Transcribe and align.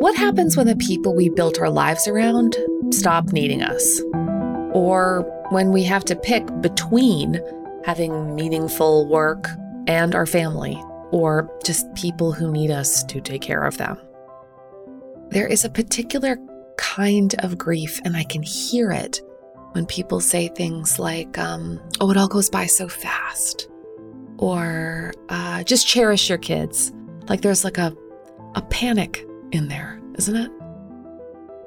What 0.00 0.16
happens 0.16 0.56
when 0.56 0.66
the 0.66 0.76
people 0.76 1.14
we 1.14 1.28
built 1.30 1.58
our 1.58 1.70
lives 1.70 2.06
around 2.06 2.56
stop 2.90 3.32
needing 3.32 3.62
us? 3.62 4.02
Or 4.72 5.22
when 5.50 5.72
we 5.72 5.82
have 5.84 6.04
to 6.06 6.16
pick 6.16 6.44
between 6.60 7.40
having 7.84 8.34
meaningful 8.34 9.06
work 9.08 9.48
and 9.86 10.14
our 10.14 10.26
family, 10.26 10.82
or 11.10 11.50
just 11.64 11.92
people 11.94 12.32
who 12.32 12.50
need 12.50 12.70
us 12.70 13.04
to 13.04 13.20
take 13.20 13.42
care 13.42 13.64
of 13.64 13.78
them? 13.78 13.98
There 15.30 15.46
is 15.46 15.64
a 15.64 15.70
particular 15.70 16.38
kind 16.76 17.34
of 17.38 17.56
grief, 17.56 18.00
and 18.04 18.16
I 18.16 18.24
can 18.24 18.42
hear 18.42 18.90
it 18.90 19.20
when 19.72 19.86
people 19.86 20.20
say 20.20 20.48
things 20.48 20.98
like, 20.98 21.38
um, 21.38 21.80
oh, 22.00 22.10
it 22.10 22.16
all 22.16 22.28
goes 22.28 22.50
by 22.50 22.66
so 22.66 22.88
fast, 22.88 23.68
or 24.38 25.12
uh, 25.28 25.62
just 25.64 25.86
cherish 25.86 26.28
your 26.28 26.38
kids. 26.38 26.92
Like 27.28 27.40
there's 27.40 27.64
like 27.64 27.78
a, 27.78 27.96
a 28.54 28.62
panic 28.62 29.24
in 29.52 29.68
there, 29.68 30.00
isn't 30.16 30.36
it? 30.36 30.50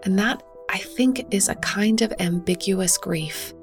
And 0.03 0.17
that, 0.19 0.43
I 0.69 0.77
think, 0.77 1.25
is 1.31 1.49
a 1.49 1.55
kind 1.55 2.01
of 2.01 2.13
ambiguous 2.19 2.97
grief 2.97 3.53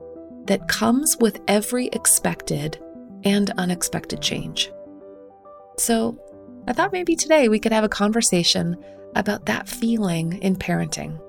that 0.47 0.69
comes 0.69 1.17
with 1.19 1.41
every 1.49 1.87
expected 1.89 2.79
and 3.25 3.51
unexpected 3.57 4.21
change. 4.21 4.71
So 5.79 6.19
I 6.69 6.73
thought 6.73 6.93
maybe 6.93 7.17
today 7.17 7.49
we 7.49 7.59
could 7.59 7.73
have 7.73 7.85
a 7.85 7.89
conversation 7.89 8.77
about 9.15 9.47
that 9.47 9.69
feeling 9.69 10.39
in 10.43 10.57
parenting. 10.57 11.21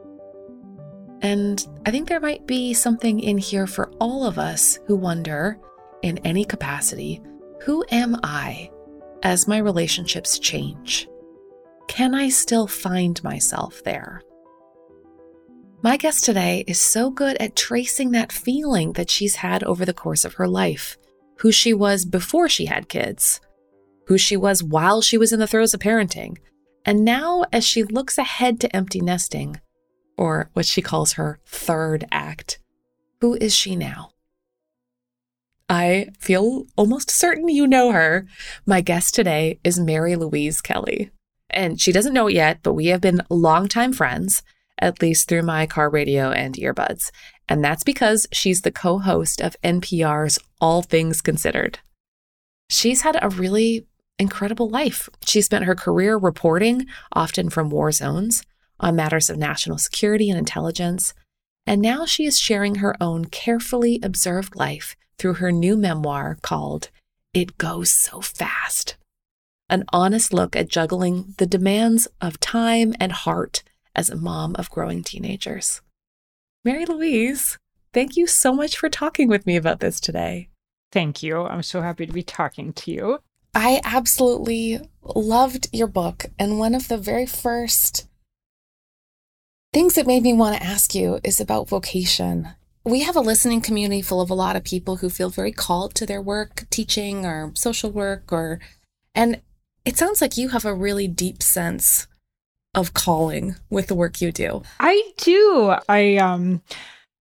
And 1.22 1.66
I 1.86 1.92
think 1.92 2.08
there 2.08 2.20
might 2.20 2.46
be 2.46 2.74
something 2.74 3.20
in 3.20 3.38
here 3.38 3.68
for 3.68 3.92
all 4.00 4.26
of 4.26 4.38
us 4.38 4.80
who 4.86 4.96
wonder, 4.96 5.58
in 6.02 6.18
any 6.20 6.46
capacity, 6.46 7.22
who 7.62 7.84
am 7.90 8.18
I 8.24 8.70
as 9.24 9.48
my 9.48 9.58
relationships 9.58 10.38
change? 10.38 11.08
Can 11.88 12.14
I 12.16 12.30
still 12.30 12.68
find 12.68 13.24
myself 13.24 13.84
there? 13.84 14.22
My 15.82 15.98
guest 15.98 16.26
today 16.26 16.64
is 16.68 16.80
so 16.80 17.12
good 17.12 17.38
at 17.38 17.56
tracing 17.56 18.12
that 18.12 18.32
feeling 18.32 18.94
that 18.94 19.10
she's 19.10 19.36
had 19.36 19.64
over 19.64 19.86
the 19.86 19.94
course 19.94 20.26
of 20.26 20.34
her 20.34 20.48
life, 20.48 20.98
who 21.40 21.52
she 21.52 21.74
was 21.74 22.06
before 22.06 22.50
she 22.50 22.66
had 22.66 22.90
kids, 22.90 23.40
who 24.08 24.18
she 24.18 24.36
was 24.36 24.64
while 24.64 25.02
she 25.02 25.18
was 25.18 25.32
in 25.32 25.40
the 25.40 25.48
throes 25.48 25.74
of 25.74 25.80
parenting, 25.80 26.38
and 26.86 27.06
now 27.06 27.46
as 27.54 27.64
she 27.64 27.84
looks 27.84 28.18
ahead 28.18 28.60
to 28.60 28.76
empty 28.76 29.00
nesting, 29.00 29.60
or 30.18 30.50
what 30.54 30.66
she 30.66 30.82
calls 30.82 31.14
her 31.14 31.40
third 31.46 32.06
act, 32.12 32.60
who 33.22 33.36
is 33.36 33.54
she 33.56 33.76
now? 33.76 34.10
I 35.70 36.10
feel 36.20 36.66
almost 36.76 37.10
certain 37.10 37.50
you 37.50 37.66
know 37.66 37.92
her. 37.92 38.28
My 38.66 38.82
guest 38.82 39.16
today 39.16 39.60
is 39.64 39.80
Mary 39.80 40.16
Louise 40.16 40.62
Kelly. 40.62 41.12
And 41.50 41.80
she 41.80 41.92
doesn't 41.92 42.14
know 42.14 42.28
it 42.28 42.36
yet, 42.36 42.60
but 42.64 42.74
we 42.74 42.88
have 42.88 43.02
been 43.02 43.22
longtime 43.30 43.94
friends, 43.94 44.44
at 44.80 45.02
least 45.02 45.28
through 45.28 45.44
my 45.44 45.66
car 45.66 45.90
radio 45.90 46.32
and 46.32 46.56
earbuds. 46.56 47.12
And 47.48 47.64
that's 47.64 47.84
because 47.84 48.28
she's 48.32 48.62
the 48.62 48.72
co 48.72 49.00
host 49.00 49.42
of 49.42 49.56
NPR's 49.64 50.40
All 50.60 50.82
Things 50.82 51.22
Considered. 51.22 51.80
She's 52.70 53.02
had 53.02 53.18
a 53.22 53.30
really 53.30 53.86
incredible 54.18 54.70
life. 54.70 55.10
She 55.26 55.42
spent 55.42 55.66
her 55.66 55.76
career 55.76 56.18
reporting, 56.18 56.88
often 57.12 57.50
from 57.50 57.70
war 57.70 57.92
zones, 57.92 58.44
on 58.80 58.96
matters 58.96 59.30
of 59.30 59.38
national 59.38 59.78
security 59.78 60.30
and 60.30 60.40
intelligence. 60.40 61.14
And 61.68 61.82
now 61.82 62.06
she 62.06 62.26
is 62.26 62.40
sharing 62.40 62.76
her 62.76 62.96
own 63.02 63.26
carefully 63.26 64.00
observed 64.04 64.56
life 64.56 64.96
through 65.18 65.36
her 65.36 65.52
new 65.52 65.76
memoir 65.78 66.38
called 66.42 66.90
It 67.34 67.58
Goes 67.58 67.92
So 67.92 68.22
Fast. 68.22 68.96
An 69.70 69.84
honest 69.92 70.34
look 70.34 70.56
at 70.56 70.70
juggling 70.70 71.34
the 71.38 71.48
demands 71.48 72.08
of 72.22 72.40
time 72.40 72.94
and 73.00 73.12
heart 73.12 73.64
as 73.96 74.10
a 74.10 74.16
mom 74.16 74.56
of 74.58 74.70
growing 74.70 75.04
teenagers. 75.04 75.82
Mary 76.64 76.86
Louise, 76.86 77.58
thank 77.94 78.16
you 78.16 78.28
so 78.28 78.54
much 78.54 78.78
for 78.78 78.90
talking 78.90 79.28
with 79.28 79.46
me 79.46 79.56
about 79.56 79.80
this 79.80 80.00
today. 80.00 80.50
Thank 80.92 81.24
you. 81.24 81.44
I'm 81.44 81.64
so 81.64 81.82
happy 81.82 82.06
to 82.06 82.14
be 82.14 82.24
talking 82.24 82.74
to 82.74 82.92
you. 82.92 83.20
I 83.54 83.82
absolutely 83.84 84.80
loved 85.02 85.70
your 85.72 85.88
book. 85.88 86.26
And 86.38 86.60
one 86.60 86.76
of 86.76 86.88
the 86.88 86.98
very 86.98 87.26
first 87.26 88.08
things 89.74 89.96
that 89.96 90.08
made 90.08 90.24
me 90.24 90.34
want 90.34 90.58
to 90.58 90.64
ask 90.64 90.94
you 90.94 91.20
is 91.24 91.40
about 91.40 91.70
vocation. 91.70 92.50
We 92.84 93.02
have 93.02 93.16
a 93.16 93.22
listening 93.22 93.62
community 93.62 94.02
full 94.02 94.22
of 94.22 94.30
a 94.30 94.36
lot 94.36 94.56
of 94.56 94.64
people 94.64 94.98
who 94.98 95.10
feel 95.10 95.30
very 95.30 95.52
called 95.52 95.96
to 95.96 96.06
their 96.06 96.22
work, 96.22 96.66
teaching 96.70 97.26
or 97.26 97.52
social 97.56 97.92
work, 97.92 98.32
or, 98.32 98.60
and 99.14 99.42
it 99.86 99.98
sounds 99.98 100.22
like 100.22 100.38
you 100.38 100.50
have 100.50 100.66
a 100.66 100.74
really 100.74 101.08
deep 101.08 101.42
sense 101.42 102.08
of 102.74 102.94
calling 102.94 103.56
with 103.70 103.88
the 103.88 103.96
work 103.96 104.22
you 104.22 104.32
do. 104.32 104.64
I 104.80 105.12
do. 105.18 105.76
I, 105.88 106.18
um, 106.18 106.62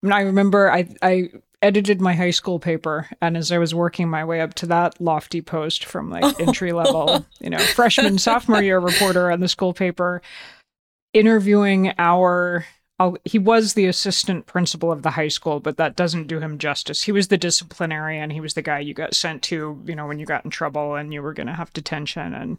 I 0.04 0.22
remember 0.22 0.70
I, 0.70 0.88
I 1.00 1.30
edited 1.62 2.00
my 2.00 2.14
high 2.14 2.30
school 2.30 2.58
paper 2.58 3.08
and 3.22 3.38
as 3.38 3.50
i 3.50 3.56
was 3.56 3.74
working 3.74 4.06
my 4.06 4.22
way 4.22 4.42
up 4.42 4.52
to 4.52 4.66
that 4.66 5.00
lofty 5.00 5.40
post 5.40 5.86
from 5.86 6.10
like 6.10 6.38
entry 6.38 6.72
level 6.72 7.24
you 7.40 7.48
know 7.48 7.58
freshman 7.74 8.18
sophomore 8.18 8.62
year 8.62 8.78
reporter 8.78 9.30
on 9.30 9.40
the 9.40 9.48
school 9.48 9.72
paper 9.72 10.20
interviewing 11.14 11.94
our 11.96 12.66
I'll, 12.98 13.16
he 13.24 13.38
was 13.38 13.74
the 13.74 13.86
assistant 13.86 14.46
principal 14.46 14.92
of 14.92 15.02
the 15.02 15.10
high 15.10 15.28
school, 15.28 15.58
but 15.58 15.76
that 15.78 15.96
doesn't 15.96 16.28
do 16.28 16.38
him 16.38 16.58
justice. 16.58 17.02
He 17.02 17.12
was 17.12 17.28
the 17.28 17.36
disciplinarian. 17.36 18.30
He 18.30 18.40
was 18.40 18.54
the 18.54 18.62
guy 18.62 18.78
you 18.78 18.94
got 18.94 19.14
sent 19.14 19.42
to, 19.44 19.82
you 19.84 19.96
know, 19.96 20.06
when 20.06 20.20
you 20.20 20.26
got 20.26 20.44
in 20.44 20.50
trouble 20.50 20.94
and 20.94 21.12
you 21.12 21.20
were 21.20 21.34
going 21.34 21.48
to 21.48 21.54
have 21.54 21.72
detention 21.72 22.34
and 22.34 22.58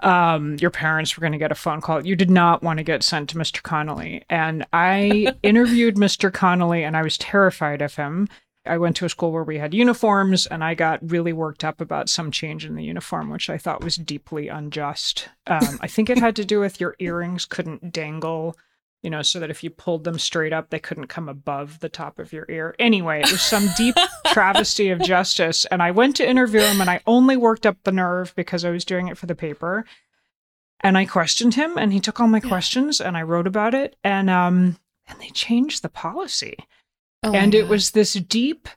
um, 0.00 0.56
your 0.60 0.70
parents 0.70 1.16
were 1.16 1.20
going 1.20 1.32
to 1.32 1.38
get 1.38 1.52
a 1.52 1.56
phone 1.56 1.80
call. 1.80 2.04
You 2.04 2.16
did 2.16 2.30
not 2.30 2.64
want 2.64 2.78
to 2.78 2.82
get 2.82 3.04
sent 3.04 3.30
to 3.30 3.38
Mr. 3.38 3.62
Connolly. 3.62 4.24
And 4.28 4.66
I 4.72 5.32
interviewed 5.44 5.94
Mr. 5.94 6.32
Connolly 6.32 6.82
and 6.82 6.96
I 6.96 7.02
was 7.02 7.16
terrified 7.16 7.80
of 7.80 7.94
him. 7.94 8.28
I 8.66 8.78
went 8.78 8.96
to 8.96 9.04
a 9.04 9.10
school 9.10 9.30
where 9.30 9.44
we 9.44 9.58
had 9.58 9.74
uniforms 9.74 10.46
and 10.46 10.64
I 10.64 10.74
got 10.74 10.98
really 11.08 11.32
worked 11.32 11.64
up 11.64 11.80
about 11.80 12.08
some 12.08 12.30
change 12.30 12.64
in 12.64 12.74
the 12.74 12.84
uniform, 12.84 13.30
which 13.30 13.48
I 13.50 13.58
thought 13.58 13.84
was 13.84 13.96
deeply 13.96 14.48
unjust. 14.48 15.28
Um, 15.46 15.78
I 15.80 15.86
think 15.86 16.10
it 16.10 16.18
had 16.18 16.34
to 16.36 16.44
do 16.44 16.60
with 16.60 16.80
your 16.80 16.96
earrings 16.98 17.44
couldn't 17.44 17.92
dangle, 17.92 18.56
you 19.04 19.10
know, 19.10 19.20
so 19.20 19.38
that 19.38 19.50
if 19.50 19.62
you 19.62 19.68
pulled 19.68 20.04
them 20.04 20.18
straight 20.18 20.54
up, 20.54 20.70
they 20.70 20.78
couldn't 20.78 21.08
come 21.08 21.28
above 21.28 21.80
the 21.80 21.90
top 21.90 22.18
of 22.18 22.32
your 22.32 22.46
ear. 22.48 22.74
Anyway, 22.78 23.20
it 23.20 23.30
was 23.30 23.42
some 23.42 23.68
deep 23.76 23.94
travesty 24.28 24.88
of 24.88 24.98
justice. 25.02 25.66
And 25.66 25.82
I 25.82 25.90
went 25.90 26.16
to 26.16 26.28
interview 26.28 26.62
him 26.62 26.80
and 26.80 26.88
I 26.88 27.02
only 27.06 27.36
worked 27.36 27.66
up 27.66 27.76
the 27.84 27.92
nerve 27.92 28.32
because 28.34 28.64
I 28.64 28.70
was 28.70 28.82
doing 28.82 29.08
it 29.08 29.18
for 29.18 29.26
the 29.26 29.34
paper. 29.34 29.84
And 30.80 30.96
I 30.96 31.04
questioned 31.04 31.54
him 31.54 31.76
and 31.76 31.92
he 31.92 32.00
took 32.00 32.18
all 32.18 32.28
my 32.28 32.40
yeah. 32.42 32.48
questions 32.48 32.98
and 32.98 33.14
I 33.14 33.22
wrote 33.22 33.46
about 33.46 33.74
it. 33.74 33.94
And 34.02 34.30
um 34.30 34.78
and 35.06 35.20
they 35.20 35.28
changed 35.28 35.82
the 35.82 35.90
policy. 35.90 36.56
Oh 37.22 37.34
and 37.34 37.54
it 37.54 37.68
was 37.68 37.90
this 37.90 38.14
deep 38.14 38.68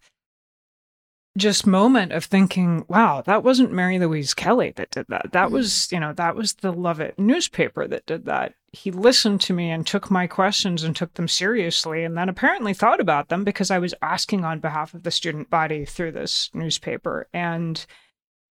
just 1.38 1.65
moment 1.65 2.11
of 2.11 2.25
thinking, 2.25 2.83
wow, 2.89 3.21
that 3.21 3.44
wasn't 3.44 3.71
Mary 3.71 3.97
Louise 3.97 4.33
Kelly 4.33 4.73
that 4.75 4.91
did 4.91 5.05
that. 5.07 5.31
That 5.31 5.45
mm-hmm. 5.45 5.53
was, 5.53 5.89
you 5.89 6.01
know, 6.01 6.11
that 6.13 6.35
was 6.35 6.55
the 6.55 6.73
Lovett 6.73 7.17
newspaper 7.17 7.88
that 7.88 8.05
did 8.05 8.25
that. 8.25 8.55
He 8.73 8.91
listened 8.91 9.41
to 9.41 9.53
me 9.53 9.72
and 9.72 9.88
took 9.88 10.11
my 10.11 10.28
questions 10.28 10.83
and 10.83 10.95
took 10.95 11.13
them 11.13 11.28
seriously, 11.28 12.03
and 12.03 12.17
then 12.17 12.29
apparently 12.29 12.73
thought 12.73 13.00
about 13.00 13.29
them 13.29 13.44
because 13.44 13.72
I 13.72 13.79
was 13.79 13.94
asking 14.01 14.44
on 14.44 14.59
behalf 14.59 14.94
of 14.94 15.03
the 15.03 15.11
student 15.11 15.50
body 15.50 15.85
through 15.85 16.11
this 16.11 16.50
newspaper. 16.53 17.27
And 17.33 17.85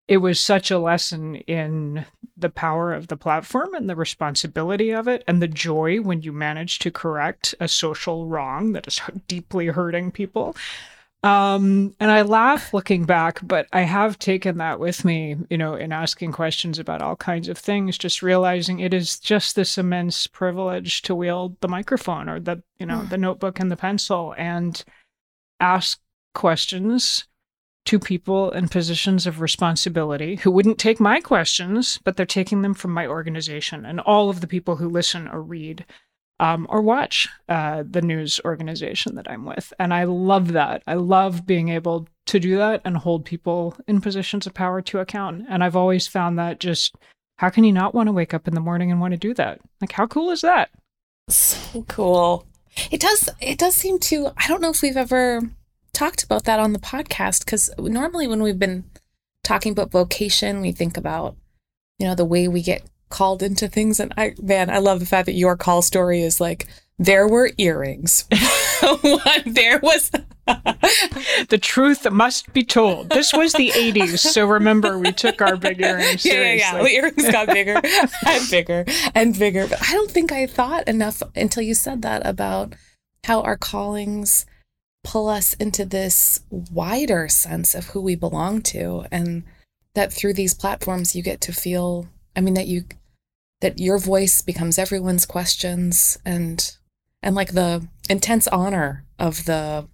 it 0.06 0.18
was 0.18 0.38
such 0.38 0.70
a 0.70 0.78
lesson 0.78 1.36
in 1.36 2.04
the 2.36 2.50
power 2.50 2.92
of 2.92 3.08
the 3.08 3.16
platform 3.16 3.74
and 3.74 3.88
the 3.88 3.96
responsibility 3.96 4.90
of 4.90 5.08
it 5.08 5.24
and 5.26 5.40
the 5.40 5.48
joy 5.48 5.98
when 6.00 6.20
you 6.20 6.32
manage 6.32 6.78
to 6.80 6.90
correct 6.90 7.54
a 7.58 7.68
social 7.68 8.26
wrong 8.26 8.72
that 8.72 8.86
is 8.86 9.00
deeply 9.28 9.66
hurting 9.66 10.10
people 10.10 10.54
um, 11.24 11.94
and 11.98 12.10
I 12.10 12.20
laugh 12.20 12.74
looking 12.74 13.06
back, 13.06 13.40
but 13.42 13.66
I 13.72 13.80
have 13.80 14.18
taken 14.18 14.58
that 14.58 14.78
with 14.78 15.06
me, 15.06 15.36
you 15.48 15.56
know, 15.56 15.74
in 15.74 15.90
asking 15.90 16.32
questions 16.32 16.78
about 16.78 17.00
all 17.00 17.16
kinds 17.16 17.48
of 17.48 17.56
things, 17.56 17.96
just 17.96 18.22
realizing 18.22 18.80
it 18.80 18.92
is 18.92 19.18
just 19.18 19.56
this 19.56 19.78
immense 19.78 20.26
privilege 20.26 21.00
to 21.02 21.14
wield 21.14 21.58
the 21.62 21.68
microphone 21.68 22.28
or 22.28 22.40
the, 22.40 22.62
you 22.78 22.84
know, 22.84 23.04
the 23.04 23.16
notebook 23.16 23.58
and 23.58 23.70
the 23.70 23.76
pencil 23.76 24.34
and 24.36 24.84
ask 25.60 25.98
questions 26.34 27.26
to 27.86 27.98
people 27.98 28.50
in 28.50 28.68
positions 28.68 29.26
of 29.26 29.40
responsibility 29.40 30.36
who 30.36 30.50
wouldn't 30.50 30.78
take 30.78 31.00
my 31.00 31.20
questions, 31.20 31.98
but 32.04 32.18
they're 32.18 32.26
taking 32.26 32.60
them 32.60 32.74
from 32.74 32.90
my 32.90 33.06
organization. 33.06 33.86
And 33.86 33.98
all 33.98 34.28
of 34.28 34.42
the 34.42 34.46
people 34.46 34.76
who 34.76 34.90
listen 34.90 35.28
or 35.28 35.40
read 35.40 35.86
um, 36.44 36.66
or 36.68 36.82
watch 36.82 37.26
uh, 37.48 37.84
the 37.88 38.02
news 38.02 38.38
organization 38.44 39.14
that 39.14 39.30
I'm 39.30 39.46
with. 39.46 39.72
And 39.78 39.94
I 39.94 40.04
love 40.04 40.52
that. 40.52 40.82
I 40.86 40.92
love 40.92 41.46
being 41.46 41.70
able 41.70 42.06
to 42.26 42.38
do 42.38 42.58
that 42.58 42.82
and 42.84 42.98
hold 42.98 43.24
people 43.24 43.74
in 43.88 44.02
positions 44.02 44.46
of 44.46 44.52
power 44.52 44.82
to 44.82 44.98
account. 44.98 45.46
And 45.48 45.64
I've 45.64 45.74
always 45.74 46.06
found 46.06 46.38
that 46.38 46.60
just 46.60 46.96
how 47.38 47.48
can 47.48 47.64
you 47.64 47.72
not 47.72 47.94
want 47.94 48.08
to 48.08 48.12
wake 48.12 48.34
up 48.34 48.46
in 48.46 48.54
the 48.54 48.60
morning 48.60 48.90
and 48.90 49.00
want 49.00 49.12
to 49.12 49.18
do 49.18 49.32
that? 49.34 49.58
Like, 49.80 49.92
how 49.92 50.06
cool 50.06 50.30
is 50.30 50.42
that? 50.42 50.68
So 51.30 51.82
cool. 51.88 52.46
It 52.90 53.00
does. 53.00 53.30
It 53.40 53.58
does 53.58 53.74
seem 53.74 53.98
to. 54.00 54.30
I 54.36 54.46
don't 54.46 54.60
know 54.60 54.70
if 54.70 54.82
we've 54.82 54.98
ever 54.98 55.40
talked 55.94 56.22
about 56.22 56.44
that 56.44 56.60
on 56.60 56.74
the 56.74 56.78
podcast 56.78 57.46
because 57.46 57.70
normally 57.78 58.26
when 58.26 58.42
we've 58.42 58.58
been 58.58 58.84
talking 59.42 59.72
about 59.72 59.90
vocation, 59.90 60.60
we 60.60 60.72
think 60.72 60.98
about 60.98 61.36
you 61.98 62.06
know 62.06 62.14
the 62.14 62.26
way 62.26 62.48
we 62.48 62.62
get 62.62 62.82
called 63.08 63.42
into 63.42 63.68
things. 63.68 64.00
And 64.00 64.12
I, 64.16 64.34
man, 64.40 64.70
I 64.70 64.78
love 64.78 65.00
the 65.00 65.06
fact 65.06 65.26
that 65.26 65.32
your 65.32 65.56
call 65.56 65.82
story 65.82 66.22
is 66.22 66.40
like, 66.40 66.66
there 66.98 67.26
were 67.26 67.50
earrings. 67.58 68.24
there 69.46 69.80
was 69.82 70.10
the 71.48 71.58
truth 71.60 72.10
must 72.10 72.52
be 72.52 72.62
told. 72.62 73.08
This 73.08 73.32
was 73.32 73.52
the 73.54 73.70
80s, 73.70 74.18
so 74.18 74.46
remember 74.46 74.98
we 74.98 75.10
took 75.10 75.40
our 75.40 75.56
big 75.56 75.80
earrings 75.80 76.22
seriously. 76.22 76.58
Yeah, 76.58 76.72
yeah, 76.72 76.76
yeah. 76.76 76.82
The 76.82 76.90
earrings 76.90 77.30
got 77.30 77.48
bigger 77.48 77.80
and 78.26 78.50
bigger 78.50 78.84
and 79.14 79.38
bigger. 79.38 79.66
But 79.66 79.82
I 79.88 79.92
don't 79.92 80.10
think 80.10 80.32
I 80.32 80.46
thought 80.46 80.86
enough 80.86 81.22
until 81.34 81.62
you 81.62 81.74
said 81.74 82.02
that 82.02 82.26
about 82.26 82.74
how 83.24 83.40
our 83.40 83.56
callings 83.56 84.44
pull 85.02 85.28
us 85.28 85.54
into 85.54 85.84
this 85.84 86.40
wider 86.50 87.28
sense 87.28 87.74
of 87.74 87.88
who 87.88 88.00
we 88.00 88.14
belong 88.14 88.62
to 88.62 89.04
and 89.10 89.44
that 89.94 90.12
through 90.12 90.34
these 90.34 90.54
platforms 90.54 91.14
you 91.14 91.22
get 91.22 91.40
to 91.42 91.52
feel 91.52 92.08
I 92.36 92.40
mean 92.40 92.54
that 92.54 92.66
you 92.66 92.84
that 93.60 93.78
your 93.78 93.98
voice 93.98 94.42
becomes 94.42 94.78
everyone's 94.78 95.26
questions 95.26 96.18
and 96.24 96.76
and 97.22 97.34
like 97.34 97.52
the 97.52 97.86
intense 98.08 98.46
honor 98.48 99.04
of 99.18 99.44
the 99.44 99.88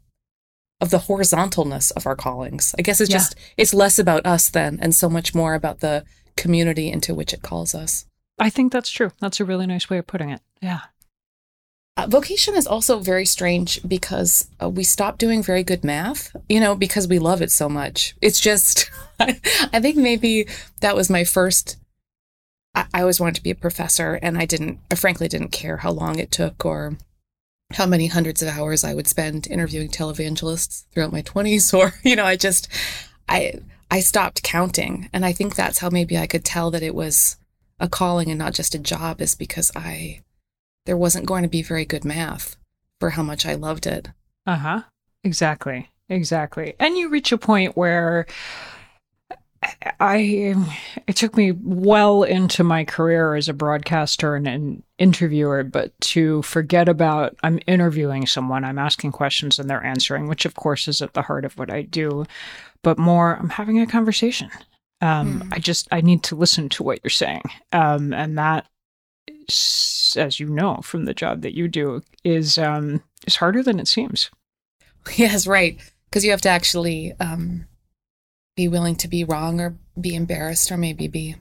of 0.81 0.91
the 0.91 0.99
horizontalness 0.99 1.93
of 1.93 2.07
our 2.07 2.17
callings. 2.17 2.75
I 2.79 2.83
guess 2.83 3.01
it's 3.01 3.11
yeah. 3.11 3.19
just 3.19 3.35
it's 3.57 3.75
less 3.75 3.99
about 3.99 4.27
us 4.27 4.49
then 4.49 4.79
and 4.81 4.95
so 4.95 5.09
much 5.09 5.35
more 5.35 5.55
about 5.55 5.81
the 5.81 6.05
community 6.37 6.91
into 6.91 7.15
which 7.15 7.33
it 7.33 7.43
calls 7.43 7.75
us. 7.75 8.07
I 8.39 8.49
think 8.49 8.73
that's 8.73 8.91
true. 8.91 9.13
That's 9.21 9.41
a 9.41 9.45
really 9.45 9.67
nice 9.67 9.91
way 9.91 9.99
of 9.99 10.07
putting 10.07 10.31
it. 10.31 10.41
Yeah. 10.63 10.81
Uh, 11.97 12.07
vocation 12.07 12.55
is 12.55 12.67
also 12.67 12.99
very 12.99 13.27
strange 13.27 13.87
because 13.87 14.49
uh, 14.63 14.69
we 14.69 14.83
stopped 14.83 15.19
doing 15.19 15.43
very 15.43 15.63
good 15.63 15.85
math, 15.85 16.35
you 16.49 16.59
know, 16.59 16.75
because 16.75 17.07
we 17.07 17.19
love 17.19 17.43
it 17.43 17.51
so 17.51 17.69
much. 17.69 18.15
It's 18.23 18.41
just, 18.41 18.91
I 19.21 19.81
think 19.81 19.97
maybe 19.97 20.47
that 20.81 20.97
was 20.97 21.11
my 21.11 21.25
first. 21.25 21.77
I, 22.75 23.01
always 23.01 23.21
wanted 23.21 23.37
to 23.37 23.43
be 23.43 23.51
a 23.51 23.57
professor, 23.57 24.15
and 24.23 24.39
I 24.39 24.47
didn't, 24.47 24.79
I 24.91 24.95
frankly 24.95 25.29
didn't 25.29 25.49
care 25.51 25.79
how 25.79 25.91
long 25.91 26.19
it 26.19 26.31
took 26.31 26.65
or 26.65 26.97
how 27.73 27.87
many 27.87 28.09
hundreds 28.09 28.43
of 28.43 28.49
hours 28.49 28.85
I 28.85 28.95
would 28.95 29.07
spend 29.07 29.47
interviewing 29.47 29.89
televangelists 29.89 30.85
throughout 30.93 31.13
my 31.13 31.23
20s 31.23 31.73
or 31.79 31.95
you 32.03 32.17
know 32.17 32.25
I 32.25 32.37
just 32.37 32.69
I 33.29 33.55
I 33.91 34.01
stopped 34.01 34.43
counting 34.43 35.09
and 35.13 35.25
I 35.25 35.33
think 35.33 35.55
that's 35.55 35.79
how 35.79 35.91
maybe 35.91 36.19
I 36.19 36.27
could 36.27 36.45
tell 36.45 36.71
that 36.73 36.83
it 36.83 36.95
was 36.95 37.37
a 37.79 37.89
calling 37.89 38.29
and 38.29 38.39
not 38.39 38.55
just 38.55 38.75
a 38.75 38.79
job 38.79 39.21
is 39.21 39.35
because 39.35 39.71
I 39.75 40.23
there 40.87 40.97
wasn't 40.97 41.27
going 41.27 41.43
to 41.43 41.49
be 41.49 41.63
very 41.63 41.85
good 41.85 42.05
math 42.05 42.57
for 42.99 43.11
how 43.11 43.23
much 43.23 43.47
I 43.47 43.55
loved 43.55 43.87
it. 43.87 44.09
Uh-huh. 44.47 44.83
Exactly. 45.25 45.89
Exactly. 46.09 46.75
And 46.79 46.97
you 46.97 47.09
reach 47.09 47.31
a 47.31 47.39
point 47.39 47.77
where 47.77 48.27
I 49.63 50.55
it 51.07 51.17
took 51.17 51.37
me 51.37 51.53
well 51.53 52.23
into 52.23 52.65
my 52.65 52.85
career 52.85 53.35
as 53.35 53.49
a 53.49 53.55
broadcaster 53.55 54.35
and 54.35 54.47
an 54.47 54.83
interviewer, 54.99 55.65
but 55.65 55.99
to 56.01 56.41
forget 56.43 56.89
about 56.89 57.37
I'm 57.43 57.61
interviewing 57.67 58.27
someone, 58.27 58.65
I'm 58.65 58.79
asking 58.79 59.13
questions 59.13 59.59
and 59.59 59.69
they're 59.69 59.85
answering, 59.85 60.29
which 60.29 60.47
of 60.47 60.55
course 60.55 60.89
is 60.89 61.03
at 61.03 61.13
the 61.13 61.23
heart 61.23 61.45
of 61.45 61.59
what 61.59 61.71
I 61.71 61.83
do, 61.83 62.25
but 62.83 62.99
more 62.99 63.37
I'm 63.37 63.51
having 63.51 63.79
a 63.81 63.87
conversation. 63.87 64.51
Um, 65.03 65.43
mm. 65.43 65.53
I 65.53 65.59
just 65.59 65.89
I 65.93 66.01
need 66.01 66.23
to 66.25 66.37
listen 66.37 66.71
to 66.71 66.83
what 66.83 67.01
you're 67.03 67.11
saying, 67.11 67.43
um, 67.73 68.15
and 68.15 68.39
that, 68.39 68.67
is, 69.29 70.17
as 70.19 70.41
you 70.41 70.49
know 70.49 70.81
from 70.83 71.05
the 71.05 71.15
job 71.15 71.43
that 71.43 71.55
you 71.55 71.69
do, 71.69 72.03
is 72.25 72.57
um, 72.57 73.03
is 73.27 73.37
harder 73.37 73.63
than 73.63 73.79
it 73.79 73.89
seems. 73.89 74.31
Yes, 75.17 75.47
right, 75.47 75.81
because 76.05 76.27
you 76.27 76.31
have 76.31 76.43
to 76.43 76.51
actually 76.51 77.15
um, 77.21 77.67
be 78.61 78.69
willing 78.69 78.95
to 78.95 79.09
be 79.09 79.25
wrong 79.25 79.59
or 79.59 79.75
be 79.99 80.15
embarrassed 80.15 80.71
or 80.71 80.77
maybe 80.77 81.09
be 81.09 81.35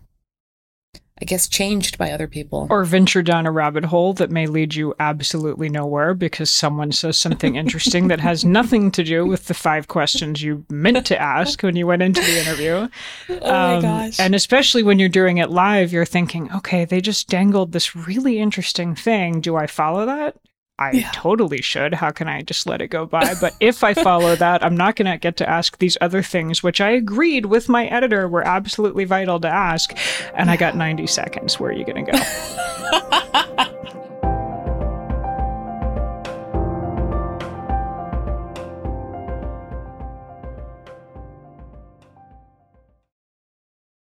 I 1.21 1.25
guess 1.25 1.49
changed 1.49 1.97
by 1.97 2.11
other 2.11 2.27
people. 2.27 2.65
Or 2.69 2.85
venture 2.85 3.21
down 3.21 3.45
a 3.45 3.51
rabbit 3.51 3.83
hole 3.83 4.13
that 4.13 4.31
may 4.31 4.47
lead 4.47 4.73
you 4.73 4.95
absolutely 5.01 5.67
nowhere 5.67 6.13
because 6.13 6.49
someone 6.49 6.93
says 6.93 7.17
something 7.17 7.55
interesting 7.57 8.07
that 8.07 8.21
has 8.21 8.45
nothing 8.45 8.89
to 8.91 9.03
do 9.03 9.25
with 9.25 9.47
the 9.47 9.53
five 9.53 9.89
questions 9.89 10.41
you 10.41 10.65
meant 10.69 11.05
to 11.07 11.21
ask 11.21 11.61
when 11.61 11.75
you 11.75 11.85
went 11.85 12.01
into 12.01 12.21
the 12.21 12.39
interview. 12.39 12.87
oh 13.41 13.53
um, 13.53 13.75
my 13.75 13.81
gosh. 13.81 14.17
And 14.17 14.33
especially 14.33 14.81
when 14.81 14.97
you're 14.97 15.09
doing 15.09 15.39
it 15.39 15.49
live, 15.49 15.91
you're 15.91 16.05
thinking, 16.05 16.49
okay, 16.53 16.85
they 16.85 17.01
just 17.01 17.27
dangled 17.27 17.73
this 17.73 17.97
really 17.97 18.39
interesting 18.39 18.95
thing. 18.95 19.41
Do 19.41 19.57
I 19.57 19.67
follow 19.67 20.05
that? 20.05 20.37
I 20.79 20.91
yeah. 20.91 21.11
totally 21.13 21.61
should. 21.61 21.93
How 21.93 22.11
can 22.11 22.29
I 22.29 22.41
just 22.41 22.65
let 22.65 22.81
it 22.81 22.87
go 22.87 23.05
by? 23.05 23.35
But 23.41 23.53
if 23.59 23.83
I 23.83 23.93
follow 23.93 24.37
that, 24.37 24.63
I'm 24.63 24.77
not 24.77 24.95
going 24.95 25.11
to 25.11 25.17
get 25.17 25.35
to 25.37 25.49
ask 25.49 25.77
these 25.77 25.97
other 25.99 26.23
things, 26.23 26.63
which 26.63 26.79
I 26.79 26.91
agreed 26.91 27.47
with 27.47 27.67
my 27.67 27.87
editor 27.87 28.29
were 28.29 28.47
absolutely 28.47 29.03
vital 29.03 29.41
to 29.41 29.49
ask. 29.49 29.91
And 30.33 30.47
yeah. 30.47 30.53
I 30.53 30.55
got 30.55 30.77
90 30.77 31.05
seconds. 31.07 31.59
Where 31.59 31.71
are 31.71 31.73
you 31.73 31.83
going 31.83 32.05
to 32.05 32.11
go? 32.13 32.17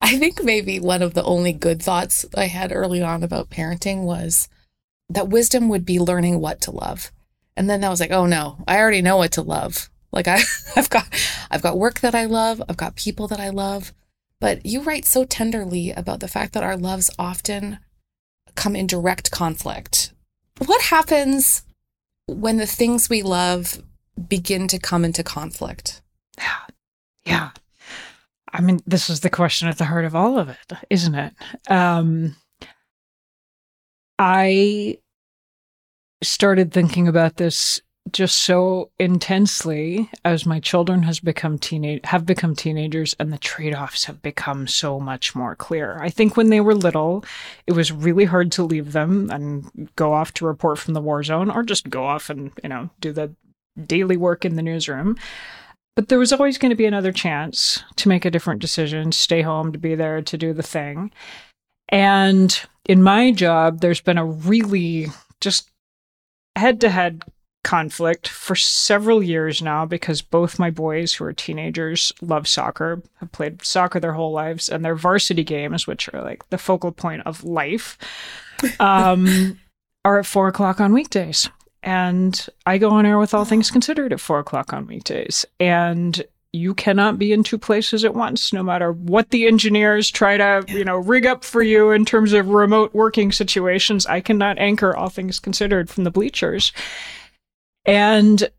I 0.02 0.18
think 0.18 0.42
maybe 0.42 0.80
one 0.80 1.02
of 1.02 1.16
the 1.16 1.24
only 1.24 1.52
good 1.52 1.82
thoughts 1.82 2.26
I 2.36 2.46
had 2.46 2.72
early 2.72 3.02
on 3.02 3.24
about 3.24 3.50
parenting 3.50 4.04
was 4.04 4.48
that 5.14 5.30
wisdom 5.30 5.70
would 5.70 5.86
be 5.86 6.00
learning 6.00 6.40
what 6.40 6.62
to 6.62 6.72
love. 6.72 7.12
And 7.56 7.70
then 7.70 7.84
I 7.84 7.90
was 7.90 8.00
like, 8.00 8.12
oh 8.12 8.26
no, 8.26 8.64
I 8.68 8.78
already 8.78 9.02
know 9.02 9.18
what 9.18 9.34
to 9.34 9.42
love. 9.42 9.90
Like 10.12 10.28
I, 10.28 10.42
I've 10.76 10.90
got, 10.90 11.08
I've 11.50 11.62
got 11.62 11.78
work 11.78 12.00
that 12.00 12.16
I 12.16 12.26
love. 12.26 12.62
I've 12.68 12.78
got 12.78 12.96
people 12.96 13.28
that 13.28 13.40
I 13.40 13.50
love. 13.50 13.94
But 14.40 14.66
you 14.66 14.82
write 14.82 15.06
so 15.06 15.24
tenderly 15.24 15.92
about 15.92 16.20
the 16.20 16.28
fact 16.28 16.54
that 16.54 16.64
our 16.64 16.78
loves 16.78 17.12
often 17.20 17.80
come 18.56 18.76
in 18.76 18.88
direct 18.88 19.32
conflict. 19.32 20.14
What 20.66 20.82
happens 20.82 21.64
when 22.28 22.58
the 22.58 22.66
things 22.66 23.10
we 23.10 23.22
love 23.22 23.82
begin 24.28 24.68
to 24.70 24.80
come 24.80 25.06
into 25.06 25.24
conflict? 25.24 26.02
Yeah. 26.38 26.60
Yeah. 27.26 27.50
I 28.54 28.62
mean, 28.62 28.82
this 28.86 29.10
is 29.10 29.22
the 29.22 29.30
question 29.30 29.68
at 29.68 29.78
the 29.78 29.86
heart 29.86 30.06
of 30.06 30.16
all 30.16 30.38
of 30.38 30.50
it, 30.50 30.74
isn't 30.90 31.16
it? 31.16 31.34
Um, 31.70 32.36
I 34.20 35.00
started 36.22 36.72
thinking 36.72 37.08
about 37.08 37.38
this 37.38 37.82
just 38.12 38.40
so 38.40 38.90
intensely 39.00 40.10
as 40.26 40.46
my 40.46 40.60
children 40.60 41.04
has 41.04 41.20
become 41.20 41.60
teenage 41.60 42.02
have 42.04 42.26
become 42.26 42.56
teenagers 42.56 43.16
and 43.20 43.32
the 43.32 43.38
trade-offs 43.38 44.06
have 44.06 44.22
become 44.24 44.66
so 44.68 45.00
much 45.00 45.36
more 45.36 45.56
clear. 45.56 46.00
I 46.02 46.10
think 46.10 46.36
when 46.36 46.50
they 46.50 46.62
were 46.62 46.74
little, 46.74 47.24
it 47.68 47.74
was 47.74 47.92
really 47.92 48.26
hard 48.26 48.52
to 48.54 48.64
leave 48.64 48.92
them 48.92 49.30
and 49.30 49.90
go 49.96 50.14
off 50.14 50.34
to 50.36 50.48
report 50.48 50.80
from 50.80 50.96
the 50.96 51.02
war 51.02 51.22
zone 51.24 51.52
or 51.52 51.64
just 51.64 51.90
go 51.90 52.06
off 52.06 52.30
and, 52.30 52.52
you 52.64 52.70
know, 52.70 52.90
do 53.00 53.14
the 53.14 53.36
daily 53.86 54.18
work 54.18 54.46
in 54.46 54.56
the 54.56 54.64
newsroom. 54.64 55.16
But 55.96 56.08
there 56.08 56.20
was 56.20 56.34
always 56.34 56.58
going 56.58 56.72
to 56.72 56.76
be 56.76 56.86
another 56.86 57.12
chance 57.12 57.84
to 57.98 58.10
make 58.10 58.26
a 58.26 58.32
different 58.32 58.62
decision, 58.62 59.12
stay 59.12 59.42
home, 59.42 59.72
to 59.74 59.80
be 59.80 59.94
there, 59.94 60.22
to 60.22 60.38
do 60.38 60.54
the 60.54 60.64
thing. 60.64 61.12
And 61.90 62.60
in 62.86 63.04
my 63.04 63.32
job, 63.32 63.82
there's 63.82 64.02
been 64.02 64.18
a 64.18 64.26
really 64.26 65.08
just 65.40 65.71
head 66.56 66.82
to 66.82 66.90
head 66.90 67.24
conflict 67.64 68.28
for 68.28 68.56
several 68.56 69.22
years 69.22 69.62
now 69.62 69.86
because 69.86 70.22
both 70.22 70.60
my 70.60 70.70
boys, 70.70 71.14
who 71.14 71.26
are 71.26 71.34
teenagers, 71.34 72.12
love 72.22 72.48
soccer, 72.48 73.02
have 73.20 73.32
played 73.32 73.64
soccer 73.64 74.00
their 74.00 74.14
whole 74.14 74.32
lives, 74.32 74.70
and 74.70 74.84
their 74.84 74.96
varsity 74.96 75.44
games, 75.44 75.86
which 75.86 76.10
are 76.14 76.22
like 76.22 76.48
the 76.50 76.58
focal 76.58 76.92
point 76.92 77.22
of 77.26 77.44
life, 77.44 77.98
um, 78.80 79.60
are 80.04 80.20
at 80.20 80.26
four 80.26 80.48
o'clock 80.48 80.82
on 80.82 80.94
weekdays. 80.94 81.50
And 81.84 82.48
I 82.66 82.78
go 82.78 82.92
on 82.92 83.06
air 83.06 83.18
with 83.18 83.34
All 83.34 83.46
Things 83.46 83.72
Considered 83.72 84.14
at 84.14 84.20
four 84.20 84.40
o'clock 84.40 84.72
on 84.74 84.86
weekdays. 84.86 85.46
And 85.60 86.24
you 86.54 86.74
cannot 86.74 87.18
be 87.18 87.32
in 87.32 87.44
two 87.44 87.58
places 87.58 88.04
at 88.04 88.14
once 88.14 88.52
no 88.52 88.62
matter 88.62 88.92
what 88.92 89.30
the 89.30 89.48
engineers 89.48 90.12
try 90.12 90.36
to 90.36 90.64
you 90.68 90.84
know 90.84 90.98
rig 90.98 91.26
up 91.26 91.44
for 91.44 91.62
you 91.62 91.92
in 91.92 92.04
terms 92.04 92.34
of 92.34 92.50
remote 92.50 92.94
working 92.94 93.32
situations. 93.32 94.06
I 94.06 94.20
cannot 94.20 94.60
anchor 94.60 94.96
all 94.96 95.10
things 95.10 95.40
considered 95.40 95.90
from 95.90 96.04
the 96.04 96.12
bleachers. 96.12 96.74
And 97.86 98.50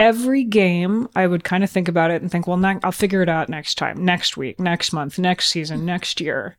every 0.00 0.42
game 0.42 1.08
i 1.14 1.24
would 1.28 1.44
kind 1.44 1.62
of 1.62 1.70
think 1.70 1.86
about 1.86 2.10
it 2.10 2.20
and 2.20 2.28
think 2.28 2.48
well 2.48 2.56
ne- 2.56 2.80
i'll 2.82 2.90
figure 2.90 3.22
it 3.22 3.28
out 3.28 3.48
next 3.48 3.76
time 3.76 4.04
next 4.04 4.36
week 4.36 4.58
next 4.58 4.92
month 4.92 5.16
next 5.16 5.48
season 5.48 5.84
next 5.84 6.20
year. 6.20 6.56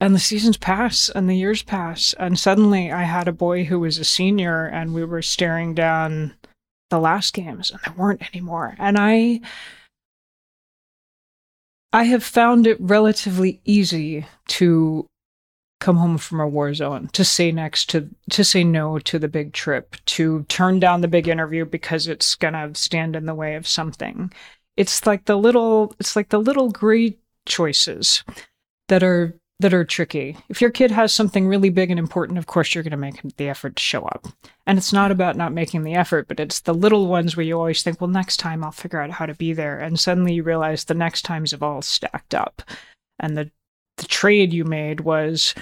And 0.00 0.14
the 0.14 0.20
seasons 0.20 0.56
pass 0.56 1.08
and 1.08 1.30
the 1.30 1.36
years 1.36 1.62
pass. 1.62 2.14
And 2.18 2.38
suddenly 2.38 2.92
i 2.92 3.04
had 3.04 3.28
a 3.28 3.32
boy 3.32 3.64
who 3.64 3.78
was 3.80 3.98
a 3.98 4.04
senior 4.04 4.66
and 4.66 4.92
we 4.92 5.04
were 5.04 5.22
staring 5.22 5.74
down 5.74 6.34
the 6.94 7.00
last 7.00 7.34
games 7.34 7.72
and 7.72 7.80
there 7.84 7.94
weren't 7.96 8.22
anymore. 8.32 8.76
And 8.78 8.96
I 8.98 9.40
I 11.92 12.04
have 12.04 12.22
found 12.22 12.66
it 12.66 12.76
relatively 12.80 13.60
easy 13.64 14.26
to 14.48 15.06
come 15.80 15.96
home 15.96 16.18
from 16.18 16.40
a 16.40 16.48
war 16.48 16.72
zone, 16.72 17.08
to 17.12 17.24
say 17.24 17.50
next 17.50 17.90
to 17.90 18.08
to 18.30 18.44
say 18.44 18.62
no 18.62 18.98
to 19.00 19.18
the 19.18 19.28
big 19.28 19.52
trip, 19.52 19.96
to 20.06 20.44
turn 20.44 20.78
down 20.78 21.00
the 21.00 21.08
big 21.08 21.26
interview 21.26 21.64
because 21.64 22.06
it's 22.06 22.36
gonna 22.36 22.70
stand 22.74 23.16
in 23.16 23.26
the 23.26 23.34
way 23.34 23.56
of 23.56 23.66
something. 23.66 24.32
It's 24.76 25.04
like 25.04 25.24
the 25.24 25.36
little 25.36 25.94
it's 25.98 26.14
like 26.14 26.28
the 26.28 26.40
little 26.40 26.70
gray 26.70 27.18
choices 27.44 28.22
that 28.88 29.02
are 29.02 29.36
that 29.60 29.74
are 29.74 29.84
tricky. 29.84 30.36
If 30.48 30.60
your 30.60 30.70
kid 30.70 30.90
has 30.90 31.12
something 31.12 31.46
really 31.46 31.70
big 31.70 31.90
and 31.90 31.98
important, 31.98 32.38
of 32.38 32.46
course 32.46 32.74
you're 32.74 32.82
going 32.82 32.90
to 32.90 32.96
make 32.96 33.20
the 33.36 33.48
effort 33.48 33.76
to 33.76 33.82
show 33.82 34.02
up. 34.02 34.26
And 34.66 34.78
it's 34.78 34.92
not 34.92 35.10
about 35.10 35.36
not 35.36 35.52
making 35.52 35.84
the 35.84 35.94
effort, 35.94 36.26
but 36.26 36.40
it's 36.40 36.60
the 36.60 36.74
little 36.74 37.06
ones 37.06 37.36
where 37.36 37.46
you 37.46 37.56
always 37.56 37.82
think, 37.82 38.00
well, 38.00 38.08
next 38.08 38.38
time 38.38 38.64
I'll 38.64 38.72
figure 38.72 39.00
out 39.00 39.12
how 39.12 39.26
to 39.26 39.34
be 39.34 39.52
there. 39.52 39.78
And 39.78 39.98
suddenly 39.98 40.34
you 40.34 40.42
realize 40.42 40.84
the 40.84 40.94
next 40.94 41.22
times 41.22 41.52
have 41.52 41.62
all 41.62 41.82
stacked 41.82 42.34
up. 42.34 42.62
And 43.20 43.36
the, 43.36 43.50
the 43.96 44.06
trade 44.06 44.52
you 44.52 44.64
made 44.64 45.00
was 45.00 45.54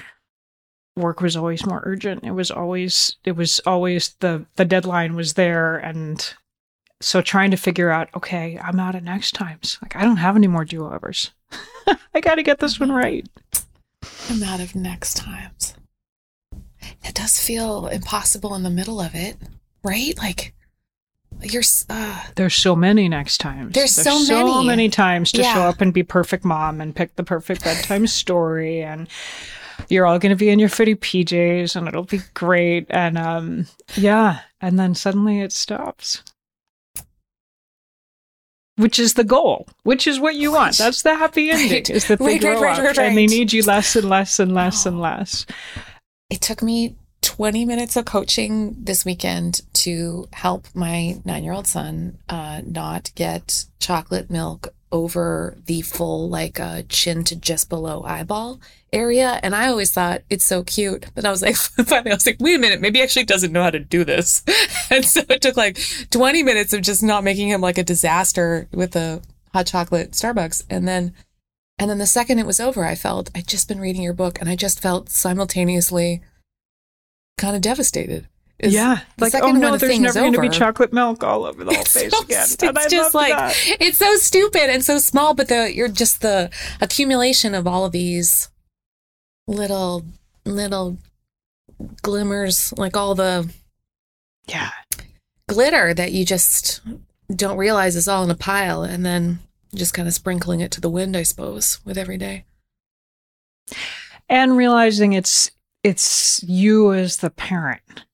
work 0.96 1.20
was 1.20 1.36
always 1.36 1.66
more 1.66 1.82
urgent. 1.84 2.24
It 2.24 2.32
was 2.32 2.50
always, 2.50 3.16
it 3.24 3.32
was 3.32 3.60
always 3.60 4.14
the, 4.20 4.46
the 4.56 4.64
deadline 4.64 5.14
was 5.14 5.34
there. 5.34 5.76
And 5.76 6.32
so 7.02 7.20
trying 7.20 7.50
to 7.50 7.56
figure 7.58 7.90
out, 7.90 8.08
okay, 8.16 8.58
I'm 8.62 8.80
out 8.80 8.94
at 8.94 9.04
next 9.04 9.32
times. 9.32 9.78
Like 9.82 9.96
I 9.96 10.02
don't 10.02 10.16
have 10.16 10.36
any 10.36 10.46
more 10.46 10.64
do 10.64 10.86
overs. 10.86 11.32
I 12.14 12.20
got 12.20 12.36
to 12.36 12.42
get 12.42 12.58
this 12.58 12.80
one 12.80 12.90
right. 12.90 13.28
I'm 14.30 14.42
out 14.42 14.60
of 14.60 14.74
next 14.74 15.16
times. 15.16 15.74
It 17.04 17.14
does 17.14 17.38
feel 17.38 17.86
impossible 17.86 18.54
in 18.54 18.62
the 18.62 18.70
middle 18.70 19.00
of 19.00 19.14
it, 19.14 19.36
right? 19.82 20.16
Like 20.18 20.54
you're. 21.42 21.62
Uh, 21.88 22.24
there's 22.36 22.54
so 22.54 22.76
many 22.76 23.08
next 23.08 23.38
times. 23.38 23.74
There's, 23.74 23.96
there's 23.96 24.06
so, 24.06 24.24
so 24.24 24.54
many. 24.54 24.66
many 24.66 24.88
times 24.88 25.32
to 25.32 25.42
yeah. 25.42 25.54
show 25.54 25.62
up 25.62 25.80
and 25.80 25.92
be 25.92 26.02
perfect 26.02 26.44
mom 26.44 26.80
and 26.80 26.94
pick 26.94 27.16
the 27.16 27.24
perfect 27.24 27.64
bedtime 27.64 28.06
story 28.06 28.82
and 28.82 29.08
you're 29.88 30.06
all 30.06 30.18
going 30.18 30.30
to 30.30 30.36
be 30.36 30.50
in 30.50 30.58
your 30.58 30.68
footy 30.68 30.94
PJs 30.94 31.76
and 31.76 31.88
it'll 31.88 32.04
be 32.04 32.20
great. 32.34 32.86
And 32.90 33.18
um, 33.18 33.66
yeah, 33.96 34.40
and 34.60 34.78
then 34.78 34.94
suddenly 34.94 35.40
it 35.40 35.52
stops 35.52 36.22
which 38.82 38.98
is 38.98 39.14
the 39.14 39.24
goal, 39.24 39.66
which 39.84 40.06
is 40.06 40.20
what 40.20 40.34
you 40.34 40.52
want. 40.52 40.76
That's 40.76 41.02
the 41.02 41.14
happy 41.14 41.50
ending. 41.50 41.70
Right. 41.70 41.90
Is 41.90 42.08
that 42.08 42.18
they 42.18 42.24
right, 42.24 42.40
grow 42.40 42.60
right, 42.60 42.78
up 42.78 42.98
and 42.98 43.16
they 43.16 43.26
need 43.26 43.52
you 43.52 43.62
less 43.62 43.96
and 43.96 44.08
less 44.08 44.38
and 44.38 44.52
less 44.52 44.84
oh. 44.84 44.90
and 44.90 45.00
less. 45.00 45.46
It 46.28 46.40
took 46.40 46.62
me 46.62 46.96
20 47.22 47.64
minutes 47.64 47.96
of 47.96 48.04
coaching 48.04 48.74
this 48.76 49.04
weekend 49.04 49.62
to 49.74 50.28
help 50.32 50.66
my 50.74 51.20
nine 51.24 51.44
year 51.44 51.52
old 51.52 51.66
son 51.66 52.18
uh, 52.28 52.60
not 52.66 53.12
get 53.14 53.64
chocolate 53.78 54.30
milk 54.30 54.68
over 54.92 55.56
the 55.66 55.80
full, 55.80 56.28
like 56.28 56.60
uh, 56.60 56.82
chin 56.88 57.24
to 57.24 57.34
just 57.34 57.68
below 57.68 58.02
eyeball 58.04 58.60
area. 58.92 59.40
And 59.42 59.54
I 59.54 59.68
always 59.68 59.90
thought 59.90 60.22
it's 60.28 60.44
so 60.44 60.62
cute. 60.62 61.06
But 61.14 61.24
I 61.24 61.30
was 61.30 61.42
like, 61.42 61.56
finally, 61.86 62.12
I 62.12 62.14
was 62.14 62.26
like, 62.26 62.36
wait 62.38 62.56
a 62.56 62.58
minute, 62.58 62.80
maybe 62.80 63.02
actually 63.02 63.24
doesn't 63.24 63.52
know 63.52 63.62
how 63.62 63.70
to 63.70 63.80
do 63.80 64.04
this. 64.04 64.44
and 64.90 65.04
so 65.04 65.22
it 65.30 65.40
took 65.40 65.56
like 65.56 65.80
20 66.10 66.42
minutes 66.42 66.72
of 66.72 66.82
just 66.82 67.02
not 67.02 67.24
making 67.24 67.48
him 67.48 67.60
like 67.60 67.78
a 67.78 67.82
disaster 67.82 68.68
with 68.72 68.92
the 68.92 69.22
hot 69.52 69.66
chocolate 69.66 70.12
Starbucks. 70.12 70.64
And 70.68 70.86
then, 70.86 71.14
and 71.78 71.90
then 71.90 71.98
the 71.98 72.06
second 72.06 72.38
it 72.38 72.46
was 72.46 72.60
over, 72.60 72.84
I 72.84 72.94
felt 72.94 73.30
I'd 73.34 73.48
just 73.48 73.68
been 73.68 73.80
reading 73.80 74.02
your 74.02 74.12
book 74.12 74.38
and 74.40 74.48
I 74.48 74.56
just 74.56 74.80
felt 74.80 75.08
simultaneously 75.08 76.20
kind 77.38 77.56
of 77.56 77.62
devastated. 77.62 78.28
Is 78.62 78.72
yeah, 78.74 79.00
like 79.18 79.34
oh 79.34 79.50
no, 79.50 79.76
there's 79.76 79.98
never 79.98 80.20
going 80.20 80.34
to 80.34 80.40
be 80.40 80.48
chocolate 80.48 80.92
milk 80.92 81.24
all 81.24 81.44
over 81.44 81.64
the 81.64 81.72
whole 81.72 81.80
it's 81.80 81.92
face 81.92 82.12
so, 82.12 82.22
again. 82.22 82.44
It's 82.44 82.62
and 82.62 82.78
just 82.88 83.12
like 83.12 83.32
that. 83.32 83.56
it's 83.80 83.98
so 83.98 84.14
stupid 84.14 84.70
and 84.70 84.84
so 84.84 84.98
small, 84.98 85.34
but 85.34 85.48
the 85.48 85.74
you're 85.74 85.88
just 85.88 86.22
the 86.22 86.48
accumulation 86.80 87.56
of 87.56 87.66
all 87.66 87.84
of 87.84 87.90
these 87.90 88.50
little 89.48 90.04
little 90.44 90.96
glimmers, 92.02 92.72
like 92.76 92.96
all 92.96 93.16
the 93.16 93.52
yeah 94.46 94.70
glitter 95.48 95.92
that 95.92 96.12
you 96.12 96.24
just 96.24 96.82
don't 97.34 97.56
realize 97.58 97.96
is 97.96 98.06
all 98.06 98.22
in 98.22 98.30
a 98.30 98.36
pile, 98.36 98.84
and 98.84 99.04
then 99.04 99.40
just 99.74 99.92
kind 99.92 100.06
of 100.06 100.14
sprinkling 100.14 100.60
it 100.60 100.70
to 100.70 100.80
the 100.80 100.88
wind, 100.88 101.16
I 101.16 101.24
suppose, 101.24 101.80
with 101.84 101.98
every 101.98 102.16
day. 102.16 102.44
And 104.28 104.56
realizing 104.56 105.14
it's 105.14 105.50
it's 105.82 106.44
you 106.44 106.92
as 106.92 107.16
the 107.16 107.30
parent 107.30 108.04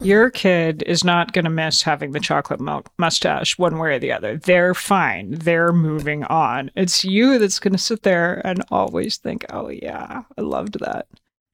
your 0.00 0.30
kid 0.30 0.82
is 0.86 1.04
not 1.04 1.32
going 1.32 1.44
to 1.44 1.50
miss 1.50 1.82
having 1.82 2.12
the 2.12 2.20
chocolate 2.20 2.60
milk 2.60 2.90
mustache 2.98 3.58
one 3.58 3.78
way 3.78 3.94
or 3.94 3.98
the 3.98 4.12
other. 4.12 4.36
They're 4.36 4.74
fine. 4.74 5.32
They're 5.32 5.72
moving 5.72 6.24
on. 6.24 6.70
It's 6.74 7.04
you 7.04 7.38
that's 7.38 7.58
going 7.58 7.72
to 7.72 7.78
sit 7.78 8.02
there 8.02 8.40
and 8.46 8.64
always 8.70 9.16
think, 9.16 9.44
oh, 9.50 9.68
yeah, 9.68 10.22
I 10.36 10.40
loved 10.40 10.80
that. 10.80 11.06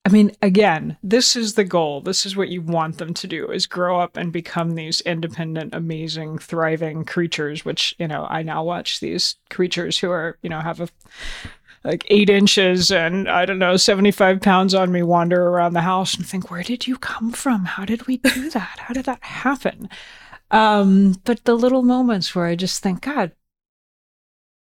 I 0.04 0.08
mean, 0.08 0.30
again, 0.40 0.96
this 1.02 1.34
is 1.34 1.54
the 1.54 1.64
goal. 1.64 2.00
This 2.00 2.24
is 2.24 2.36
what 2.36 2.48
you 2.48 2.62
want 2.62 2.98
them 2.98 3.12
to 3.14 3.26
do 3.26 3.50
is 3.50 3.66
grow 3.66 3.98
up 3.98 4.16
and 4.16 4.32
become 4.32 4.76
these 4.76 5.00
independent, 5.00 5.74
amazing, 5.74 6.38
thriving 6.38 7.04
creatures, 7.04 7.64
which, 7.64 7.96
you 7.98 8.06
know, 8.06 8.24
I 8.30 8.44
now 8.44 8.62
watch 8.62 9.00
these 9.00 9.34
creatures 9.50 9.98
who 9.98 10.12
are, 10.12 10.38
you 10.42 10.48
know, 10.48 10.60
have 10.60 10.80
a 10.80 10.88
like 11.86 12.04
eight 12.08 12.28
inches 12.28 12.90
and 12.90 13.28
I 13.28 13.46
don't 13.46 13.60
know, 13.60 13.76
75 13.76 14.40
pounds 14.40 14.74
on 14.74 14.90
me 14.90 15.02
wander 15.02 15.48
around 15.48 15.74
the 15.74 15.82
house 15.82 16.16
and 16.16 16.26
think, 16.26 16.50
where 16.50 16.62
did 16.62 16.86
you 16.86 16.98
come 16.98 17.30
from? 17.30 17.64
How 17.64 17.84
did 17.84 18.06
we 18.06 18.16
do 18.18 18.50
that? 18.50 18.80
How 18.80 18.94
did 18.94 19.04
that 19.04 19.22
happen? 19.22 19.88
Um, 20.50 21.14
but 21.24 21.44
the 21.44 21.54
little 21.54 21.82
moments 21.82 22.34
where 22.34 22.46
I 22.46 22.56
just 22.56 22.82
think, 22.82 23.02
God, 23.02 23.32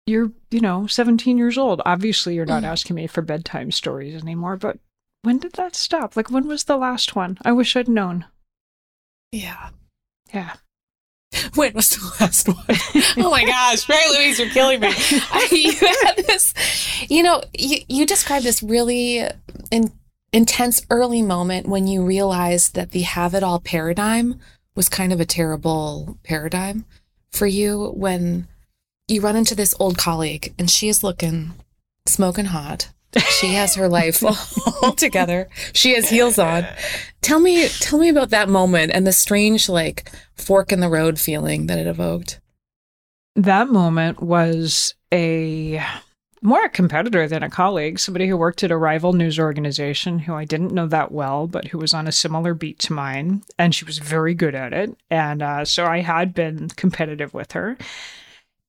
you're, 0.05 0.31
you 0.49 0.61
know, 0.61 0.87
17 0.87 1.37
years 1.37 1.57
old. 1.57 1.81
Obviously, 1.85 2.35
you're 2.35 2.45
not 2.45 2.63
mm. 2.63 2.67
asking 2.67 2.95
me 2.95 3.07
for 3.07 3.21
bedtime 3.21 3.71
stories 3.71 4.21
anymore, 4.21 4.57
but 4.57 4.79
when 5.21 5.37
did 5.37 5.53
that 5.53 5.75
stop? 5.75 6.15
Like, 6.15 6.31
when 6.31 6.47
was 6.47 6.63
the 6.63 6.77
last 6.77 7.15
one? 7.15 7.37
I 7.43 7.51
wish 7.51 7.75
I'd 7.75 7.87
known. 7.87 8.25
Yeah. 9.31 9.69
Yeah. 10.33 10.55
When 11.55 11.73
was 11.73 11.89
the 11.89 12.15
last 12.19 12.47
one? 12.47 13.25
oh 13.25 13.29
my 13.29 13.45
gosh, 13.45 13.87
Mary 13.87 14.03
Louise, 14.09 14.39
you're 14.39 14.49
killing 14.49 14.79
me. 14.79 14.93
You 15.51 15.73
had 15.73 16.17
this, 16.27 16.53
you 17.09 17.23
know, 17.23 17.41
you, 17.57 17.79
you 17.87 18.05
described 18.05 18.45
this 18.45 18.63
really 18.63 19.25
in, 19.69 19.91
intense 20.31 20.85
early 20.89 21.21
moment 21.21 21.67
when 21.67 21.87
you 21.87 22.03
realized 22.03 22.75
that 22.75 22.91
the 22.91 23.01
have 23.01 23.33
it 23.33 23.43
all 23.43 23.59
paradigm 23.59 24.39
was 24.75 24.89
kind 24.89 25.11
of 25.11 25.19
a 25.19 25.25
terrible 25.25 26.17
paradigm 26.23 26.85
for 27.31 27.47
you 27.47 27.91
when 27.95 28.47
you 29.07 29.21
run 29.21 29.35
into 29.35 29.55
this 29.55 29.75
old 29.79 29.97
colleague 29.97 30.53
and 30.57 30.69
she 30.69 30.87
is 30.87 31.03
looking 31.03 31.53
smoking 32.07 32.45
hot 32.45 32.89
she 33.17 33.53
has 33.53 33.75
her 33.75 33.87
life 33.87 34.23
all 34.83 34.93
together. 34.93 35.49
She 35.73 35.95
has 35.95 36.09
heels 36.09 36.39
on. 36.39 36.65
Tell 37.21 37.39
me, 37.39 37.67
tell 37.67 37.99
me 37.99 38.09
about 38.09 38.29
that 38.29 38.49
moment 38.49 38.91
and 38.93 39.05
the 39.05 39.13
strange, 39.13 39.69
like, 39.69 40.11
fork 40.35 40.71
in 40.71 40.79
the 40.79 40.89
road 40.89 41.19
feeling 41.19 41.67
that 41.67 41.79
it 41.79 41.87
evoked. 41.87 42.39
That 43.35 43.69
moment 43.69 44.21
was 44.21 44.95
a 45.13 45.83
more 46.41 46.65
a 46.65 46.69
competitor 46.69 47.27
than 47.27 47.43
a 47.43 47.49
colleague, 47.49 47.99
somebody 47.99 48.27
who 48.27 48.35
worked 48.35 48.63
at 48.63 48.71
a 48.71 48.77
rival 48.77 49.13
news 49.13 49.39
organization 49.39 50.17
who 50.19 50.33
I 50.33 50.45
didn't 50.45 50.73
know 50.73 50.87
that 50.87 51.11
well, 51.11 51.45
but 51.47 51.67
who 51.67 51.77
was 51.77 51.93
on 51.93 52.07
a 52.07 52.11
similar 52.11 52.53
beat 52.53 52.79
to 52.79 52.93
mine. 52.93 53.43
And 53.59 53.75
she 53.75 53.85
was 53.85 53.99
very 53.99 54.33
good 54.33 54.55
at 54.55 54.73
it. 54.73 54.95
And 55.09 55.43
uh, 55.43 55.65
so 55.65 55.85
I 55.85 55.99
had 55.99 56.33
been 56.33 56.69
competitive 56.69 57.33
with 57.33 57.51
her. 57.51 57.77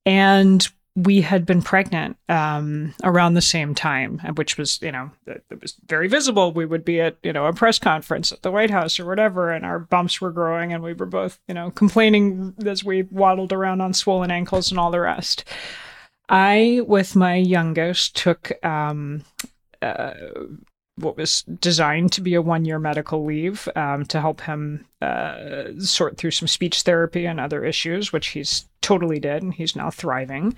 And 0.05 0.67
we 0.95 1.21
had 1.21 1.45
been 1.45 1.61
pregnant 1.61 2.17
um, 2.29 2.93
around 3.03 3.33
the 3.33 3.41
same 3.41 3.73
time, 3.73 4.19
which 4.35 4.57
was, 4.57 4.79
you 4.81 4.91
know, 4.91 5.09
it, 5.25 5.43
it, 5.49 5.61
was 5.61 5.75
very 5.87 6.07
visible. 6.07 6.51
We 6.51 6.65
would 6.65 6.85
be 6.85 7.01
at, 7.01 7.17
you 7.23 7.33
know, 7.33 7.47
a 7.47 7.53
press 7.53 7.79
conference 7.79 8.31
at 8.31 8.43
the 8.43 8.51
White 8.51 8.69
House 8.69 8.99
or 8.99 9.05
whatever, 9.05 9.49
and 9.49 9.65
our 9.65 9.79
bumps 9.79 10.21
were 10.21 10.31
growing, 10.31 10.71
and 10.71 10.83
we 10.83 10.93
were 10.93 11.07
both, 11.07 11.39
you 11.47 11.55
know, 11.55 11.71
complaining 11.71 12.53
as 12.65 12.83
we 12.83 13.03
waddled 13.03 13.51
around 13.51 13.81
on 13.81 13.93
swollen 13.93 14.29
ankles 14.29 14.69
and 14.69 14.79
all 14.79 14.91
the 14.91 14.99
rest. 14.99 15.45
I, 16.29 16.81
with 16.85 17.15
my 17.15 17.35
youngest, 17.35 18.15
took 18.15 18.63
um, 18.63 19.23
uh, 19.81 20.13
what 20.95 21.17
was 21.17 21.43
designed 21.43 22.11
to 22.13 22.21
be 22.21 22.35
a 22.35 22.41
one 22.41 22.65
year 22.65 22.79
medical 22.79 23.25
leave 23.25 23.67
um, 23.75 24.05
to 24.05 24.21
help 24.21 24.41
him 24.41 24.85
uh, 25.01 25.65
sort 25.79 26.17
through 26.17 26.31
some 26.31 26.47
speech 26.47 26.81
therapy 26.83 27.25
and 27.25 27.39
other 27.39 27.65
issues, 27.65 28.13
which 28.13 28.27
he's 28.27 28.67
totally 28.81 29.19
did, 29.19 29.41
and 29.41 29.53
he's 29.53 29.75
now 29.75 29.89
thriving. 29.89 30.55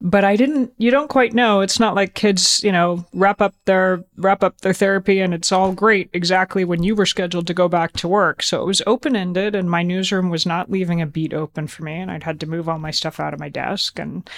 But 0.00 0.22
I 0.22 0.36
didn't. 0.36 0.72
You 0.78 0.92
don't 0.92 1.10
quite 1.10 1.34
know. 1.34 1.60
It's 1.60 1.80
not 1.80 1.96
like 1.96 2.14
kids, 2.14 2.62
you 2.62 2.70
know, 2.70 3.04
wrap 3.12 3.42
up 3.42 3.54
their 3.64 4.04
wrap 4.16 4.44
up 4.44 4.60
their 4.60 4.72
therapy 4.72 5.18
and 5.18 5.34
it's 5.34 5.50
all 5.50 5.72
great 5.72 6.08
exactly 6.12 6.64
when 6.64 6.84
you 6.84 6.94
were 6.94 7.06
scheduled 7.06 7.48
to 7.48 7.54
go 7.54 7.66
back 7.66 7.94
to 7.94 8.06
work. 8.06 8.44
So 8.44 8.62
it 8.62 8.66
was 8.66 8.80
open 8.86 9.16
ended, 9.16 9.56
and 9.56 9.68
my 9.68 9.82
newsroom 9.82 10.30
was 10.30 10.46
not 10.46 10.70
leaving 10.70 11.02
a 11.02 11.06
beat 11.06 11.34
open 11.34 11.66
for 11.66 11.82
me, 11.82 11.94
and 11.94 12.12
I'd 12.12 12.22
had 12.22 12.38
to 12.40 12.46
move 12.46 12.68
all 12.68 12.78
my 12.78 12.92
stuff 12.92 13.18
out 13.18 13.34
of 13.34 13.40
my 13.40 13.48
desk 13.48 13.98
and 13.98 14.28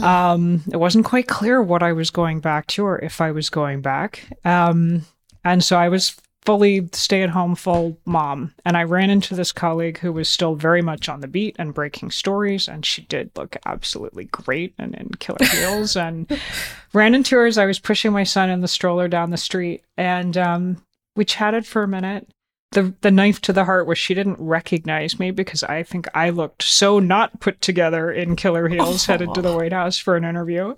um, 0.00 0.62
it 0.70 0.76
wasn't 0.76 1.04
quite 1.04 1.28
clear 1.28 1.62
what 1.62 1.82
I 1.82 1.92
was 1.92 2.10
going 2.10 2.40
back 2.40 2.66
to 2.68 2.84
or 2.84 2.98
if 2.98 3.20
I 3.20 3.32
was 3.32 3.50
going 3.50 3.80
back. 3.80 4.28
Um, 4.44 5.04
and 5.44 5.62
so 5.62 5.76
I 5.76 5.88
was 5.88 6.16
fully 6.44 6.88
stay 6.92 7.22
at 7.22 7.30
home 7.30 7.54
full 7.54 7.98
mom. 8.04 8.54
And 8.64 8.76
I 8.76 8.82
ran 8.82 9.10
into 9.10 9.34
this 9.34 9.52
colleague 9.52 9.98
who 9.98 10.12
was 10.12 10.28
still 10.28 10.54
very 10.54 10.82
much 10.82 11.08
on 11.08 11.20
the 11.20 11.28
beat 11.28 11.56
and 11.58 11.74
breaking 11.74 12.10
stories. 12.10 12.68
And 12.68 12.84
she 12.84 13.02
did 13.02 13.30
look 13.36 13.56
absolutely 13.64 14.24
great 14.24 14.74
and 14.78 14.94
in 14.94 15.10
killer 15.20 15.44
heels. 15.52 15.96
and 15.96 16.30
ran 16.92 17.14
into 17.14 17.36
her 17.36 17.46
as 17.46 17.58
I 17.58 17.66
was 17.66 17.78
pushing 17.78 18.12
my 18.12 18.24
son 18.24 18.50
in 18.50 18.60
the 18.60 18.68
stroller 18.68 19.08
down 19.08 19.30
the 19.30 19.36
street. 19.36 19.84
And 19.96 20.36
um, 20.36 20.84
we 21.14 21.24
chatted 21.24 21.66
for 21.66 21.82
a 21.82 21.88
minute 21.88 22.28
the 22.72 22.94
the 23.00 23.10
knife 23.10 23.40
to 23.42 23.52
the 23.52 23.64
heart 23.64 23.86
was 23.86 23.98
she 23.98 24.14
didn't 24.14 24.38
recognize 24.40 25.18
me 25.18 25.30
because 25.30 25.62
I 25.62 25.82
think 25.82 26.06
I 26.14 26.30
looked 26.30 26.62
so 26.62 26.98
not 26.98 27.40
put 27.40 27.60
together 27.60 28.10
in 28.10 28.36
killer 28.36 28.68
heels 28.68 29.06
headed 29.06 29.32
to 29.34 29.42
the 29.42 29.54
White 29.54 29.72
House 29.72 29.98
for 29.98 30.16
an 30.16 30.24
interview. 30.24 30.74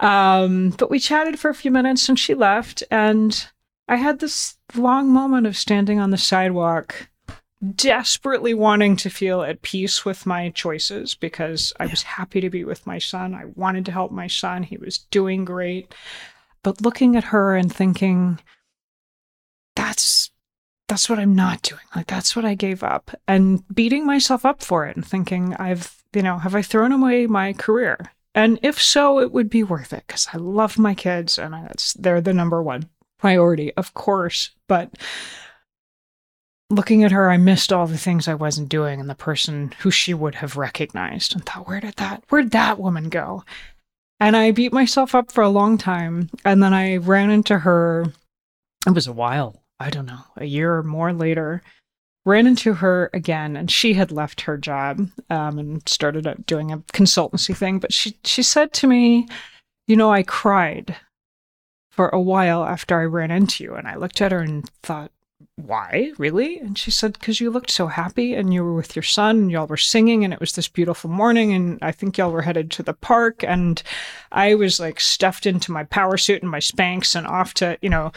Um, 0.00 0.70
but 0.70 0.90
we 0.90 0.98
chatted 0.98 1.38
for 1.38 1.48
a 1.50 1.54
few 1.54 1.70
minutes 1.70 2.08
and 2.08 2.18
she 2.18 2.34
left. 2.34 2.82
And 2.90 3.48
I 3.88 3.96
had 3.96 4.18
this 4.18 4.56
long 4.74 5.10
moment 5.10 5.46
of 5.46 5.56
standing 5.56 5.98
on 5.98 6.10
the 6.10 6.18
sidewalk, 6.18 7.08
desperately 7.74 8.52
wanting 8.52 8.96
to 8.96 9.10
feel 9.10 9.42
at 9.42 9.62
peace 9.62 10.04
with 10.04 10.26
my 10.26 10.50
choices 10.50 11.14
because 11.14 11.72
I 11.80 11.86
was 11.86 12.02
happy 12.02 12.40
to 12.40 12.50
be 12.50 12.64
with 12.64 12.86
my 12.86 12.98
son. 12.98 13.34
I 13.34 13.46
wanted 13.54 13.86
to 13.86 13.92
help 13.92 14.12
my 14.12 14.26
son. 14.26 14.62
He 14.62 14.76
was 14.76 14.98
doing 14.98 15.44
great. 15.44 15.94
But 16.62 16.82
looking 16.82 17.16
at 17.16 17.24
her 17.24 17.56
and 17.56 17.72
thinking, 17.72 18.40
that's 19.76 20.15
that's 20.88 21.08
what 21.08 21.18
I'm 21.18 21.34
not 21.34 21.62
doing. 21.62 21.80
Like 21.94 22.06
that's 22.06 22.36
what 22.36 22.44
I 22.44 22.54
gave 22.54 22.82
up 22.82 23.10
and 23.26 23.62
beating 23.74 24.06
myself 24.06 24.44
up 24.44 24.62
for 24.62 24.86
it 24.86 24.96
and 24.96 25.06
thinking 25.06 25.54
I've, 25.54 26.02
you 26.12 26.22
know, 26.22 26.38
have 26.38 26.54
I 26.54 26.62
thrown 26.62 26.92
away 26.92 27.26
my 27.26 27.52
career? 27.52 28.12
And 28.34 28.58
if 28.62 28.80
so, 28.80 29.18
it 29.18 29.32
would 29.32 29.50
be 29.50 29.62
worth 29.62 29.92
it 29.92 30.04
because 30.06 30.28
I 30.32 30.36
love 30.36 30.78
my 30.78 30.94
kids 30.94 31.38
and 31.38 31.54
it's, 31.70 31.94
they're 31.94 32.20
the 32.20 32.34
number 32.34 32.62
one 32.62 32.88
priority, 33.18 33.72
of 33.74 33.94
course. 33.94 34.50
But 34.68 34.90
looking 36.70 37.02
at 37.02 37.12
her, 37.12 37.30
I 37.30 37.38
missed 37.38 37.72
all 37.72 37.86
the 37.86 37.98
things 37.98 38.28
I 38.28 38.34
wasn't 38.34 38.68
doing 38.68 39.00
and 39.00 39.10
the 39.10 39.14
person 39.14 39.72
who 39.80 39.90
she 39.90 40.14
would 40.14 40.36
have 40.36 40.56
recognized 40.56 41.34
and 41.34 41.44
thought, 41.44 41.66
where 41.66 41.80
did 41.80 41.96
that, 41.96 42.24
where'd 42.28 42.50
that 42.52 42.78
woman 42.78 43.08
go? 43.08 43.42
And 44.20 44.36
I 44.36 44.50
beat 44.50 44.72
myself 44.72 45.14
up 45.14 45.32
for 45.32 45.42
a 45.42 45.48
long 45.48 45.78
time. 45.78 46.30
And 46.44 46.62
then 46.62 46.72
I 46.72 46.96
ran 46.96 47.30
into 47.30 47.58
her. 47.60 48.06
It 48.86 48.90
was 48.94 49.06
a 49.06 49.12
while 49.12 49.62
I 49.78 49.90
don't 49.90 50.06
know, 50.06 50.24
a 50.36 50.44
year 50.44 50.76
or 50.76 50.82
more 50.82 51.12
later, 51.12 51.62
ran 52.24 52.46
into 52.46 52.74
her 52.74 53.10
again, 53.14 53.56
and 53.56 53.70
she 53.70 53.94
had 53.94 54.10
left 54.10 54.42
her 54.42 54.58
job 54.58 55.08
um, 55.30 55.58
and 55.58 55.88
started 55.88 56.44
doing 56.46 56.72
a 56.72 56.78
consultancy 56.78 57.56
thing. 57.56 57.78
But 57.78 57.92
she 57.92 58.16
she 58.24 58.42
said 58.42 58.72
to 58.74 58.86
me, 58.86 59.28
"You 59.86 59.96
know, 59.96 60.12
I 60.12 60.22
cried 60.22 60.96
for 61.90 62.08
a 62.08 62.20
while 62.20 62.64
after 62.64 63.00
I 63.00 63.04
ran 63.04 63.30
into 63.30 63.64
you," 63.64 63.74
and 63.74 63.86
I 63.88 63.96
looked 63.96 64.20
at 64.20 64.32
her 64.32 64.40
and 64.40 64.68
thought. 64.82 65.12
Why, 65.56 66.12
really? 66.18 66.58
And 66.58 66.76
she 66.76 66.90
said, 66.90 67.14
Because 67.14 67.40
you 67.40 67.50
looked 67.50 67.70
so 67.70 67.86
happy 67.86 68.34
and 68.34 68.52
you 68.52 68.62
were 68.62 68.74
with 68.74 68.94
your 68.94 69.02
son 69.02 69.38
and 69.38 69.50
y'all 69.50 69.66
were 69.66 69.76
singing 69.78 70.22
and 70.22 70.32
it 70.32 70.40
was 70.40 70.52
this 70.52 70.68
beautiful 70.68 71.08
morning. 71.08 71.52
And 71.52 71.78
I 71.80 71.92
think 71.92 72.16
y'all 72.18 72.30
were 72.30 72.42
headed 72.42 72.70
to 72.72 72.82
the 72.82 72.92
park. 72.92 73.42
And 73.42 73.82
I 74.32 74.54
was 74.54 74.78
like 74.78 75.00
stuffed 75.00 75.46
into 75.46 75.72
my 75.72 75.84
power 75.84 76.18
suit 76.18 76.42
and 76.42 76.50
my 76.50 76.58
Spanx 76.58 77.14
and 77.14 77.26
off 77.26 77.54
to, 77.54 77.78
you 77.80 77.88
know, 77.88 78.12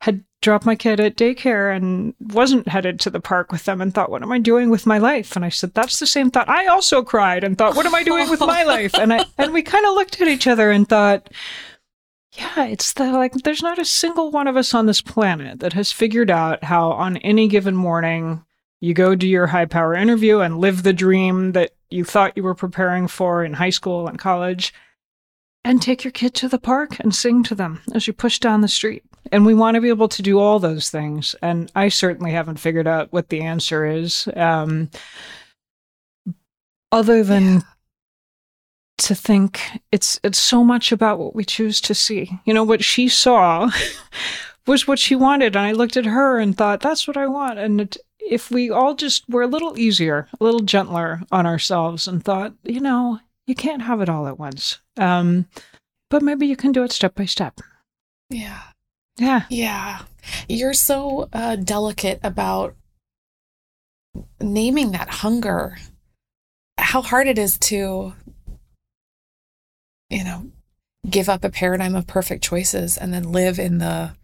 had 0.00 0.24
dropped 0.40 0.64
my 0.64 0.76
kid 0.76 1.00
at 1.00 1.16
daycare 1.16 1.74
and 1.74 2.14
wasn't 2.20 2.68
headed 2.68 3.00
to 3.00 3.10
the 3.10 3.20
park 3.20 3.50
with 3.50 3.64
them 3.64 3.80
and 3.80 3.92
thought, 3.92 4.10
what 4.10 4.22
am 4.22 4.30
I 4.30 4.38
doing 4.38 4.70
with 4.70 4.86
my 4.86 4.98
life? 4.98 5.34
And 5.34 5.44
I 5.44 5.48
said, 5.48 5.74
that's 5.74 5.98
the 5.98 6.06
same 6.06 6.30
thought. 6.30 6.48
I 6.48 6.66
also 6.66 7.02
cried 7.02 7.42
and 7.42 7.58
thought, 7.58 7.74
what 7.74 7.86
am 7.86 7.94
I 7.94 8.04
doing 8.04 8.30
with 8.30 8.40
my 8.40 8.62
life? 8.64 8.94
And 8.94 9.12
I, 9.12 9.24
and 9.36 9.52
we 9.52 9.62
kind 9.62 9.84
of 9.84 9.94
looked 9.94 10.20
at 10.20 10.28
each 10.28 10.46
other 10.46 10.70
and 10.70 10.88
thought, 10.88 11.28
yeah, 12.32 12.66
it's 12.66 12.92
the 12.92 13.10
like, 13.10 13.32
there's 13.32 13.62
not 13.62 13.80
a 13.80 13.84
single 13.84 14.30
one 14.30 14.46
of 14.46 14.56
us 14.56 14.74
on 14.74 14.86
this 14.86 15.00
planet 15.00 15.58
that 15.60 15.72
has 15.72 15.90
figured 15.90 16.30
out 16.30 16.62
how 16.62 16.92
on 16.92 17.16
any 17.18 17.48
given 17.48 17.74
morning 17.74 18.44
you 18.80 18.94
go 18.94 19.16
do 19.16 19.26
your 19.26 19.48
high 19.48 19.66
power 19.66 19.94
interview 19.94 20.38
and 20.38 20.60
live 20.60 20.84
the 20.84 20.92
dream 20.92 21.52
that 21.52 21.72
you 21.90 22.04
thought 22.04 22.36
you 22.36 22.44
were 22.44 22.54
preparing 22.54 23.08
for 23.08 23.44
in 23.44 23.54
high 23.54 23.70
school 23.70 24.06
and 24.06 24.20
college 24.20 24.72
and 25.68 25.82
take 25.82 26.02
your 26.02 26.10
kid 26.10 26.32
to 26.32 26.48
the 26.48 26.58
park 26.58 26.98
and 27.00 27.14
sing 27.14 27.42
to 27.42 27.54
them 27.54 27.82
as 27.92 28.06
you 28.06 28.12
push 28.14 28.38
down 28.38 28.62
the 28.62 28.68
street. 28.68 29.04
And 29.30 29.44
we 29.44 29.52
want 29.52 29.74
to 29.74 29.82
be 29.82 29.90
able 29.90 30.08
to 30.08 30.22
do 30.22 30.38
all 30.38 30.58
those 30.58 30.88
things. 30.88 31.34
And 31.42 31.70
I 31.76 31.90
certainly 31.90 32.32
haven't 32.32 32.58
figured 32.58 32.86
out 32.86 33.12
what 33.12 33.28
the 33.28 33.42
answer 33.42 33.84
is, 33.84 34.26
um, 34.34 34.90
other 36.90 37.22
than 37.22 37.44
yeah. 37.44 37.60
to 38.96 39.14
think 39.14 39.60
it's 39.92 40.18
it's 40.24 40.38
so 40.38 40.64
much 40.64 40.90
about 40.90 41.18
what 41.18 41.34
we 41.34 41.44
choose 41.44 41.82
to 41.82 41.94
see. 41.94 42.40
You 42.46 42.54
know, 42.54 42.64
what 42.64 42.82
she 42.82 43.06
saw 43.06 43.70
was 44.66 44.88
what 44.88 44.98
she 44.98 45.14
wanted, 45.14 45.54
and 45.54 45.66
I 45.66 45.72
looked 45.72 45.98
at 45.98 46.06
her 46.06 46.38
and 46.38 46.56
thought, 46.56 46.80
"That's 46.80 47.06
what 47.06 47.18
I 47.18 47.26
want." 47.26 47.58
And 47.58 47.82
it, 47.82 47.98
if 48.18 48.50
we 48.50 48.70
all 48.70 48.94
just 48.94 49.28
were 49.28 49.42
a 49.42 49.46
little 49.46 49.78
easier, 49.78 50.28
a 50.40 50.44
little 50.44 50.60
gentler 50.60 51.20
on 51.30 51.44
ourselves, 51.44 52.08
and 52.08 52.24
thought, 52.24 52.54
you 52.64 52.80
know, 52.80 53.20
you 53.48 53.54
can't 53.54 53.82
have 53.82 54.02
it 54.02 54.10
all 54.10 54.28
at 54.28 54.38
once. 54.38 54.78
Um, 54.98 55.46
but 56.10 56.22
maybe 56.22 56.46
you 56.46 56.54
can 56.54 56.70
do 56.70 56.84
it 56.84 56.92
step 56.92 57.14
by 57.14 57.24
step. 57.24 57.60
Yeah. 58.28 58.62
Yeah. 59.18 59.44
Yeah. 59.48 60.02
You're 60.48 60.74
so 60.74 61.28
uh, 61.32 61.56
delicate 61.56 62.20
about 62.22 62.76
naming 64.40 64.92
that 64.92 65.08
hunger. 65.08 65.78
How 66.76 67.00
hard 67.00 67.26
it 67.26 67.38
is 67.38 67.58
to, 67.58 68.12
you 70.10 70.24
know, 70.24 70.50
give 71.08 71.30
up 71.30 71.42
a 71.42 71.50
paradigm 71.50 71.94
of 71.94 72.06
perfect 72.06 72.44
choices 72.44 72.98
and 72.98 73.14
then 73.14 73.32
live 73.32 73.58
in 73.58 73.78
the 73.78 74.14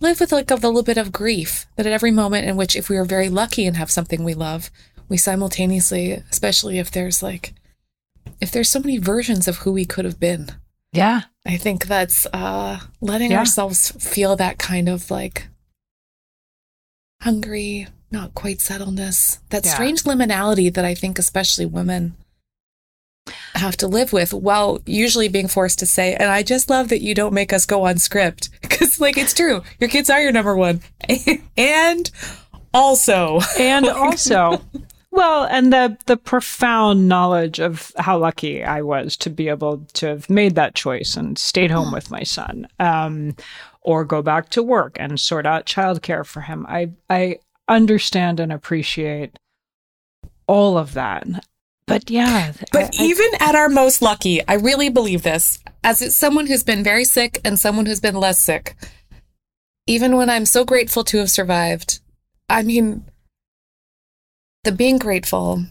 live 0.00 0.20
with 0.20 0.32
like 0.32 0.50
a 0.50 0.54
little 0.54 0.82
bit 0.82 0.96
of 0.96 1.12
grief 1.12 1.66
that 1.76 1.84
at 1.84 1.92
every 1.92 2.10
moment 2.10 2.46
in 2.46 2.56
which 2.56 2.74
if 2.74 2.88
we 2.88 2.96
are 2.96 3.04
very 3.04 3.28
lucky 3.28 3.66
and 3.66 3.76
have 3.76 3.90
something 3.90 4.24
we 4.24 4.32
love 4.32 4.70
we 5.08 5.18
simultaneously 5.18 6.12
especially 6.30 6.78
if 6.78 6.90
there's 6.90 7.22
like 7.22 7.52
if 8.40 8.50
there's 8.50 8.68
so 8.68 8.80
many 8.80 8.98
versions 8.98 9.48
of 9.48 9.58
who 9.58 9.72
we 9.72 9.84
could 9.84 10.04
have 10.04 10.20
been 10.20 10.50
yeah. 10.96 11.22
I 11.44 11.56
think 11.56 11.86
that's 11.86 12.26
uh, 12.32 12.80
letting 13.00 13.32
yeah. 13.32 13.38
ourselves 13.38 13.90
feel 13.92 14.34
that 14.36 14.58
kind 14.58 14.88
of 14.88 15.10
like 15.10 15.48
hungry, 17.20 17.88
not 18.10 18.34
quite 18.34 18.58
settledness, 18.58 19.38
that 19.50 19.64
yeah. 19.64 19.74
strange 19.74 20.02
liminality 20.04 20.72
that 20.72 20.84
I 20.84 20.94
think 20.94 21.18
especially 21.18 21.66
women 21.66 22.16
have 23.54 23.76
to 23.76 23.88
live 23.88 24.12
with 24.12 24.32
while 24.32 24.80
usually 24.86 25.28
being 25.28 25.48
forced 25.48 25.78
to 25.80 25.86
say, 25.86 26.14
and 26.14 26.30
I 26.30 26.42
just 26.42 26.70
love 26.70 26.88
that 26.88 27.02
you 27.02 27.14
don't 27.14 27.34
make 27.34 27.52
us 27.52 27.66
go 27.66 27.86
on 27.86 27.98
script 27.98 28.48
because, 28.62 29.00
like, 29.00 29.16
it's 29.16 29.34
true. 29.34 29.62
Your 29.78 29.90
kids 29.90 30.10
are 30.10 30.20
your 30.20 30.32
number 30.32 30.56
one. 30.56 30.80
and 31.56 32.10
also. 32.72 33.40
And 33.58 33.86
also. 33.88 34.62
Well, 35.16 35.44
and 35.44 35.72
the 35.72 35.96
the 36.04 36.18
profound 36.18 37.08
knowledge 37.08 37.58
of 37.58 37.90
how 37.96 38.18
lucky 38.18 38.62
I 38.62 38.82
was 38.82 39.16
to 39.16 39.30
be 39.30 39.48
able 39.48 39.78
to 39.94 40.08
have 40.08 40.28
made 40.28 40.56
that 40.56 40.74
choice 40.74 41.16
and 41.16 41.38
stayed 41.38 41.70
home 41.70 41.90
with 41.90 42.10
my 42.10 42.22
son, 42.22 42.68
um, 42.78 43.34
or 43.80 44.04
go 44.04 44.20
back 44.20 44.50
to 44.50 44.62
work 44.62 44.98
and 45.00 45.18
sort 45.18 45.46
out 45.46 45.64
childcare 45.64 46.26
for 46.26 46.42
him. 46.42 46.66
I 46.68 46.90
I 47.08 47.38
understand 47.66 48.40
and 48.40 48.52
appreciate 48.52 49.38
all 50.46 50.76
of 50.76 50.92
that. 50.92 51.26
But 51.86 52.10
yeah, 52.10 52.52
but 52.70 52.94
I, 53.00 53.02
even 53.02 53.28
I, 53.40 53.48
at 53.48 53.54
our 53.54 53.70
most 53.70 54.02
lucky, 54.02 54.46
I 54.46 54.54
really 54.54 54.90
believe 54.90 55.22
this 55.22 55.58
as 55.82 56.02
it's 56.02 56.14
someone 56.14 56.46
who's 56.46 56.62
been 56.62 56.84
very 56.84 57.06
sick 57.06 57.40
and 57.42 57.58
someone 57.58 57.86
who's 57.86 58.00
been 58.00 58.16
less 58.16 58.38
sick. 58.38 58.76
Even 59.86 60.14
when 60.16 60.28
I'm 60.28 60.44
so 60.44 60.62
grateful 60.62 61.04
to 61.04 61.18
have 61.18 61.30
survived, 61.30 62.00
I 62.50 62.62
mean 62.62 63.06
the 64.66 64.72
being 64.72 64.98
grateful 64.98 65.64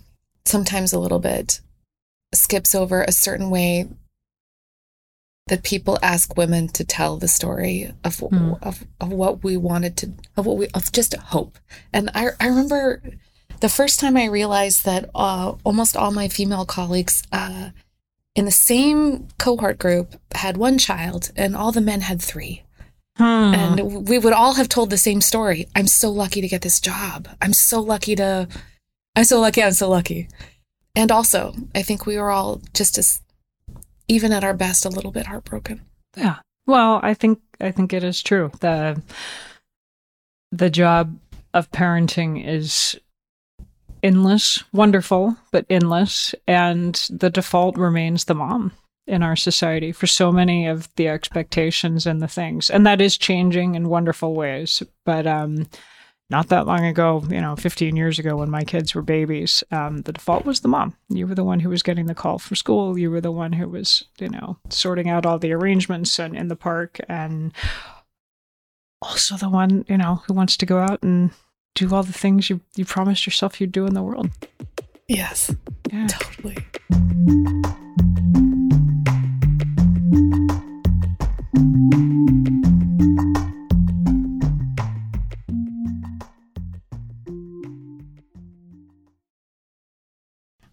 sometimes 0.45 0.93
a 0.93 0.99
little 0.99 1.19
bit 1.19 1.59
skips 2.33 2.73
over 2.73 3.03
a 3.03 3.11
certain 3.11 3.49
way 3.49 3.89
that 5.47 5.63
people 5.63 5.99
ask 6.01 6.37
women 6.37 6.69
to 6.69 6.85
tell 6.85 7.17
the 7.17 7.27
story 7.27 7.91
of, 8.05 8.15
mm. 8.17 8.57
of, 8.63 8.85
of 9.01 9.09
what 9.11 9.43
we 9.43 9.57
wanted 9.57 9.97
to 9.97 10.13
of 10.37 10.45
what 10.45 10.55
we 10.55 10.67
of 10.73 10.93
just 10.93 11.13
hope 11.13 11.57
and 11.91 12.09
i 12.15 12.29
i 12.39 12.47
remember 12.47 13.01
the 13.59 13.67
first 13.67 13.99
time 13.99 14.15
i 14.15 14.23
realized 14.23 14.85
that 14.85 15.09
uh, 15.13 15.53
almost 15.65 15.97
all 15.97 16.11
my 16.11 16.29
female 16.29 16.65
colleagues 16.65 17.21
uh, 17.33 17.71
in 18.33 18.45
the 18.45 18.51
same 18.51 19.27
cohort 19.37 19.77
group 19.77 20.15
had 20.35 20.55
one 20.55 20.77
child 20.77 21.33
and 21.35 21.53
all 21.53 21.73
the 21.73 21.81
men 21.81 21.99
had 21.99 22.21
three 22.21 22.63
hmm. 23.17 23.23
and 23.23 24.07
we 24.07 24.17
would 24.17 24.33
all 24.33 24.53
have 24.53 24.69
told 24.69 24.89
the 24.89 24.97
same 24.97 25.19
story 25.19 25.67
i'm 25.75 25.87
so 25.87 26.09
lucky 26.09 26.39
to 26.39 26.47
get 26.47 26.61
this 26.61 26.79
job 26.79 27.27
i'm 27.41 27.51
so 27.51 27.81
lucky 27.81 28.15
to 28.15 28.47
I'm 29.15 29.23
so 29.23 29.39
lucky. 29.39 29.63
I'm 29.63 29.71
so 29.71 29.89
lucky. 29.89 30.27
And 30.95 31.11
also, 31.11 31.53
I 31.73 31.81
think 31.81 32.05
we 32.05 32.17
were 32.17 32.31
all 32.31 32.61
just 32.73 32.97
as, 32.97 33.21
even 34.07 34.31
at 34.31 34.43
our 34.43 34.53
best, 34.53 34.85
a 34.85 34.89
little 34.89 35.11
bit 35.11 35.27
heartbroken. 35.27 35.81
Yeah. 36.15 36.37
Well, 36.67 36.99
I 37.03 37.13
think 37.13 37.39
I 37.59 37.71
think 37.71 37.93
it 37.93 38.03
is 38.03 38.23
true. 38.23 38.51
the 38.59 39.01
The 40.51 40.69
job 40.69 41.17
of 41.53 41.71
parenting 41.71 42.45
is 42.45 42.99
endless, 44.01 44.63
wonderful, 44.71 45.35
but 45.51 45.65
endless, 45.69 46.35
and 46.47 46.95
the 47.09 47.29
default 47.29 47.77
remains 47.77 48.25
the 48.25 48.35
mom 48.35 48.71
in 49.07 49.21
our 49.21 49.35
society 49.35 49.91
for 49.91 50.07
so 50.07 50.31
many 50.31 50.67
of 50.67 50.89
the 50.95 51.07
expectations 51.07 52.07
and 52.07 52.21
the 52.21 52.27
things, 52.27 52.69
and 52.69 52.85
that 52.85 53.01
is 53.01 53.17
changing 53.17 53.75
in 53.75 53.89
wonderful 53.89 54.33
ways. 54.33 54.81
But 55.05 55.27
um, 55.27 55.67
not 56.29 56.49
that 56.49 56.65
long 56.65 56.85
ago, 56.85 57.23
you 57.29 57.39
know, 57.39 57.55
15 57.55 57.95
years 57.95 58.17
ago 58.17 58.37
when 58.37 58.49
my 58.49 58.63
kids 58.63 58.95
were 58.95 59.03
babies, 59.03 59.63
um, 59.71 60.01
the 60.01 60.13
default 60.13 60.45
was 60.45 60.61
the 60.61 60.67
mom. 60.67 60.95
You 61.09 61.27
were 61.27 61.35
the 61.35 61.43
one 61.43 61.59
who 61.59 61.69
was 61.69 61.83
getting 61.83 62.07
the 62.07 62.15
call 62.15 62.39
for 62.39 62.55
school. 62.55 62.97
You 62.97 63.11
were 63.11 63.21
the 63.21 63.31
one 63.31 63.53
who 63.53 63.69
was, 63.69 64.05
you 64.19 64.29
know, 64.29 64.57
sorting 64.69 65.09
out 65.09 65.25
all 65.25 65.37
the 65.37 65.53
arrangements 65.53 66.17
and 66.19 66.35
in 66.35 66.47
the 66.47 66.55
park 66.55 66.99
and 67.07 67.53
also 69.01 69.37
the 69.37 69.49
one, 69.49 69.85
you 69.87 69.97
know, 69.97 70.23
who 70.25 70.33
wants 70.33 70.57
to 70.57 70.65
go 70.65 70.79
out 70.79 71.03
and 71.03 71.29
do 71.75 71.93
all 71.93 72.03
the 72.03 72.13
things 72.13 72.49
you, 72.49 72.61
you 72.75 72.85
promised 72.85 73.27
yourself 73.27 73.61
you'd 73.61 73.71
do 73.71 73.85
in 73.85 73.93
the 73.93 74.03
world. 74.03 74.29
Yes. 75.07 75.53
Yeah. 75.91 76.07
Totally. 76.07 76.57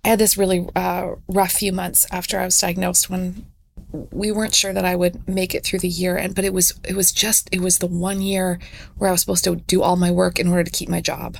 Had 0.04 0.18
this 0.18 0.36
really 0.36 0.68
uh, 0.74 1.14
rough 1.28 1.52
few 1.52 1.72
months 1.72 2.06
after 2.10 2.38
I 2.38 2.44
was 2.44 2.58
diagnosed 2.58 3.08
when 3.08 3.46
we 3.92 4.32
weren't 4.32 4.54
sure 4.54 4.72
that 4.72 4.84
I 4.84 4.96
would 4.96 5.28
make 5.28 5.54
it 5.54 5.64
through 5.64 5.80
the 5.80 5.88
year 5.88 6.16
and 6.16 6.34
but 6.34 6.44
it 6.44 6.54
was 6.54 6.72
it 6.88 6.96
was 6.96 7.12
just 7.12 7.48
it 7.52 7.60
was 7.60 7.78
the 7.78 7.86
one 7.86 8.22
year 8.22 8.58
where 8.96 9.08
I 9.08 9.12
was 9.12 9.20
supposed 9.20 9.44
to 9.44 9.56
do 9.56 9.82
all 9.82 9.96
my 9.96 10.10
work 10.10 10.38
in 10.38 10.48
order 10.48 10.64
to 10.64 10.70
keep 10.70 10.88
my 10.88 11.00
job. 11.00 11.36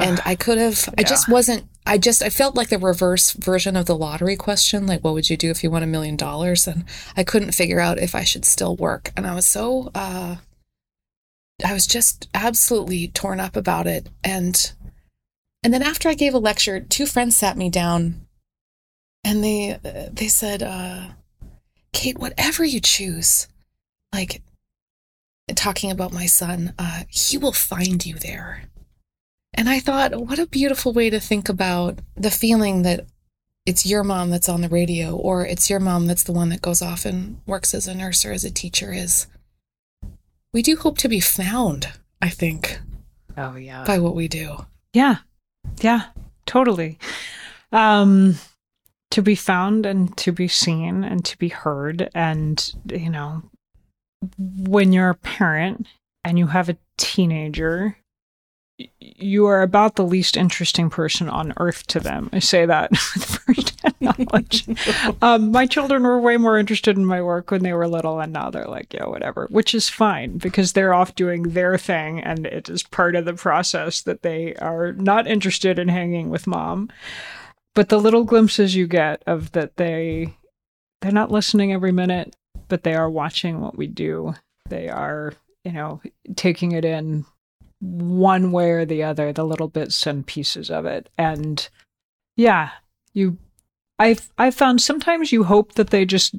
and 0.00 0.20
I 0.24 0.34
could 0.34 0.58
have 0.58 0.84
yeah. 0.86 0.94
I 0.98 1.02
just 1.02 1.28
wasn't 1.28 1.64
I 1.86 1.98
just 1.98 2.22
I 2.22 2.30
felt 2.30 2.54
like 2.56 2.68
the 2.68 2.78
reverse 2.78 3.32
version 3.32 3.76
of 3.76 3.86
the 3.86 3.96
lottery 3.96 4.36
question 4.36 4.86
like 4.86 5.02
what 5.02 5.14
would 5.14 5.28
you 5.30 5.36
do 5.36 5.50
if 5.50 5.62
you 5.62 5.70
won 5.70 5.82
a 5.82 5.86
million 5.86 6.16
dollars 6.16 6.66
and 6.66 6.84
I 7.16 7.24
couldn't 7.24 7.52
figure 7.52 7.80
out 7.80 7.98
if 7.98 8.14
I 8.14 8.24
should 8.24 8.44
still 8.44 8.76
work 8.76 9.12
and 9.16 9.26
I 9.26 9.34
was 9.34 9.46
so 9.46 9.90
uh 9.94 10.36
I 11.64 11.72
was 11.72 11.86
just 11.86 12.28
absolutely 12.34 13.08
torn 13.08 13.40
up 13.40 13.56
about 13.56 13.86
it 13.86 14.08
and 14.22 14.72
and 15.62 15.72
then 15.72 15.82
after 15.82 16.08
I 16.08 16.14
gave 16.14 16.34
a 16.34 16.38
lecture 16.38 16.80
two 16.80 17.06
friends 17.06 17.36
sat 17.36 17.56
me 17.56 17.70
down 17.70 18.26
and 19.24 19.42
they 19.42 19.78
they 20.12 20.28
said 20.28 20.62
uh 20.62 21.08
Kate, 21.92 22.18
whatever 22.18 22.64
you 22.64 22.80
choose, 22.80 23.48
like 24.12 24.42
talking 25.54 25.90
about 25.90 26.12
my 26.12 26.26
son, 26.26 26.74
uh, 26.78 27.02
he 27.08 27.38
will 27.38 27.52
find 27.52 28.04
you 28.04 28.14
there. 28.14 28.64
And 29.54 29.68
I 29.68 29.80
thought, 29.80 30.14
what 30.14 30.38
a 30.38 30.46
beautiful 30.46 30.92
way 30.92 31.10
to 31.10 31.18
think 31.18 31.48
about 31.48 31.98
the 32.14 32.30
feeling 32.30 32.82
that 32.82 33.06
it's 33.66 33.86
your 33.86 34.04
mom 34.04 34.30
that's 34.30 34.48
on 34.48 34.60
the 34.60 34.68
radio, 34.68 35.16
or 35.16 35.44
it's 35.44 35.68
your 35.68 35.80
mom 35.80 36.06
that's 36.06 36.22
the 36.22 36.32
one 36.32 36.50
that 36.50 36.62
goes 36.62 36.80
off 36.80 37.04
and 37.04 37.40
works 37.46 37.74
as 37.74 37.86
a 37.86 37.94
nurse 37.94 38.24
or 38.24 38.32
as 38.32 38.44
a 38.44 38.50
teacher 38.50 38.92
is. 38.92 39.26
We 40.52 40.62
do 40.62 40.76
hope 40.76 40.98
to 40.98 41.08
be 41.08 41.20
found, 41.20 41.88
I 42.22 42.28
think. 42.28 42.78
Oh, 43.36 43.56
yeah. 43.56 43.84
By 43.84 43.98
what 43.98 44.14
we 44.14 44.28
do. 44.28 44.66
Yeah. 44.92 45.16
Yeah, 45.80 46.04
totally. 46.46 46.98
Um, 47.72 48.36
to 49.10 49.22
be 49.22 49.34
found 49.34 49.86
and 49.86 50.16
to 50.18 50.32
be 50.32 50.48
seen 50.48 51.04
and 51.04 51.24
to 51.24 51.38
be 51.38 51.48
heard. 51.48 52.10
And, 52.14 52.72
you 52.90 53.10
know, 53.10 53.42
when 54.38 54.92
you're 54.92 55.10
a 55.10 55.14
parent 55.14 55.86
and 56.24 56.38
you 56.38 56.48
have 56.48 56.68
a 56.68 56.76
teenager, 56.96 57.96
you 59.00 59.46
are 59.46 59.62
about 59.62 59.96
the 59.96 60.04
least 60.04 60.36
interesting 60.36 60.88
person 60.88 61.28
on 61.28 61.52
earth 61.56 61.86
to 61.88 62.00
them. 62.00 62.30
I 62.32 62.38
say 62.38 62.64
that 62.66 62.90
with 63.14 63.24
firsthand 63.24 63.94
knowledge. 64.00 64.66
um, 65.20 65.50
my 65.50 65.66
children 65.66 66.04
were 66.04 66.20
way 66.20 66.36
more 66.36 66.58
interested 66.58 66.96
in 66.96 67.04
my 67.04 67.20
work 67.20 67.50
when 67.50 67.62
they 67.62 67.72
were 67.72 67.88
little, 67.88 68.20
and 68.20 68.32
now 68.32 68.50
they're 68.50 68.66
like, 68.66 68.94
yeah, 68.94 69.06
whatever, 69.06 69.48
which 69.50 69.74
is 69.74 69.88
fine 69.88 70.38
because 70.38 70.72
they're 70.72 70.94
off 70.94 71.14
doing 71.14 71.42
their 71.42 71.76
thing, 71.76 72.20
and 72.22 72.46
it 72.46 72.68
is 72.68 72.82
part 72.84 73.16
of 73.16 73.24
the 73.24 73.34
process 73.34 74.02
that 74.02 74.22
they 74.22 74.54
are 74.56 74.92
not 74.92 75.26
interested 75.26 75.78
in 75.78 75.88
hanging 75.88 76.30
with 76.30 76.46
mom 76.46 76.88
but 77.78 77.90
the 77.90 78.00
little 78.00 78.24
glimpses 78.24 78.74
you 78.74 78.88
get 78.88 79.22
of 79.24 79.52
that 79.52 79.76
they 79.76 80.34
they're 81.00 81.12
not 81.12 81.30
listening 81.30 81.72
every 81.72 81.92
minute 81.92 82.34
but 82.66 82.82
they 82.82 82.92
are 82.92 83.08
watching 83.08 83.60
what 83.60 83.78
we 83.78 83.86
do 83.86 84.34
they 84.68 84.88
are 84.88 85.32
you 85.62 85.70
know 85.70 86.00
taking 86.34 86.72
it 86.72 86.84
in 86.84 87.24
one 87.80 88.50
way 88.52 88.70
or 88.70 88.84
the 88.84 89.02
other 89.02 89.32
the 89.32 89.44
little 89.44 89.68
bits 89.68 90.06
and 90.06 90.26
pieces 90.26 90.70
of 90.70 90.84
it 90.84 91.08
and 91.16 91.68
yeah 92.36 92.70
you 93.12 93.36
i've 93.98 94.30
i've 94.38 94.54
found 94.54 94.80
sometimes 94.80 95.32
you 95.32 95.44
hope 95.44 95.74
that 95.74 95.90
they 95.90 96.04
just 96.04 96.34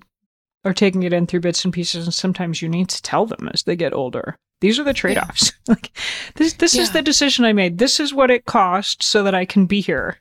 are 0.65 0.73
taking 0.73 1.04
it 1.04 1.13
in 1.13 1.25
through 1.25 1.39
bits 1.39 1.63
and 1.63 1.73
pieces 1.73 2.06
and 2.06 2.13
sometimes 2.13 2.62
you 2.62 2.67
need 2.67 2.89
to 2.89 3.02
tell 3.02 3.25
them 3.25 3.49
as 3.54 3.63
they 3.63 3.75
get 3.75 3.93
older 3.93 4.36
these 4.60 4.78
are 4.78 4.84
the 4.84 4.93
trade-offs 4.93 5.54
yeah. 5.67 5.75
like 5.75 5.91
this 6.36 6.54
this 6.54 6.75
yeah. 6.75 6.82
is 6.82 6.91
the 6.91 7.02
decision 7.02 7.45
i 7.45 7.54
made 7.54 7.78
this 7.78 7.99
is 7.99 8.13
what 8.13 8.30
it 8.30 8.45
cost 8.45 9.02
so 9.02 9.23
that 9.23 9.34
i 9.34 9.45
can 9.45 9.65
be 9.65 9.80
here 9.80 10.17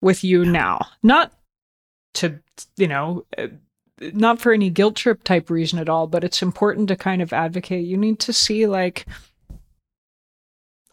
with 0.00 0.24
you 0.24 0.44
now. 0.44 0.86
Not 1.02 1.32
to, 2.14 2.40
you 2.76 2.88
know, 2.88 3.24
uh, 3.36 3.48
not 4.00 4.40
for 4.40 4.52
any 4.52 4.70
guilt 4.70 4.96
trip 4.96 5.22
type 5.24 5.50
reason 5.50 5.78
at 5.78 5.88
all, 5.88 6.06
but 6.06 6.24
it's 6.24 6.42
important 6.42 6.88
to 6.88 6.96
kind 6.96 7.20
of 7.20 7.32
advocate. 7.32 7.84
You 7.84 7.96
need 7.96 8.18
to 8.20 8.32
see 8.32 8.66
like 8.66 9.06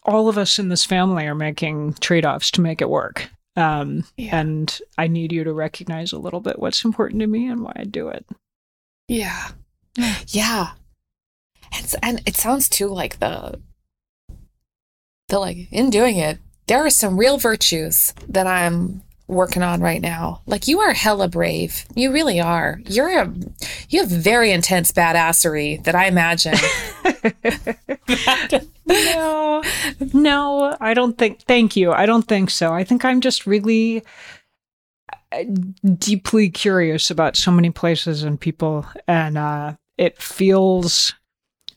all 0.04 0.28
of 0.28 0.38
us 0.38 0.58
in 0.58 0.68
this 0.68 0.84
family 0.84 1.26
are 1.26 1.34
making 1.34 1.94
trade 1.94 2.24
offs 2.24 2.50
to 2.52 2.60
make 2.60 2.80
it 2.80 2.88
work. 2.88 3.28
Um, 3.56 4.04
yeah. 4.16 4.38
And 4.38 4.80
I 4.96 5.08
need 5.08 5.32
you 5.32 5.44
to 5.44 5.52
recognize 5.52 6.12
a 6.12 6.18
little 6.18 6.40
bit 6.40 6.58
what's 6.58 6.84
important 6.84 7.20
to 7.20 7.26
me 7.26 7.48
and 7.48 7.62
why 7.62 7.72
I 7.76 7.84
do 7.84 8.08
it. 8.08 8.24
Yeah. 9.08 9.48
Yeah. 10.28 10.70
And, 11.72 11.94
and 12.02 12.22
it 12.26 12.36
sounds 12.36 12.68
too 12.68 12.88
like 12.88 13.18
the, 13.18 13.60
the 15.28 15.38
like, 15.38 15.68
in 15.72 15.90
doing 15.90 16.16
it, 16.16 16.38
there 16.68 16.84
are 16.84 16.90
some 16.90 17.18
real 17.18 17.38
virtues 17.38 18.14
that 18.28 18.46
I'm 18.46 19.02
working 19.28 19.62
on 19.62 19.80
right 19.80 20.00
now. 20.00 20.42
Like 20.46 20.68
you 20.68 20.80
are 20.80 20.92
hella 20.92 21.28
brave. 21.28 21.84
You 21.94 22.12
really 22.12 22.40
are. 22.40 22.80
You're 22.86 23.22
a 23.22 23.32
you 23.90 24.00
have 24.00 24.10
very 24.10 24.50
intense 24.50 24.90
badassery 24.90 25.84
that 25.84 25.94
I 25.94 26.06
imagine. 26.06 26.54
no. 28.88 29.62
No, 30.12 30.76
I 30.80 30.94
don't 30.94 31.18
think 31.18 31.42
thank 31.42 31.76
you. 31.76 31.92
I 31.92 32.06
don't 32.06 32.26
think 32.26 32.50
so. 32.50 32.72
I 32.72 32.84
think 32.84 33.04
I'm 33.04 33.20
just 33.20 33.46
really 33.46 34.02
uh, 35.32 35.44
deeply 35.98 36.48
curious 36.50 37.10
about 37.10 37.36
so 37.36 37.50
many 37.50 37.70
places 37.70 38.22
and 38.22 38.40
people 38.40 38.86
and 39.06 39.36
uh 39.36 39.74
it 39.98 40.20
feels 40.22 41.12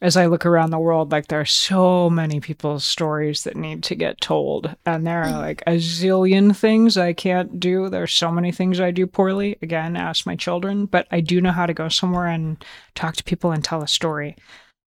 as 0.02 0.18
I 0.18 0.26
look 0.26 0.48
around 0.48 0.72
the 0.72 0.80
world, 0.80 1.12
like 1.12 1.28
there 1.28 1.40
are 1.40 1.46
so 1.46 2.10
many 2.10 2.40
people's 2.40 2.84
stories 2.84 3.44
that 3.44 3.56
need 3.56 3.84
to 3.84 3.96
get 3.96 4.20
told. 4.20 4.76
And 4.84 5.06
there 5.06 5.24
are 5.24 5.40
like 5.40 5.62
a 5.68 5.74
zillion 5.74 6.56
things 6.56 6.98
I 6.98 7.14
can't 7.14 7.60
do. 7.60 7.88
There's 7.88 8.12
so 8.12 8.32
many 8.32 8.52
things 8.52 8.80
I 8.80 8.90
do 8.90 9.06
poorly. 9.06 9.60
Again, 9.62 9.96
ask 9.96 10.26
my 10.26 10.36
children, 10.36 10.88
but 10.88 11.08
I 11.12 11.22
do 11.22 11.40
know 11.40 11.52
how 11.52 11.68
to 11.68 11.74
go 11.74 11.88
somewhere 11.88 12.26
and 12.26 12.64
talk 12.96 13.16
to 13.18 13.24
people 13.24 13.52
and 13.52 13.64
tell 13.64 13.84
a 13.84 13.88
story. 13.88 14.36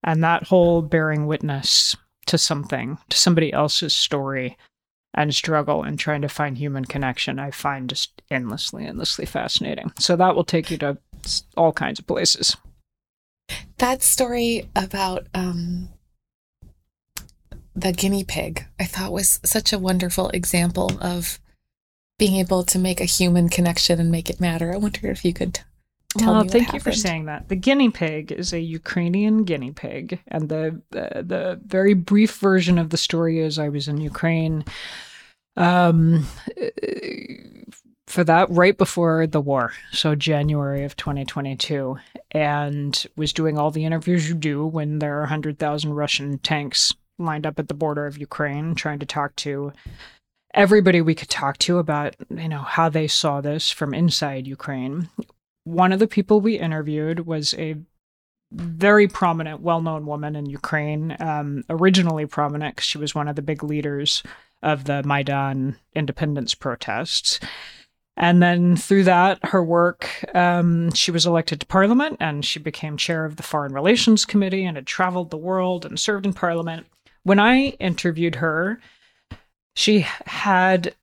And 0.03 0.25
that 0.25 0.49
whole 0.49 0.83
bearing 0.83 1.27
witness 1.27 1.95
to 2.27 2.39
something, 2.39 2.99
to 3.09 3.17
somebody 3.17 3.53
else's 3.53 3.95
story 3.95 4.57
and 5.15 5.35
struggle 5.35 5.83
and 5.83 5.99
trying 5.99 6.23
to 6.23 6.29
find 6.29 6.59
human 6.59 6.85
connection, 6.85 7.39
I 7.39 7.51
find 7.51 7.89
just 7.89 8.23
endlessly, 8.31 8.87
endlessly 8.87 9.27
fascinating. 9.27 9.93
So 9.99 10.17
that 10.17 10.35
will 10.35 10.45
take 10.45 10.71
you 10.71 10.79
to 10.79 10.99
all 11.57 11.73
kinds 11.73 11.99
of 11.99 12.07
places. 12.07 12.57
That 13.79 14.03
story 14.03 14.69
about 14.75 15.27
um, 15.35 15.91
the 17.75 17.93
guinea 17.93 18.25
pig, 18.25 18.65
I 18.81 18.85
thought 18.85 19.13
was 19.13 19.41
such 19.45 19.73
a 19.73 19.79
wonderful 19.79 20.31
example 20.31 20.93
of 21.01 21.39
being 22.19 22.37
able 22.37 22.63
to 22.65 22.79
make 22.79 23.01
a 23.01 23.07
human 23.07 23.49
connection 23.49 24.01
and 24.01 24.11
make 24.11 24.31
it 24.31 24.41
matter. 24.41 24.73
I 24.73 24.77
wonder 24.77 25.09
if 25.09 25.25
you 25.25 25.33
could 25.33 25.61
tell 26.19 26.35
well, 26.35 26.45
me. 26.45 26.51
thank 26.51 26.73
you 26.73 26.81
for 26.81 26.93
saying 26.93 27.27
that. 27.27 27.49
The 27.49 27.57
guinea 27.57 27.91
pig 27.91 28.33
is 28.33 28.53
a 28.53 28.61
Ukrainian 28.61 29.45
guinea 29.45 29.73
pig, 29.73 30.21
and 30.29 30.49
the, 30.49 30.81
the 30.91 31.23
the 31.23 31.61
very 31.67 31.95
brief 31.95 32.37
version 32.37 32.79
of 32.79 32.91
the 32.91 32.97
story 32.97 33.41
is 33.41 33.59
I 33.59 33.69
was 33.69 33.89
in 33.89 34.01
Ukraine. 34.01 34.65
Um, 35.57 36.27
for 38.07 38.25
that 38.25 38.49
right 38.51 38.77
before 38.77 39.27
the 39.27 39.41
war, 39.41 39.73
so 39.93 40.15
January 40.15 40.85
of 40.85 40.97
2022, 40.97 41.97
and 42.33 43.07
was 43.17 43.33
doing 43.33 43.59
all 43.59 43.71
the 43.71 43.85
interviews 43.85 44.29
you 44.29 44.35
do 44.35 44.67
when 44.67 44.99
there 44.99 45.17
are 45.17 45.21
100,000 45.21 45.95
Russian 45.95 46.39
tanks 46.39 46.93
lined 47.19 47.47
up 47.47 47.59
at 47.59 47.69
the 47.69 47.75
border 47.75 48.07
of 48.07 48.19
Ukraine, 48.19 48.75
trying 48.75 48.99
to 48.99 49.07
talk 49.07 49.35
to 49.37 49.73
everybody 50.53 51.01
we 51.01 51.15
could 51.15 51.29
talk 51.29 51.59
to 51.59 51.79
about, 51.79 52.15
you 52.31 52.49
know, 52.49 52.61
how 52.61 52.89
they 52.89 53.09
saw 53.09 53.41
this 53.41 53.71
from 53.71 53.93
inside 53.93 54.47
Ukraine. 54.47 55.09
One 55.65 55.93
of 55.93 55.99
the 55.99 56.07
people 56.07 56.41
we 56.41 56.59
interviewed 56.59 57.27
was 57.27 57.55
a 57.55 57.77
very 58.53 59.09
prominent, 59.09 59.61
well 59.61 59.83
known 59.83 60.07
woman 60.07 60.37
in 60.37 60.47
Ukraine, 60.47 61.17
um, 61.21 61.65
originally 61.69 62.27
prominent 62.27 62.77
because 62.77 62.87
she 62.87 62.99
was 62.99 63.15
one 63.15 63.29
of 63.29 63.37
the 63.37 63.43
big 63.43 63.63
leaders 63.65 64.23
of 64.63 64.85
the 64.85 65.03
Maidan 65.03 65.77
independence 65.95 66.55
protests. 66.55 67.41
And 68.17 68.43
then 68.43 68.77
through 68.77 69.05
that, 69.05 69.45
her 69.47 69.63
work, 69.63 70.25
um, 70.35 70.93
she 70.93 71.11
was 71.11 71.27
elected 71.27 71.61
to 71.61 71.67
parliament 71.67 72.19
and 72.21 72.45
she 72.45 72.61
became 72.61 72.97
chair 72.97 73.25
of 73.25 73.37
the 73.37 73.43
Foreign 73.43 73.73
Relations 73.73 74.25
Committee 74.25 74.65
and 74.65 74.77
had 74.77 74.87
traveled 74.87 75.31
the 75.31 75.37
world 75.37 75.85
and 75.85 75.99
served 75.99 76.25
in 76.25 76.33
parliament. 76.33 76.87
When 77.25 77.41
I 77.41 77.71
interviewed 77.81 78.37
her, 78.37 78.79
she 79.75 80.01
had 80.27 80.95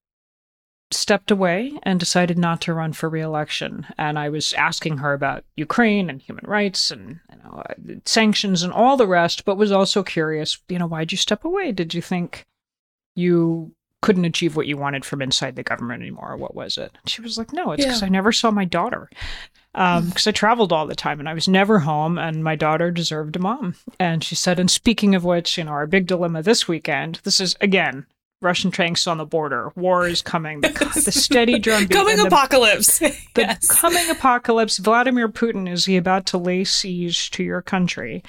stepped 0.94 1.32
away 1.32 1.80
and 1.84 2.00
decided 2.00 2.38
not 2.38 2.62
to 2.62 2.74
run 2.74 2.94
for 2.94 3.10
reelection. 3.10 3.88
And 3.98 4.18
I 4.20 4.30
was 4.30 4.54
asking 4.54 4.98
her 4.98 5.14
about 5.14 5.44
Ukraine 5.56 6.10
and 6.10 6.22
human 6.22 6.46
rights 6.48 6.92
and 6.92 7.20
you 7.30 7.38
know, 7.44 7.64
sanctions 8.06 8.64
and 8.64 8.74
all 8.74 8.98
the 8.98 9.08
rest, 9.08 9.46
but 9.46 9.58
was 9.58 9.72
also 9.72 10.04
curious, 10.04 10.60
you 10.70 10.80
know, 10.80 10.88
why'd 10.88 11.12
you 11.12 11.18
step 11.18 11.46
away? 11.46 11.72
Did 11.72 11.94
you 11.94 12.02
think 12.02 12.46
you 13.16 13.74
couldn't 14.02 14.26
achieve 14.26 14.56
what 14.56 14.68
you 14.68 14.78
wanted 14.78 15.06
from 15.06 15.22
inside 15.22 15.56
the 15.56 15.64
government 15.64 16.02
anymore. 16.02 16.36
What 16.36 16.56
was 16.56 16.78
it? 16.78 16.98
She 17.06 17.22
was 17.22 17.38
like, 17.38 17.54
no, 17.54 17.72
it's 17.72 17.86
because 17.86 18.02
yeah. 18.02 18.08
I 18.08 18.10
never 18.10 18.32
saw 18.32 18.50
my 18.50 18.66
daughter. 18.66 19.10
Um, 19.76 20.06
because 20.10 20.26
I 20.26 20.32
traveled 20.32 20.74
all 20.74 20.88
the 20.88 20.96
time 20.96 21.20
and 21.20 21.30
I 21.30 21.34
was 21.34 21.48
never 21.48 21.80
home, 21.80 22.18
and 22.18 22.44
my 22.44 22.56
daughter 22.56 22.90
deserved 22.90 23.36
a 23.36 23.40
mom. 23.40 23.76
And 24.00 24.24
she 24.24 24.36
said, 24.36 24.60
and 24.60 24.72
speaking 24.72 25.14
of 25.14 25.24
which, 25.24 25.58
you 25.58 25.64
know, 25.64 25.72
our 25.72 25.88
big 25.88 26.08
dilemma 26.08 26.42
this 26.42 26.68
weekend, 26.68 27.20
this 27.24 27.40
is 27.40 27.56
again 27.62 28.08
Russian 28.42 28.72
tanks 28.72 29.08
on 29.08 29.18
the 29.18 29.26
border. 29.26 29.72
War 29.76 30.08
is 30.08 30.22
coming. 30.22 30.62
The, 30.62 30.70
the 31.06 31.12
steady 31.12 31.60
drumbeat. 31.60 31.92
coming 31.92 32.18
the- 32.18 32.26
apocalypse. 32.28 33.00
the 33.00 33.16
yes. 33.38 33.80
coming 33.80 34.10
apocalypse, 34.10 34.78
Vladimir 34.78 35.30
Putin 35.30 35.72
is 35.72 35.86
he 35.86 35.98
about 35.98 36.26
to 36.28 36.38
lay 36.38 36.64
siege 36.64 37.32
to 37.32 37.44
your 37.44 37.62
country? 37.62 38.24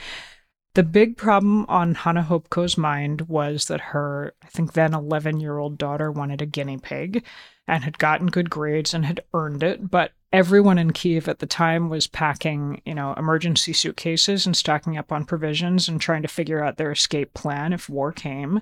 The 0.75 0.83
big 0.83 1.17
problem 1.19 1.67
on 1.69 1.95
Hanna 1.95 2.23
Hopko's 2.23 2.79
mind 2.79 3.23
was 3.23 3.67
that 3.67 3.81
her, 3.81 4.33
I 4.43 4.47
think 4.47 4.73
then 4.73 4.95
11 4.95 5.41
year 5.41 5.59
old 5.59 5.77
daughter 5.77 6.11
wanted 6.11 6.41
a 6.41 6.47
guinea 6.47 6.79
pig 6.79 7.25
and 7.69 7.85
had 7.85 7.99
gotten 7.99 8.27
good 8.29 8.49
grades 8.51 8.95
and 8.95 9.05
had 9.05 9.23
earned 9.35 9.63
it. 9.63 9.91
But 9.91 10.13
everyone 10.33 10.79
in 10.79 10.93
Kiev 10.93 11.29
at 11.29 11.41
the 11.41 11.47
time 11.47 11.91
was 11.91 12.07
packing, 12.07 12.81
you 12.87 12.95
know, 12.95 13.13
emergency 13.15 13.75
suitcases 13.75 14.47
and 14.47 14.57
stocking 14.57 14.97
up 14.97 15.13
on 15.13 15.27
provisions 15.27 15.89
and 15.89 16.01
trying 16.01 16.23
to 16.23 16.29
figure 16.29 16.65
out 16.65 16.79
their 16.79 16.91
escape 16.91 17.35
plan 17.35 17.73
if 17.75 17.89
war 17.91 18.11
came. 18.11 18.61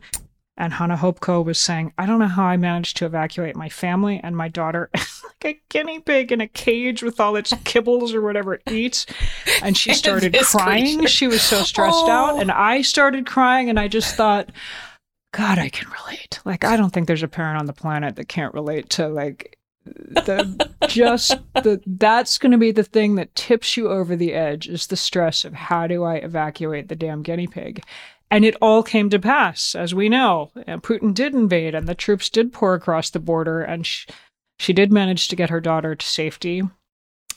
And 0.60 0.74
Hanna 0.74 0.96
Hopko 0.98 1.42
was 1.44 1.58
saying, 1.58 1.94
I 1.96 2.04
don't 2.04 2.18
know 2.18 2.26
how 2.28 2.44
I 2.44 2.58
managed 2.58 2.98
to 2.98 3.06
evacuate 3.06 3.56
my 3.56 3.70
family 3.70 4.20
and 4.22 4.36
my 4.36 4.48
daughter 4.48 4.90
like 4.94 5.56
a 5.56 5.60
guinea 5.70 6.00
pig 6.00 6.30
in 6.32 6.40
a 6.42 6.46
cage 6.46 7.02
with 7.02 7.18
all 7.18 7.34
its 7.34 7.50
kibbles 7.52 8.12
or 8.12 8.20
whatever 8.20 8.52
it 8.54 8.62
eats. 8.70 9.06
And 9.62 9.74
she 9.76 9.94
started 10.02 10.34
this 10.34 10.50
crying. 10.50 10.98
creature. 10.98 11.08
She 11.08 11.26
was 11.28 11.40
so 11.42 11.62
stressed 11.62 11.96
Oh. 12.04 12.10
out. 12.10 12.40
And 12.42 12.50
I 12.52 12.82
started 12.82 13.24
crying. 13.26 13.70
And 13.70 13.80
I 13.80 13.88
just 13.88 14.14
thought, 14.16 14.50
God, 15.32 15.58
I 15.58 15.70
can 15.70 15.88
relate. 16.04 16.40
Like, 16.44 16.62
I 16.64 16.76
don't 16.76 16.90
think 16.90 17.06
there's 17.06 17.22
a 17.22 17.28
parent 17.28 17.58
on 17.58 17.64
the 17.66 17.72
planet 17.72 18.16
that 18.16 18.28
can't 18.28 18.52
relate 18.52 18.90
to 18.90 19.08
like 19.08 19.56
the 19.86 20.70
just 20.88 21.38
the 21.54 21.80
that's 21.86 22.36
going 22.36 22.52
to 22.52 22.58
be 22.58 22.70
the 22.70 22.84
thing 22.84 23.14
that 23.14 23.34
tips 23.34 23.78
you 23.78 23.88
over 23.88 24.14
the 24.14 24.34
edge 24.34 24.68
is 24.68 24.88
the 24.88 24.96
stress 24.96 25.44
of 25.46 25.54
how 25.54 25.86
do 25.86 26.04
I 26.04 26.16
evacuate 26.16 26.88
the 26.88 26.96
damn 26.96 27.22
guinea 27.22 27.46
pig. 27.46 27.82
And 28.30 28.44
it 28.44 28.56
all 28.60 28.82
came 28.82 29.10
to 29.10 29.18
pass, 29.18 29.74
as 29.74 29.94
we 29.94 30.08
know. 30.08 30.52
And 30.66 30.82
Putin 30.82 31.12
did 31.14 31.34
invade, 31.34 31.74
and 31.74 31.88
the 31.88 31.94
troops 31.94 32.30
did 32.30 32.52
pour 32.52 32.74
across 32.74 33.10
the 33.10 33.18
border, 33.18 33.60
and 33.60 33.84
sh- 33.84 34.06
she 34.58 34.72
did 34.72 34.92
manage 34.92 35.28
to 35.28 35.36
get 35.36 35.50
her 35.50 35.60
daughter 35.60 35.94
to 35.94 36.06
safety 36.06 36.62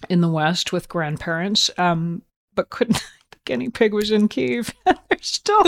in 0.10 0.21
the 0.21 0.29
West 0.29 0.71
with 0.71 0.89
grandparents. 0.89 1.71
Um, 1.77 2.21
but 2.56 2.69
couldn't. 2.69 3.03
The 3.32 3.39
guinea 3.45 3.69
pig 3.69 3.95
was 3.95 4.12
in 4.12 4.27
Kiev. 4.27 4.75
they're 4.86 5.17
still, 5.19 5.63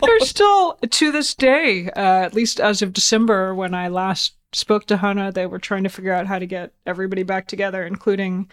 they're 0.00 0.20
still 0.20 0.74
to 0.74 1.10
this 1.10 1.34
day, 1.34 1.90
uh, 1.90 2.22
at 2.22 2.34
least 2.34 2.60
as 2.60 2.82
of 2.82 2.92
December 2.92 3.52
when 3.52 3.74
I 3.74 3.88
last 3.88 4.34
spoke 4.52 4.86
to 4.86 4.96
Hanna, 4.96 5.32
they 5.32 5.46
were 5.46 5.58
trying 5.58 5.82
to 5.82 5.88
figure 5.88 6.12
out 6.12 6.28
how 6.28 6.38
to 6.38 6.46
get 6.46 6.72
everybody 6.86 7.24
back 7.24 7.48
together, 7.48 7.84
including 7.84 8.48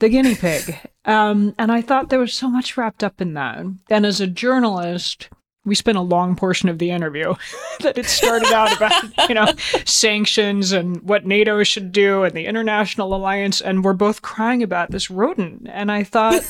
the 0.00 0.08
guinea 0.08 0.34
pig. 0.34 0.76
Um, 1.04 1.54
and 1.58 1.70
I 1.72 1.80
thought 1.80 2.08
there 2.08 2.18
was 2.18 2.34
so 2.34 2.48
much 2.48 2.76
wrapped 2.76 3.04
up 3.04 3.20
in 3.20 3.34
that. 3.34 3.64
And 3.88 4.06
as 4.06 4.20
a 4.20 4.26
journalist, 4.26 5.28
we 5.64 5.74
spent 5.74 5.98
a 5.98 6.02
long 6.02 6.36
portion 6.36 6.68
of 6.68 6.78
the 6.78 6.90
interview 6.90 7.34
that 7.80 7.98
it 7.98 8.06
started 8.06 8.52
out 8.52 8.74
about, 8.76 9.28
you 9.28 9.34
know, 9.34 9.46
sanctions 9.84 10.72
and 10.72 11.02
what 11.02 11.26
NATO 11.26 11.62
should 11.64 11.92
do 11.92 12.22
and 12.22 12.34
the 12.34 12.46
international 12.46 13.14
alliance. 13.14 13.60
And 13.60 13.84
we're 13.84 13.92
both 13.92 14.22
crying 14.22 14.62
about 14.62 14.90
this 14.90 15.10
rodent. 15.10 15.68
And 15.70 15.90
I 15.90 16.04
thought, 16.04 16.42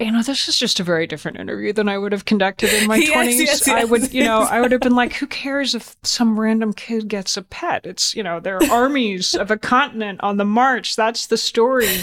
you 0.00 0.10
know, 0.10 0.22
this 0.22 0.48
is 0.48 0.58
just 0.58 0.80
a 0.80 0.82
very 0.82 1.06
different 1.06 1.38
interview 1.38 1.72
than 1.74 1.88
I 1.88 1.98
would 1.98 2.12
have 2.12 2.24
conducted 2.24 2.72
in 2.72 2.88
my 2.88 2.96
Yes, 3.00 3.34
20s. 3.34 3.38
yes, 3.38 3.68
I 3.68 3.84
would, 3.84 4.14
you 4.14 4.24
know, 4.24 4.40
I 4.40 4.60
would 4.60 4.72
have 4.72 4.80
been 4.80 4.94
like, 4.94 5.12
who 5.12 5.26
cares 5.26 5.74
if 5.74 5.94
some 6.02 6.40
random 6.40 6.72
kid 6.72 7.06
gets 7.06 7.36
a 7.36 7.42
pet? 7.42 7.84
It's, 7.84 8.14
you 8.14 8.22
know, 8.22 8.40
there 8.40 8.56
are 8.56 8.64
armies 8.72 9.34
of 9.34 9.50
a 9.50 9.58
continent 9.58 10.20
on 10.22 10.38
the 10.38 10.44
march. 10.46 10.96
That's 10.96 11.26
the 11.26 11.36
story. 11.36 11.98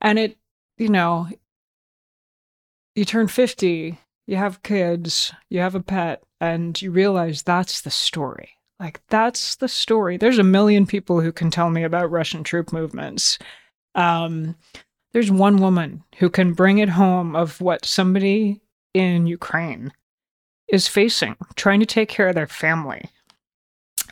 And 0.00 0.18
it, 0.18 0.38
you 0.78 0.88
know, 0.88 1.28
you 2.94 3.04
turn 3.04 3.28
50, 3.28 3.98
you 4.26 4.36
have 4.36 4.62
kids, 4.62 5.32
you 5.50 5.60
have 5.60 5.74
a 5.74 5.80
pet, 5.82 6.22
and 6.40 6.80
you 6.80 6.90
realize 6.90 7.42
that's 7.42 7.82
the 7.82 7.90
story. 7.90 8.50
Like, 8.80 9.00
that's 9.08 9.56
the 9.56 9.68
story. 9.68 10.16
There's 10.16 10.38
a 10.38 10.42
million 10.42 10.86
people 10.86 11.20
who 11.20 11.32
can 11.32 11.50
tell 11.50 11.68
me 11.70 11.82
about 11.82 12.10
Russian 12.10 12.44
troop 12.44 12.72
movements. 12.72 13.38
Um, 13.94 14.56
there's 15.16 15.30
one 15.30 15.56
woman 15.56 16.04
who 16.18 16.28
can 16.28 16.52
bring 16.52 16.76
it 16.76 16.90
home 16.90 17.34
of 17.34 17.58
what 17.58 17.86
somebody 17.86 18.60
in 18.92 19.26
Ukraine 19.26 19.90
is 20.68 20.88
facing, 20.88 21.36
trying 21.54 21.80
to 21.80 21.86
take 21.86 22.10
care 22.10 22.28
of 22.28 22.34
their 22.34 22.46
family 22.46 23.08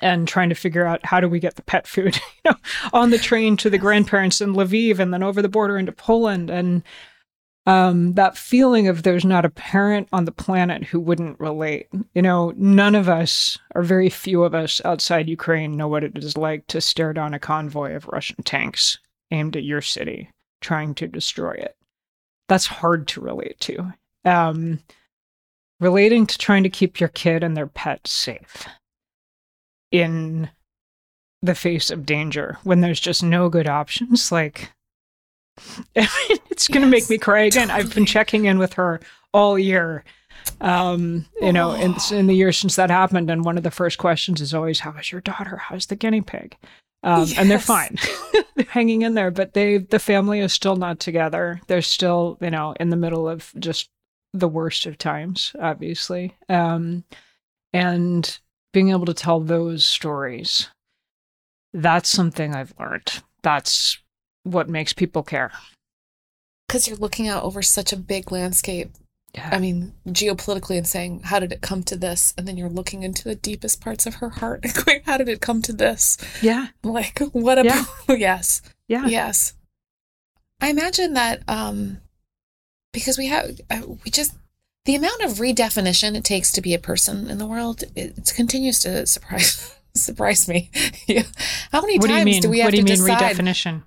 and 0.01 0.27
trying 0.27 0.49
to 0.49 0.55
figure 0.55 0.87
out 0.87 1.05
how 1.05 1.21
do 1.21 1.29
we 1.29 1.41
get 1.41 1.57
the 1.57 1.63
pet 1.63 1.87
food 1.87 2.17
you 2.47 2.51
know, 2.51 2.57
on 2.95 3.11
the 3.11 3.19
train 3.19 3.55
to 3.59 3.69
the 3.69 3.77
grandparents 3.77 4.41
in 4.41 4.55
Lviv 4.55 4.99
and 4.99 5.13
then 5.13 5.23
over 5.23 5.43
the 5.43 5.49
border 5.51 5.77
into 5.77 5.93
Poland. 5.93 6.49
And 6.49 6.83
um, 7.67 8.15
that 8.15 8.39
feeling 8.39 8.89
of 8.89 9.03
there's 9.03 9.27
not 9.27 9.45
a 9.45 9.51
parent 9.51 10.09
on 10.11 10.25
the 10.25 10.33
planet 10.33 10.85
who 10.85 10.99
wouldn't 10.99 11.39
relate. 11.39 11.87
You 12.15 12.23
know, 12.23 12.55
none 12.57 12.95
of 12.95 13.11
us, 13.11 13.59
or 13.75 13.83
very 13.83 14.09
few 14.09 14.43
of 14.43 14.55
us 14.55 14.81
outside 14.87 15.29
Ukraine, 15.29 15.77
know 15.77 15.87
what 15.87 16.03
it 16.03 16.17
is 16.17 16.39
like 16.39 16.67
to 16.69 16.81
stare 16.81 17.13
down 17.13 17.35
a 17.35 17.39
convoy 17.39 17.95
of 17.95 18.09
Russian 18.09 18.43
tanks 18.43 18.99
aimed 19.31 19.55
at 19.55 19.65
your 19.65 19.83
city, 19.83 20.31
trying 20.65 20.95
to 20.97 21.07
destroy 21.07 21.53
it. 21.53 21.77
That's 22.49 22.67
hard 22.67 23.07
to 23.09 23.21
relate 23.21 23.61
to. 23.61 23.93
Um, 24.25 24.81
relating 25.79 26.27
to 26.27 26.39
trying 26.39 26.63
to 26.63 26.71
keep 26.71 26.99
your 26.99 27.11
kid 27.11 27.45
and 27.45 27.57
their 27.57 27.67
pet 27.67 28.07
safe 28.07 28.67
in 29.93 30.51
the 31.43 31.55
face 31.55 31.91
of 31.91 32.07
danger 32.07 32.59
when 32.65 32.81
there's 32.81 33.01
just 33.01 33.23
no 33.23 33.51
good 33.51 33.69
options 33.69 34.33
like 34.33 34.73
it's 35.95 36.67
going 36.69 36.83
to 36.83 36.89
make 36.89 37.09
me 37.09 37.19
cry 37.19 37.43
again. 37.43 37.71
I've 37.71 37.95
been 37.95 38.07
checking 38.07 38.47
in 38.47 38.59
with 38.59 38.73
her 38.75 38.99
all 39.33 39.59
year 39.59 40.05
um 40.61 41.25
you 41.41 41.53
know 41.53 41.73
in, 41.73 41.95
in 42.13 42.27
the 42.27 42.35
years 42.35 42.59
since 42.59 42.77
that 42.77 42.91
happened 42.91 43.31
and 43.31 43.45
one 43.45 43.57
of 43.57 43.63
the 43.63 43.71
first 43.71 43.99
questions 43.99 44.41
is 44.41 44.53
always 44.53 44.81
how 44.81 44.93
is 44.99 45.13
your 45.13 45.21
daughter? 45.21 45.57
How's 45.57 45.87
the 45.87 45.97
guinea 45.97 46.23
pig 46.23 46.57
um, 47.05 47.29
and 47.37 47.51
they're 47.51 47.59
fine. 47.59 47.97
They're 48.57 48.67
hanging 48.67 49.03
in 49.03 49.15
there 49.15 49.31
but 49.31 49.53
they 49.53 49.79
the 49.79 49.99
family 49.99 50.41
is 50.41 50.53
still 50.53 50.77
not 50.77 51.01
together. 51.01 51.61
They're 51.67 51.83
still 51.83 52.39
you 52.41 52.51
know 52.51 52.75
in 52.79 52.91
the 52.91 52.97
middle 52.97 53.29
of 53.29 53.53
just 53.59 53.91
the 54.33 54.49
worst 54.49 54.87
of 54.87 54.99
times 54.99 55.55
obviously. 55.61 56.37
Um 56.49 57.05
and 57.73 58.39
being 58.73 58.91
able 58.91 59.07
to 59.07 59.15
tell 59.15 59.41
those 59.41 59.85
stories 59.85 60.69
that's 61.73 62.09
something 62.09 62.55
i've 62.55 62.73
learned. 62.79 63.23
That's 63.43 63.99
what 64.45 64.69
makes 64.69 64.93
people 64.93 65.23
care. 65.23 65.51
Because 66.69 66.87
you're 66.89 66.97
looking 66.97 67.29
out 67.29 67.43
over 67.43 67.63
such 67.63 67.93
a 67.93 67.97
big 67.97 68.31
landscape. 68.31 68.91
Yeah 69.35 69.49
I 69.53 69.59
mean, 69.59 69.93
geopolitically, 70.09 70.77
and 70.79 70.87
saying, 70.87 71.21
how 71.25 71.41
did 71.41 71.53
it 71.53 71.61
come 71.61 71.83
to 71.85 71.97
this? 71.97 72.33
And 72.39 72.47
then 72.47 72.57
you're 72.57 72.69
looking 72.69 73.03
into 73.03 73.25
the 73.25 73.35
deepest 73.35 73.81
parts 73.81 74.07
of 74.07 74.17
her 74.17 74.29
heart 74.31 74.61
and 74.63 74.75
going, 74.85 75.01
how 75.05 75.17
did 75.19 75.29
it 75.29 75.41
come 75.41 75.61
to 75.63 75.73
this? 75.73 76.17
yeah 76.41 76.69
Like, 76.83 77.19
what 77.33 77.59
about, 77.59 77.87
Yeah. 78.09 78.17
yes. 78.17 78.63
yeah 78.89 79.07
Yes. 79.07 79.55
I 80.61 80.69
imagine 80.71 81.15
that 81.15 81.43
um, 81.49 81.99
because 82.93 83.19
we 83.19 83.27
have, 83.27 83.61
uh, 83.71 83.83
we 84.05 84.11
just, 84.11 84.35
the 84.85 84.95
amount 84.95 85.23
of 85.23 85.33
redefinition 85.33 86.15
it 86.15 86.25
takes 86.25 86.53
to 86.53 86.61
be 86.61 86.75
a 86.75 86.79
person 86.79 87.29
in 87.29 87.39
the 87.39 87.47
world, 87.47 87.83
it, 87.97 88.17
it 88.19 88.33
continues 88.37 88.79
to 88.81 89.07
surprise 89.07 89.75
surprise 89.95 90.49
me. 90.49 90.71
yeah. 91.07 91.23
How 91.73 91.81
many 91.81 91.99
what 91.99 92.07
do 92.09 92.13
you 92.13 92.19
times 92.19 92.25
mean 92.25 92.43
do 92.43 92.51
we 92.51 92.59
have 92.61 92.67
what 92.67 92.71
do 92.73 92.77
you 92.79 92.85
to 92.85 92.91
mean 92.91 92.99
decide? 92.99 93.37
redefinition 93.37 93.83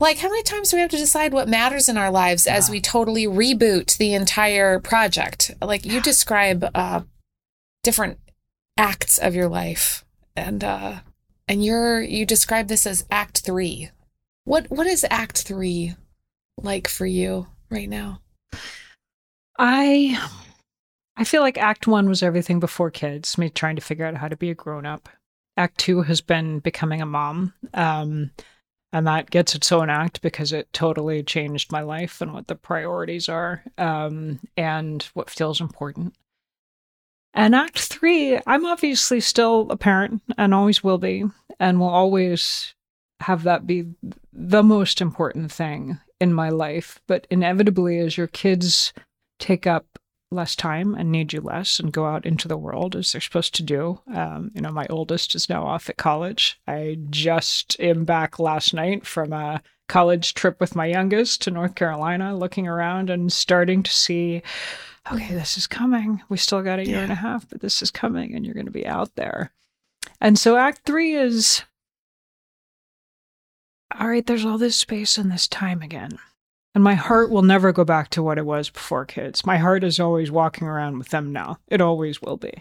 Like, 0.00 0.16
how 0.16 0.30
many 0.30 0.42
times 0.42 0.70
do 0.70 0.78
we 0.78 0.80
have 0.80 0.90
to 0.92 0.96
decide 0.96 1.34
what 1.34 1.48
matters 1.48 1.88
in 1.88 1.98
our 1.98 2.10
lives 2.10 2.46
as 2.46 2.70
we 2.70 2.80
totally 2.80 3.26
reboot 3.26 3.98
the 3.98 4.14
entire 4.14 4.80
project? 4.80 5.50
Like, 5.60 5.84
you 5.84 6.00
describe 6.00 6.68
uh, 6.74 7.02
different 7.82 8.18
acts 8.78 9.18
of 9.18 9.34
your 9.34 9.48
life, 9.48 10.06
and 10.34 10.64
uh, 10.64 11.00
and 11.46 11.62
you're 11.62 12.00
you 12.00 12.24
describe 12.24 12.68
this 12.68 12.86
as 12.86 13.04
Act 13.10 13.40
Three. 13.40 13.90
What 14.44 14.70
what 14.70 14.86
is 14.86 15.04
Act 15.10 15.42
Three 15.42 15.94
like 16.56 16.88
for 16.88 17.04
you 17.04 17.48
right 17.68 17.88
now? 17.88 18.22
I 19.58 20.18
I 21.18 21.24
feel 21.24 21.42
like 21.42 21.58
act 21.58 21.86
1 21.86 22.08
was 22.08 22.22
everything 22.22 22.60
before 22.60 22.90
kids, 22.90 23.36
me 23.36 23.50
trying 23.50 23.76
to 23.76 23.82
figure 23.82 24.06
out 24.06 24.16
how 24.16 24.28
to 24.28 24.36
be 24.36 24.48
a 24.48 24.54
grown 24.54 24.86
up. 24.86 25.10
Act 25.58 25.76
2 25.76 26.02
has 26.02 26.22
been 26.22 26.60
becoming 26.60 27.02
a 27.02 27.06
mom. 27.06 27.52
Um 27.74 28.30
and 28.92 29.06
that 29.06 29.30
gets 29.30 29.54
its 29.54 29.70
own 29.70 29.88
act 29.88 30.20
because 30.20 30.52
it 30.52 30.72
totally 30.72 31.22
changed 31.22 31.70
my 31.70 31.80
life 31.80 32.20
and 32.20 32.32
what 32.32 32.48
the 32.48 32.54
priorities 32.54 33.28
are 33.28 33.62
um 33.78 34.40
and 34.56 35.04
what 35.14 35.30
feels 35.30 35.60
important. 35.60 36.14
And 37.32 37.54
act 37.54 37.78
3, 37.78 38.40
I'm 38.46 38.66
obviously 38.66 39.20
still 39.20 39.68
a 39.70 39.76
parent 39.76 40.20
and 40.36 40.52
always 40.52 40.82
will 40.82 40.98
be 40.98 41.24
and 41.60 41.78
will 41.78 41.88
always 41.88 42.74
have 43.20 43.44
that 43.44 43.66
be 43.66 43.86
the 44.32 44.62
most 44.62 45.00
important 45.00 45.52
thing 45.52 45.98
in 46.20 46.32
my 46.32 46.48
life, 46.48 47.00
but 47.06 47.26
inevitably 47.30 47.98
as 47.98 48.16
your 48.16 48.26
kids 48.26 48.92
take 49.38 49.66
up 49.66 49.99
less 50.30 50.54
time 50.54 50.94
and 50.94 51.10
need 51.10 51.32
you 51.32 51.40
less 51.40 51.80
and 51.80 51.92
go 51.92 52.06
out 52.06 52.24
into 52.24 52.46
the 52.46 52.56
world 52.56 52.94
as 52.94 53.12
they're 53.12 53.20
supposed 53.20 53.54
to 53.56 53.62
do. 53.62 54.00
Um, 54.14 54.50
you 54.54 54.60
know, 54.60 54.70
my 54.70 54.86
oldest 54.88 55.34
is 55.34 55.48
now 55.48 55.64
off 55.64 55.88
at 55.90 55.96
college. 55.96 56.60
I 56.66 56.98
just 57.10 57.78
am 57.80 58.04
back 58.04 58.38
last 58.38 58.72
night 58.72 59.06
from 59.06 59.32
a 59.32 59.62
college 59.88 60.34
trip 60.34 60.60
with 60.60 60.76
my 60.76 60.86
youngest 60.86 61.42
to 61.42 61.50
North 61.50 61.74
Carolina, 61.74 62.36
looking 62.36 62.68
around 62.68 63.10
and 63.10 63.32
starting 63.32 63.82
to 63.82 63.90
see 63.90 64.42
okay, 65.10 65.34
this 65.34 65.56
is 65.56 65.66
coming. 65.66 66.22
We 66.28 66.36
still 66.36 66.62
got 66.62 66.78
a 66.78 66.86
year 66.86 66.96
yeah. 66.96 67.02
and 67.02 67.12
a 67.12 67.16
half, 67.16 67.48
but 67.48 67.60
this 67.60 67.82
is 67.82 67.90
coming 67.90 68.34
and 68.34 68.44
you're 68.44 68.54
going 68.54 68.66
to 68.66 68.72
be 68.72 68.86
out 68.86 69.16
there. 69.16 69.50
And 70.20 70.38
so 70.38 70.56
act 70.56 70.82
three 70.84 71.14
is 71.14 71.62
all 73.98 74.08
right, 74.08 74.24
there's 74.24 74.44
all 74.44 74.58
this 74.58 74.76
space 74.76 75.18
and 75.18 75.32
this 75.32 75.48
time 75.48 75.82
again. 75.82 76.18
And 76.74 76.84
my 76.84 76.94
heart 76.94 77.30
will 77.30 77.42
never 77.42 77.72
go 77.72 77.84
back 77.84 78.10
to 78.10 78.22
what 78.22 78.38
it 78.38 78.46
was 78.46 78.70
before 78.70 79.04
kids. 79.04 79.44
My 79.44 79.58
heart 79.58 79.82
is 79.82 79.98
always 79.98 80.30
walking 80.30 80.68
around 80.68 80.98
with 80.98 81.08
them 81.08 81.32
now. 81.32 81.58
It 81.66 81.80
always 81.80 82.22
will 82.22 82.36
be. 82.36 82.52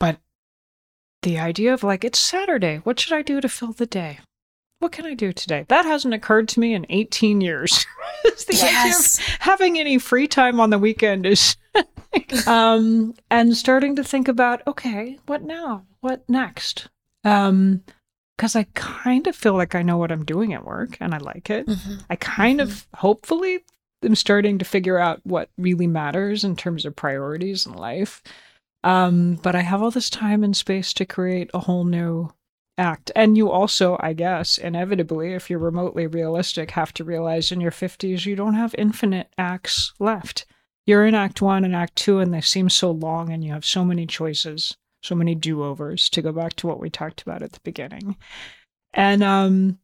But 0.00 0.18
the 1.22 1.38
idea 1.38 1.72
of 1.72 1.84
like, 1.84 2.04
it's 2.04 2.18
Saturday. 2.18 2.78
What 2.78 2.98
should 2.98 3.12
I 3.12 3.22
do 3.22 3.40
to 3.40 3.48
fill 3.48 3.72
the 3.72 3.86
day? 3.86 4.18
What 4.80 4.92
can 4.92 5.04
I 5.04 5.14
do 5.14 5.32
today? 5.32 5.66
That 5.68 5.84
hasn't 5.84 6.14
occurred 6.14 6.48
to 6.48 6.60
me 6.60 6.74
in 6.74 6.86
18 6.88 7.40
years. 7.42 7.86
the 8.24 8.44
yes. 8.48 9.18
idea 9.20 9.34
of 9.34 9.40
having 9.40 9.78
any 9.78 9.98
free 9.98 10.26
time 10.26 10.58
on 10.58 10.70
the 10.70 10.78
weekend 10.78 11.26
is. 11.26 11.56
um, 12.46 13.14
and 13.30 13.56
starting 13.56 13.94
to 13.96 14.04
think 14.04 14.26
about, 14.26 14.66
okay, 14.66 15.18
what 15.26 15.42
now? 15.42 15.84
What 16.00 16.28
next? 16.28 16.88
Um, 17.24 17.82
because 18.40 18.56
I 18.56 18.64
kind 18.72 19.26
of 19.26 19.36
feel 19.36 19.52
like 19.52 19.74
I 19.74 19.82
know 19.82 19.98
what 19.98 20.10
I'm 20.10 20.24
doing 20.24 20.54
at 20.54 20.64
work 20.64 20.96
and 20.98 21.14
I 21.14 21.18
like 21.18 21.50
it. 21.50 21.66
Mm-hmm. 21.66 21.96
I 22.08 22.16
kind 22.16 22.60
mm-hmm. 22.60 22.70
of 22.70 22.86
hopefully 22.94 23.66
am 24.02 24.14
starting 24.14 24.56
to 24.56 24.64
figure 24.64 24.98
out 24.98 25.20
what 25.24 25.50
really 25.58 25.86
matters 25.86 26.42
in 26.42 26.56
terms 26.56 26.86
of 26.86 26.96
priorities 26.96 27.66
in 27.66 27.74
life. 27.74 28.22
Um, 28.82 29.34
but 29.42 29.54
I 29.54 29.60
have 29.60 29.82
all 29.82 29.90
this 29.90 30.08
time 30.08 30.42
and 30.42 30.56
space 30.56 30.94
to 30.94 31.04
create 31.04 31.50
a 31.52 31.58
whole 31.58 31.84
new 31.84 32.30
act. 32.78 33.12
And 33.14 33.36
you 33.36 33.50
also, 33.50 33.98
I 34.00 34.14
guess, 34.14 34.56
inevitably, 34.56 35.34
if 35.34 35.50
you're 35.50 35.58
remotely 35.58 36.06
realistic, 36.06 36.70
have 36.70 36.94
to 36.94 37.04
realize 37.04 37.52
in 37.52 37.60
your 37.60 37.70
50s 37.70 38.24
you 38.24 38.36
don't 38.36 38.54
have 38.54 38.74
infinite 38.78 39.28
acts 39.36 39.92
left. 39.98 40.46
You're 40.86 41.04
in 41.04 41.14
act 41.14 41.42
one 41.42 41.62
and 41.62 41.76
act 41.76 41.94
two, 41.94 42.20
and 42.20 42.32
they 42.32 42.40
seem 42.40 42.70
so 42.70 42.90
long, 42.90 43.30
and 43.30 43.44
you 43.44 43.52
have 43.52 43.66
so 43.66 43.84
many 43.84 44.06
choices 44.06 44.78
so 45.02 45.14
many 45.14 45.34
do-overs 45.34 46.08
to 46.10 46.22
go 46.22 46.32
back 46.32 46.54
to 46.54 46.66
what 46.66 46.80
we 46.80 46.90
talked 46.90 47.22
about 47.22 47.42
at 47.42 47.52
the 47.52 47.60
beginning. 47.62 48.16
And 48.92 49.22
um 49.22 49.78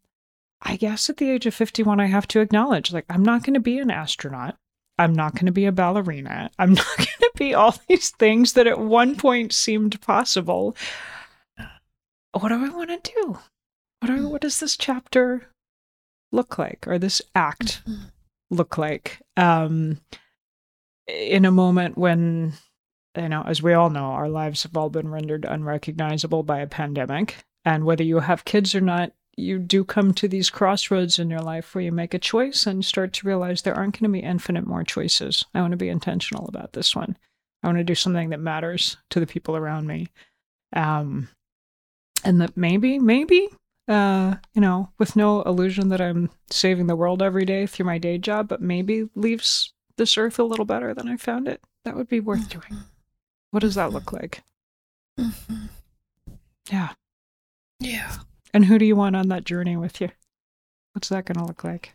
I 0.62 0.76
guess 0.76 1.10
at 1.10 1.18
the 1.18 1.30
age 1.30 1.46
of 1.46 1.54
51 1.54 2.00
I 2.00 2.06
have 2.06 2.28
to 2.28 2.40
acknowledge 2.40 2.92
like 2.92 3.06
I'm 3.08 3.22
not 3.22 3.44
going 3.44 3.54
to 3.54 3.60
be 3.60 3.78
an 3.78 3.90
astronaut. 3.90 4.56
I'm 4.98 5.14
not 5.14 5.34
going 5.34 5.46
to 5.46 5.52
be 5.52 5.66
a 5.66 5.72
ballerina. 5.72 6.50
I'm 6.58 6.74
not 6.74 6.96
going 6.96 7.06
to 7.20 7.32
be 7.36 7.54
all 7.54 7.74
these 7.88 8.10
things 8.10 8.54
that 8.54 8.66
at 8.66 8.78
one 8.78 9.16
point 9.16 9.52
seemed 9.52 10.00
possible. 10.00 10.76
What 12.32 12.48
do 12.48 12.64
I 12.64 12.68
want 12.68 12.90
to 12.90 13.12
do? 13.12 13.38
What 14.00 14.10
are, 14.10 14.28
what 14.28 14.42
does 14.42 14.60
this 14.60 14.76
chapter 14.76 15.46
look 16.32 16.58
like 16.58 16.86
or 16.86 16.98
this 16.98 17.22
act 17.34 17.82
mm-hmm. 17.86 18.04
look 18.50 18.78
like? 18.78 19.22
Um 19.36 20.00
in 21.06 21.44
a 21.44 21.50
moment 21.50 21.96
when 21.96 22.52
you 23.16 23.28
know, 23.28 23.42
as 23.46 23.62
we 23.62 23.72
all 23.72 23.90
know, 23.90 24.06
our 24.06 24.28
lives 24.28 24.62
have 24.62 24.76
all 24.76 24.90
been 24.90 25.08
rendered 25.08 25.44
unrecognizable 25.44 26.42
by 26.42 26.60
a 26.60 26.66
pandemic. 26.66 27.36
And 27.64 27.84
whether 27.84 28.04
you 28.04 28.20
have 28.20 28.44
kids 28.44 28.74
or 28.74 28.80
not, 28.80 29.12
you 29.36 29.58
do 29.58 29.84
come 29.84 30.14
to 30.14 30.28
these 30.28 30.50
crossroads 30.50 31.18
in 31.18 31.28
your 31.28 31.40
life 31.40 31.74
where 31.74 31.84
you 31.84 31.92
make 31.92 32.14
a 32.14 32.18
choice 32.18 32.66
and 32.66 32.84
start 32.84 33.12
to 33.14 33.26
realize 33.26 33.62
there 33.62 33.76
aren't 33.76 34.00
going 34.00 34.10
to 34.10 34.18
be 34.18 34.24
infinite 34.24 34.66
more 34.66 34.84
choices. 34.84 35.44
I 35.54 35.60
want 35.60 35.72
to 35.72 35.76
be 35.76 35.88
intentional 35.88 36.46
about 36.48 36.72
this 36.72 36.96
one. 36.96 37.16
I 37.62 37.66
want 37.66 37.78
to 37.78 37.84
do 37.84 37.94
something 37.94 38.30
that 38.30 38.40
matters 38.40 38.96
to 39.10 39.20
the 39.20 39.26
people 39.26 39.56
around 39.56 39.86
me. 39.86 40.08
Um, 40.72 41.28
and 42.24 42.40
that 42.40 42.56
maybe, 42.56 42.98
maybe, 42.98 43.48
uh, 43.88 44.36
you 44.54 44.60
know, 44.60 44.90
with 44.98 45.16
no 45.16 45.42
illusion 45.42 45.90
that 45.90 46.00
I'm 46.00 46.30
saving 46.50 46.86
the 46.86 46.96
world 46.96 47.22
every 47.22 47.44
day 47.44 47.66
through 47.66 47.86
my 47.86 47.98
day 47.98 48.18
job, 48.18 48.48
but 48.48 48.62
maybe 48.62 49.08
leaves 49.14 49.72
this 49.96 50.16
earth 50.16 50.38
a 50.38 50.44
little 50.44 50.64
better 50.64 50.94
than 50.94 51.08
I 51.08 51.16
found 51.16 51.46
it. 51.46 51.60
That 51.84 51.96
would 51.96 52.08
be 52.08 52.20
worth 52.20 52.48
doing. 52.48 52.82
What 53.50 53.60
does 53.60 53.74
that 53.76 53.92
look 53.92 54.12
like? 54.12 54.42
Mm-hmm. 55.18 55.66
Yeah. 56.70 56.90
Yeah. 57.80 58.16
And 58.52 58.64
who 58.66 58.78
do 58.78 58.84
you 58.84 58.96
want 58.96 59.16
on 59.16 59.28
that 59.28 59.44
journey 59.44 59.76
with 59.76 60.00
you? 60.00 60.10
What's 60.92 61.08
that 61.10 61.26
going 61.26 61.38
to 61.38 61.44
look 61.44 61.64
like? 61.64 61.92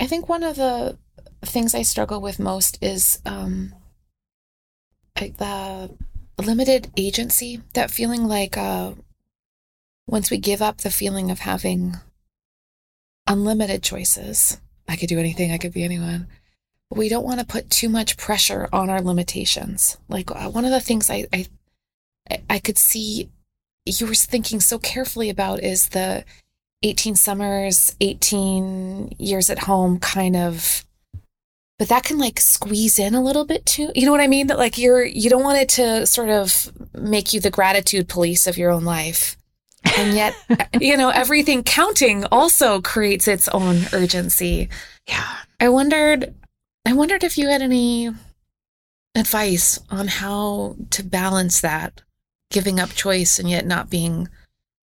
I 0.00 0.06
think 0.06 0.28
one 0.28 0.42
of 0.42 0.56
the 0.56 0.98
things 1.42 1.74
I 1.74 1.82
struggle 1.82 2.20
with 2.20 2.38
most 2.38 2.78
is 2.82 3.20
um, 3.24 3.74
like 5.20 5.36
the 5.36 5.90
limited 6.38 6.90
agency, 6.96 7.60
that 7.74 7.90
feeling 7.90 8.26
like 8.26 8.56
uh, 8.56 8.92
once 10.06 10.30
we 10.30 10.38
give 10.38 10.62
up 10.62 10.78
the 10.78 10.90
feeling 10.90 11.30
of 11.30 11.40
having 11.40 11.96
unlimited 13.26 13.82
choices, 13.82 14.58
I 14.88 14.96
could 14.96 15.08
do 15.08 15.18
anything, 15.18 15.52
I 15.52 15.58
could 15.58 15.72
be 15.72 15.84
anyone 15.84 16.26
we 16.96 17.08
don't 17.08 17.24
want 17.24 17.40
to 17.40 17.46
put 17.46 17.70
too 17.70 17.88
much 17.88 18.16
pressure 18.16 18.68
on 18.72 18.90
our 18.90 19.00
limitations. 19.00 19.96
Like 20.08 20.30
uh, 20.30 20.50
one 20.50 20.64
of 20.64 20.70
the 20.70 20.80
things 20.80 21.10
I, 21.10 21.26
I 21.32 21.46
I 22.48 22.58
could 22.58 22.78
see 22.78 23.30
you 23.84 24.06
were 24.06 24.14
thinking 24.14 24.60
so 24.60 24.78
carefully 24.78 25.28
about 25.28 25.62
is 25.62 25.88
the 25.88 26.24
18 26.84 27.16
summers, 27.16 27.96
18 28.00 29.16
years 29.18 29.50
at 29.50 29.60
home 29.60 29.98
kind 29.98 30.36
of 30.36 30.84
but 31.78 31.88
that 31.88 32.04
can 32.04 32.18
like 32.18 32.38
squeeze 32.38 33.00
in 33.00 33.14
a 33.14 33.22
little 33.22 33.44
bit 33.44 33.66
too. 33.66 33.90
You 33.96 34.06
know 34.06 34.12
what 34.12 34.20
I 34.20 34.28
mean? 34.28 34.46
That 34.46 34.58
like 34.58 34.78
you're 34.78 35.04
you 35.04 35.28
don't 35.28 35.42
want 35.42 35.58
it 35.58 35.68
to 35.70 36.06
sort 36.06 36.28
of 36.28 36.72
make 36.94 37.32
you 37.32 37.40
the 37.40 37.50
gratitude 37.50 38.08
police 38.08 38.46
of 38.46 38.56
your 38.56 38.70
own 38.70 38.84
life. 38.84 39.36
And 39.96 40.14
yet, 40.14 40.36
you 40.80 40.96
know, 40.96 41.08
everything 41.08 41.64
counting 41.64 42.24
also 42.26 42.80
creates 42.80 43.26
its 43.26 43.48
own 43.48 43.80
urgency. 43.92 44.68
Yeah. 45.08 45.36
I 45.58 45.70
wondered 45.70 46.34
I 46.84 46.92
wondered 46.92 47.24
if 47.24 47.38
you 47.38 47.48
had 47.48 47.62
any 47.62 48.10
advice 49.14 49.78
on 49.90 50.08
how 50.08 50.76
to 50.90 51.02
balance 51.02 51.60
that, 51.60 52.02
giving 52.50 52.80
up 52.80 52.90
choice 52.90 53.38
and 53.38 53.48
yet 53.48 53.66
not 53.66 53.90
being 53.90 54.28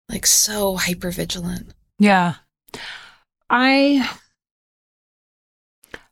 like 0.08 0.26
so 0.26 0.76
hyper 0.76 1.10
vigilant. 1.10 1.72
Yeah. 1.98 2.34
I 3.48 4.08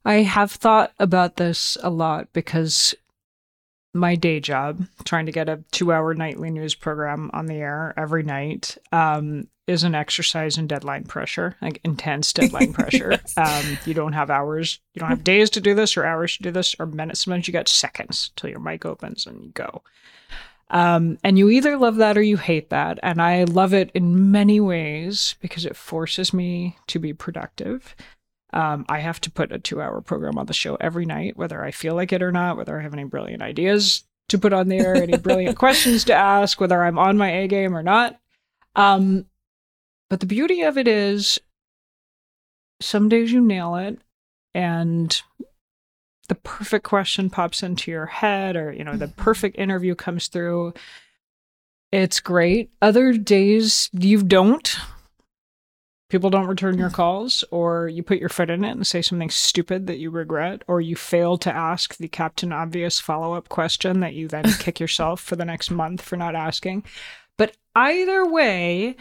I 0.04 0.22
have 0.22 0.52
thought 0.52 0.92
about 0.98 1.36
this 1.36 1.76
a 1.82 1.90
lot 1.90 2.28
because 2.32 2.94
my 3.94 4.16
day 4.16 4.40
job, 4.40 4.86
trying 5.04 5.26
to 5.26 5.32
get 5.32 5.48
a 5.48 5.64
two 5.70 5.92
hour 5.92 6.14
nightly 6.14 6.50
news 6.50 6.74
program 6.74 7.30
on 7.32 7.46
the 7.46 7.54
air 7.54 7.94
every 7.96 8.22
night, 8.22 8.76
um, 8.92 9.48
is 9.66 9.82
an 9.82 9.94
exercise 9.94 10.58
in 10.58 10.66
deadline 10.66 11.04
pressure, 11.04 11.56
like 11.62 11.80
intense 11.84 12.32
deadline 12.32 12.72
pressure. 12.74 13.10
yes. 13.12 13.36
um, 13.36 13.78
you 13.86 13.94
don't 13.94 14.12
have 14.12 14.30
hours, 14.30 14.80
you 14.92 15.00
don't 15.00 15.08
have 15.08 15.24
days 15.24 15.50
to 15.50 15.60
do 15.60 15.74
this 15.74 15.96
or 15.96 16.04
hours 16.04 16.36
to 16.36 16.42
do 16.42 16.50
this 16.50 16.76
or 16.78 16.86
minutes. 16.86 17.24
Sometimes 17.24 17.48
you 17.48 17.52
got 17.52 17.68
seconds 17.68 18.30
till 18.36 18.50
your 18.50 18.60
mic 18.60 18.84
opens 18.84 19.26
and 19.26 19.42
you 19.42 19.50
go. 19.50 19.82
Um, 20.70 21.18
and 21.22 21.38
you 21.38 21.50
either 21.50 21.76
love 21.76 21.96
that 21.96 22.18
or 22.18 22.22
you 22.22 22.36
hate 22.36 22.70
that. 22.70 22.98
And 23.02 23.20
I 23.20 23.44
love 23.44 23.72
it 23.72 23.90
in 23.94 24.30
many 24.30 24.60
ways 24.60 25.36
because 25.40 25.64
it 25.64 25.76
forces 25.76 26.32
me 26.32 26.76
to 26.88 26.98
be 26.98 27.12
productive. 27.12 27.94
Um, 28.52 28.84
I 28.88 29.00
have 29.00 29.20
to 29.22 29.30
put 29.30 29.52
a 29.52 29.58
two 29.58 29.80
hour 29.80 30.00
program 30.00 30.38
on 30.38 30.46
the 30.46 30.52
show 30.52 30.76
every 30.76 31.06
night, 31.06 31.36
whether 31.36 31.62
I 31.62 31.70
feel 31.70 31.94
like 31.94 32.12
it 32.12 32.22
or 32.22 32.32
not, 32.32 32.56
whether 32.56 32.78
I 32.78 32.82
have 32.82 32.94
any 32.94 33.04
brilliant 33.04 33.42
ideas 33.42 34.04
to 34.28 34.38
put 34.38 34.52
on 34.52 34.68
there, 34.68 34.94
any 34.94 35.18
brilliant 35.18 35.58
questions 35.58 36.04
to 36.04 36.14
ask, 36.14 36.60
whether 36.60 36.82
I'm 36.82 36.98
on 36.98 37.18
my 37.18 37.30
A 37.30 37.48
game 37.48 37.76
or 37.76 37.82
not. 37.82 38.18
Um, 38.76 39.26
but 40.14 40.20
the 40.20 40.26
beauty 40.26 40.62
of 40.62 40.78
it 40.78 40.86
is 40.86 41.40
some 42.80 43.08
days 43.08 43.32
you 43.32 43.40
nail 43.40 43.74
it 43.74 43.98
and 44.54 45.20
the 46.28 46.36
perfect 46.36 46.84
question 46.84 47.28
pops 47.28 47.64
into 47.64 47.90
your 47.90 48.06
head 48.06 48.54
or 48.54 48.70
you 48.70 48.84
know 48.84 48.96
the 48.96 49.06
mm-hmm. 49.06 49.20
perfect 49.20 49.58
interview 49.58 49.96
comes 49.96 50.28
through. 50.28 50.72
It's 51.90 52.20
great. 52.20 52.70
Other 52.80 53.14
days 53.14 53.90
you 53.92 54.22
don't. 54.22 54.76
People 56.10 56.30
don't 56.30 56.46
return 56.46 56.78
your 56.78 56.90
calls 56.90 57.42
or 57.50 57.88
you 57.88 58.04
put 58.04 58.20
your 58.20 58.28
foot 58.28 58.50
in 58.50 58.64
it 58.64 58.70
and 58.70 58.86
say 58.86 59.02
something 59.02 59.30
stupid 59.30 59.88
that 59.88 59.98
you 59.98 60.10
regret 60.10 60.62
or 60.68 60.80
you 60.80 60.94
fail 60.94 61.36
to 61.38 61.52
ask 61.52 61.96
the 61.96 62.06
captain 62.06 62.52
obvious 62.52 63.00
follow-up 63.00 63.48
question 63.48 63.98
that 63.98 64.14
you 64.14 64.28
then 64.28 64.44
kick 64.60 64.78
yourself 64.78 65.20
for 65.20 65.34
the 65.34 65.44
next 65.44 65.72
month 65.72 66.02
for 66.02 66.16
not 66.16 66.36
asking. 66.36 66.84
But 67.36 67.56
either 67.74 68.24
way 68.24 68.94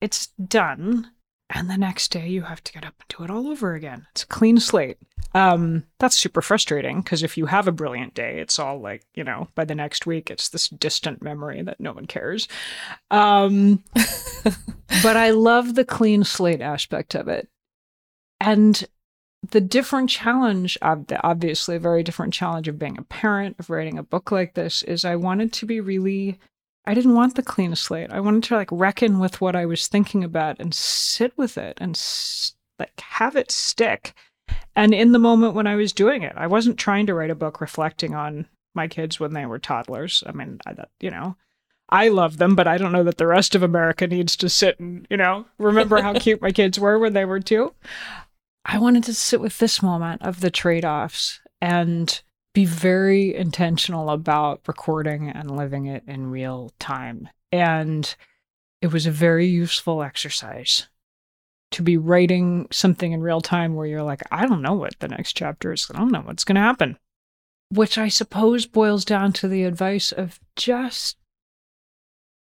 it's 0.00 0.28
done 0.28 1.10
and 1.50 1.70
the 1.70 1.78
next 1.78 2.12
day 2.12 2.28
you 2.28 2.42
have 2.42 2.62
to 2.62 2.72
get 2.72 2.84
up 2.84 2.94
and 2.98 3.16
do 3.16 3.24
it 3.24 3.30
all 3.30 3.48
over 3.48 3.74
again. 3.74 4.06
It's 4.10 4.24
a 4.24 4.26
clean 4.26 4.60
slate. 4.60 4.98
Um, 5.34 5.84
that's 5.98 6.16
super 6.16 6.42
frustrating 6.42 7.00
because 7.00 7.22
if 7.22 7.36
you 7.36 7.46
have 7.46 7.68
a 7.68 7.72
brilliant 7.72 8.14
day 8.14 8.40
it's 8.40 8.58
all 8.58 8.80
like 8.80 9.04
you 9.14 9.24
know 9.24 9.48
by 9.54 9.64
the 9.64 9.74
next 9.74 10.06
week 10.06 10.30
it's 10.30 10.48
this 10.48 10.68
distant 10.68 11.22
memory 11.22 11.62
that 11.62 11.80
no 11.80 11.92
one 11.92 12.06
cares. 12.06 12.48
Um, 13.10 13.82
but 15.02 15.16
i 15.16 15.30
love 15.30 15.74
the 15.74 15.84
clean 15.84 16.24
slate 16.24 16.60
aspect 16.60 17.14
of 17.14 17.28
it. 17.28 17.48
And 18.40 18.86
the 19.50 19.60
different 19.60 20.10
challenge 20.10 20.76
obviously 20.82 21.76
a 21.76 21.80
very 21.80 22.02
different 22.02 22.34
challenge 22.34 22.68
of 22.68 22.78
being 22.78 22.98
a 22.98 23.02
parent 23.02 23.56
of 23.58 23.70
writing 23.70 23.96
a 23.96 24.02
book 24.02 24.32
like 24.32 24.54
this 24.54 24.82
is 24.82 25.04
i 25.04 25.14
wanted 25.14 25.52
to 25.52 25.64
be 25.64 25.80
really 25.80 26.38
I 26.88 26.94
didn't 26.94 27.14
want 27.14 27.34
the 27.34 27.42
clean 27.42 27.76
slate. 27.76 28.10
I 28.10 28.20
wanted 28.20 28.44
to 28.44 28.54
like 28.54 28.70
reckon 28.72 29.18
with 29.18 29.42
what 29.42 29.54
I 29.54 29.66
was 29.66 29.88
thinking 29.88 30.24
about 30.24 30.56
and 30.58 30.72
sit 30.72 31.36
with 31.36 31.58
it 31.58 31.76
and 31.82 32.00
like 32.78 32.98
have 32.98 33.36
it 33.36 33.50
stick. 33.50 34.14
And 34.74 34.94
in 34.94 35.12
the 35.12 35.18
moment 35.18 35.52
when 35.52 35.66
I 35.66 35.76
was 35.76 35.92
doing 35.92 36.22
it, 36.22 36.32
I 36.34 36.46
wasn't 36.46 36.78
trying 36.78 37.04
to 37.04 37.12
write 37.14 37.28
a 37.28 37.34
book 37.34 37.60
reflecting 37.60 38.14
on 38.14 38.46
my 38.74 38.88
kids 38.88 39.20
when 39.20 39.34
they 39.34 39.44
were 39.44 39.58
toddlers. 39.58 40.24
I 40.26 40.32
mean, 40.32 40.60
I, 40.66 40.76
you 40.98 41.10
know, 41.10 41.36
I 41.90 42.08
love 42.08 42.38
them, 42.38 42.54
but 42.54 42.66
I 42.66 42.78
don't 42.78 42.92
know 42.92 43.04
that 43.04 43.18
the 43.18 43.26
rest 43.26 43.54
of 43.54 43.62
America 43.62 44.06
needs 44.06 44.34
to 44.36 44.48
sit 44.48 44.80
and, 44.80 45.06
you 45.10 45.18
know, 45.18 45.44
remember 45.58 46.00
how 46.00 46.14
cute 46.18 46.40
my 46.40 46.52
kids 46.52 46.80
were 46.80 46.98
when 46.98 47.12
they 47.12 47.26
were 47.26 47.40
two. 47.40 47.74
I 48.64 48.78
wanted 48.78 49.04
to 49.04 49.14
sit 49.14 49.42
with 49.42 49.58
this 49.58 49.82
moment 49.82 50.22
of 50.22 50.40
the 50.40 50.50
trade 50.50 50.86
offs 50.86 51.40
and 51.60 52.22
be 52.54 52.64
very 52.64 53.34
intentional 53.34 54.10
about 54.10 54.62
recording 54.66 55.28
and 55.28 55.56
living 55.56 55.86
it 55.86 56.02
in 56.06 56.30
real 56.30 56.72
time. 56.78 57.28
And 57.52 58.14
it 58.80 58.92
was 58.92 59.06
a 59.06 59.10
very 59.10 59.46
useful 59.46 60.02
exercise 60.02 60.88
to 61.70 61.82
be 61.82 61.96
writing 61.96 62.66
something 62.70 63.12
in 63.12 63.20
real 63.20 63.40
time 63.40 63.74
where 63.74 63.86
you're 63.86 64.02
like, 64.02 64.22
I 64.30 64.46
don't 64.46 64.62
know 64.62 64.74
what 64.74 64.98
the 65.00 65.08
next 65.08 65.34
chapter 65.34 65.72
is. 65.72 65.90
I 65.92 65.98
don't 65.98 66.12
know 66.12 66.20
what's 66.20 66.44
going 66.44 66.56
to 66.56 66.62
happen. 66.62 66.98
Which 67.70 67.98
I 67.98 68.08
suppose 68.08 68.66
boils 68.66 69.04
down 69.04 69.32
to 69.34 69.48
the 69.48 69.64
advice 69.64 70.10
of 70.10 70.40
just 70.56 71.18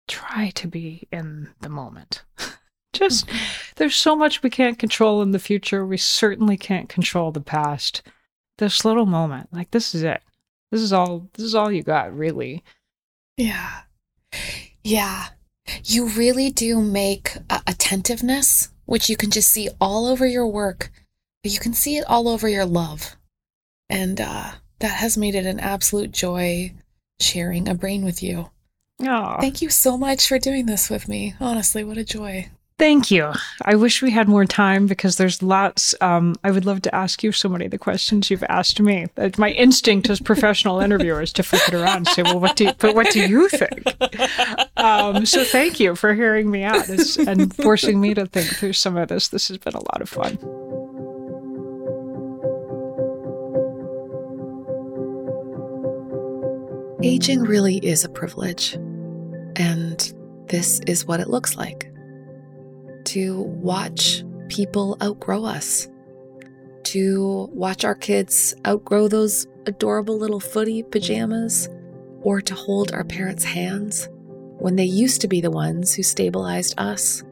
try 0.09 0.51
to 0.57 0.67
be 0.67 1.07
in 1.13 1.51
the 1.61 1.69
moment. 1.69 2.25
just, 2.93 3.29
mm-hmm. 3.29 3.73
there's 3.77 3.95
so 3.95 4.17
much 4.17 4.43
we 4.43 4.51
can't 4.51 4.79
control 4.79 5.23
in 5.23 5.31
the 5.31 5.39
future. 5.39 5.87
We 5.87 5.97
certainly 5.97 6.57
can't 6.57 6.89
control 6.89 7.31
the 7.31 7.41
past. 7.41 8.03
This 8.63 8.85
little 8.85 9.07
moment, 9.07 9.49
like, 9.53 9.73
this 9.73 9.93
is 9.93 10.05
it. 10.05 10.23
This 10.71 10.81
is 10.81 10.93
all, 10.93 11.29
this 11.35 11.45
is 11.45 11.55
all 11.55 11.73
you 11.73 11.83
got, 11.83 12.17
really. 12.17 12.63
Yeah. 13.37 13.81
Yeah. 14.85 15.27
You 15.85 16.07
really 16.09 16.51
do 16.51 16.81
make 16.81 17.37
uh, 17.51 17.61
attentiveness 17.67 18.69
which 18.87 19.09
you 19.09 19.17
can 19.17 19.31
just 19.31 19.51
see 19.51 19.69
all 19.81 20.07
over 20.07 20.27
your 20.27 20.47
work, 20.47 20.91
but 21.43 21.53
you 21.53 21.59
can 21.59 21.73
see 21.73 21.97
it 21.97 22.05
all 22.09 22.29
over 22.29 22.49
your 22.49 22.67
love. 22.67 23.17
And 23.89 24.21
uh, 24.21 24.53
that 24.81 24.97
has 24.99 25.17
made 25.17 25.35
it 25.35 25.47
an 25.47 25.61
absolute 25.61 26.13
joy 26.13 26.75
sharing 27.21 27.69
a 27.69 27.75
brain 27.75 28.05
with 28.05 28.23
you. 28.23 28.51
Oh. 29.01 29.37
Thank 29.41 29.63
you 29.63 29.71
so 29.71 29.97
much 29.97 30.29
for 30.29 30.39
doing 30.39 30.67
this 30.67 30.91
with 30.91 31.09
me. 31.09 31.35
Honestly, 31.41 31.85
what 31.85 31.99
a 31.99 32.05
joy. 32.05 32.51
Thank 32.83 33.13
you. 33.13 33.33
I 33.65 33.77
wish 33.77 34.03
we 34.03 34.11
had 34.11 34.29
more 34.29 34.45
time 34.45 34.89
because 34.89 35.15
there's 35.15 35.41
lots. 35.41 35.95
Um, 36.01 36.35
I 36.43 36.51
would 36.51 36.65
love 36.65 36.83
to 36.83 36.93
ask 36.93 37.23
you 37.23 37.31
so 37.31 37.49
many 37.49 37.67
of 37.67 37.71
the 37.71 37.79
questions 37.79 38.29
you've 38.29 38.43
asked 38.49 38.81
me. 38.81 39.07
My 39.39 39.53
instinct 39.53 40.11
as 40.11 40.19
professional 40.19 40.81
interviewers 40.81 41.33
to 41.35 41.45
flip 41.45 41.63
it 41.69 41.75
around 41.75 41.99
and 41.99 42.09
say, 42.09 42.25
"Well, 42.25 42.41
what 42.41 42.57
do 42.57 42.65
you, 42.65 42.73
but 42.79 42.97
what 42.97 43.13
do 43.13 43.21
you 43.21 43.49
think?" 43.51 43.85
Um, 44.77 45.27
so 45.27 45.45
thank 45.45 45.79
you 45.79 45.95
for 45.95 46.13
hearing 46.13 46.51
me 46.51 46.65
out 46.65 46.89
and 46.89 47.55
forcing 47.55 48.01
me 48.01 48.15
to 48.15 48.27
think 48.27 48.49
through 48.49 48.73
some 48.73 48.97
of 48.97 49.11
this. 49.11 49.29
This 49.29 49.47
has 49.47 49.59
been 49.59 49.75
a 49.75 49.79
lot 49.79 50.03
of 50.03 50.09
fun. 50.09 50.37
Aging 57.05 57.43
really 57.43 57.77
is 57.77 58.03
a 58.05 58.09
privilege, 58.09 58.73
and 59.55 60.13
this 60.49 60.81
is 60.89 61.07
what 61.07 61.21
it 61.21 61.29
looks 61.29 61.55
like 61.55 61.92
to 63.07 63.41
watch 63.41 64.25
people 64.49 64.97
outgrow 65.03 65.45
us, 65.45 65.89
to 66.85 67.49
watch 67.53 67.85
our 67.85 67.95
kids 67.95 68.55
outgrow 68.67 69.09
those 69.09 69.47
adorable 69.67 70.19
little 70.19 70.41
footy 70.41 70.83
pajamas, 70.83 71.69
or 72.21 72.41
to 72.41 72.55
hold 72.55 72.93
our 72.93 73.05
parents' 73.05 73.45
hands 73.45 74.09
when 74.59 74.77
they 74.77 74.85
used 74.85 75.21
to 75.21 75.29
be 75.29 75.41
the 75.41 75.51
ones 75.51 75.95
who 75.95 76.03
stabilized 76.03 76.75
us, 76.79 77.23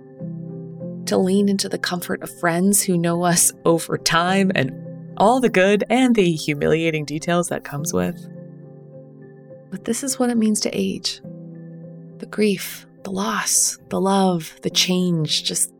to 1.06 1.16
lean 1.16 1.48
into 1.48 1.68
the 1.68 1.78
comfort 1.78 2.22
of 2.22 2.38
friends 2.40 2.82
who 2.82 2.98
know 2.98 3.22
us 3.22 3.52
over 3.64 3.98
time 3.98 4.50
and 4.54 4.72
all 5.16 5.40
the 5.40 5.48
good 5.48 5.84
and 5.90 6.14
the 6.14 6.32
humiliating 6.32 7.04
details 7.04 7.48
that 7.48 7.64
comes 7.64 7.92
with. 7.92 8.16
But 9.70 9.84
this 9.84 10.02
is 10.02 10.18
what 10.18 10.30
it 10.30 10.36
means 10.36 10.60
to 10.60 10.70
age 10.72 11.20
the 12.18 12.26
grief, 12.26 12.86
the 13.04 13.10
loss, 13.10 13.78
the 13.88 14.00
love, 14.00 14.54
the 14.62 14.70
change, 14.70 15.44
just 15.44 15.72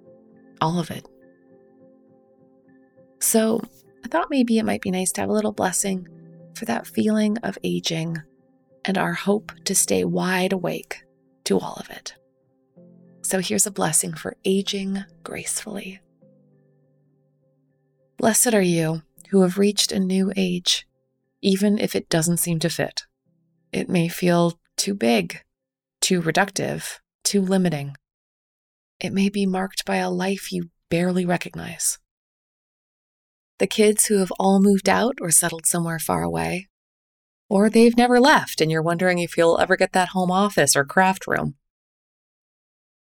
all 0.61 0.79
of 0.79 0.91
it. 0.91 1.07
So 3.21 3.61
I 4.05 4.09
thought 4.09 4.29
maybe 4.31 4.59
it 4.59 4.65
might 4.65 4.83
be 4.83 4.91
nice 4.91 5.13
to 5.13 5.21
have 5.21 5.31
a 5.31 5.35
little 5.35 5.53
blessing 5.53 6.09
for 6.55 6.65
that 6.67 6.87
feeling 6.87 7.39
of 7.39 7.59
aging 7.63 8.19
and 8.85 8.97
our 8.97 9.13
hope 9.13 9.53
to 9.65 9.75
stay 9.75 10.05
wide 10.05 10.53
awake 10.53 11.05
to 11.45 11.59
all 11.59 11.75
of 11.75 11.91
it. 11.91 12.15
So 13.23 13.41
here's 13.41 13.67
a 13.67 13.71
blessing 13.71 14.15
for 14.15 14.37
aging 14.45 15.05
gracefully. 15.23 16.01
Blessed 18.19 18.55
are 18.55 18.63
you 18.63 19.03
who 19.31 19.43
have 19.43 19.59
reached 19.59 19.93
a 19.93 20.01
new 20.01 20.33
age, 20.37 20.87
even 21.41 21.79
if 21.79 21.95
it 21.95 22.09
doesn't 22.09 22.39
seem 22.39 22.59
to 22.61 22.69
fit. 22.69 23.05
It 23.73 23.89
may 23.89 24.09
feel 24.09 24.59
too 24.77 24.95
big, 24.95 25.43
too 26.01 26.21
reductive, 26.21 27.00
too 27.25 27.41
limiting. 27.41 27.97
It 28.99 29.13
may 29.13 29.29
be 29.29 29.47
marked 29.47 29.85
by 29.85 29.97
a 29.97 30.11
life 30.11 30.53
you 30.53 30.71
barely 30.91 31.25
recognize. 31.25 31.99
The 33.59 33.67
kids 33.67 34.07
who 34.07 34.19
have 34.19 34.33
all 34.39 34.61
moved 34.61 34.89
out 34.89 35.17
or 35.21 35.31
settled 35.31 35.67
somewhere 35.67 35.99
far 35.99 36.23
away, 36.23 36.69
or 37.49 37.69
they've 37.69 37.97
never 37.97 38.21
left 38.21 38.61
and 38.61 38.71
you're 38.71 38.83
wondering 38.83 39.19
if 39.19 39.37
you'll 39.37 39.59
ever 39.59 39.77
get 39.77 39.93
that 39.93 40.11
home 40.11 40.31
office 40.31 40.77
or 40.77 40.85
craft 40.85 41.27
room. 41.27 41.57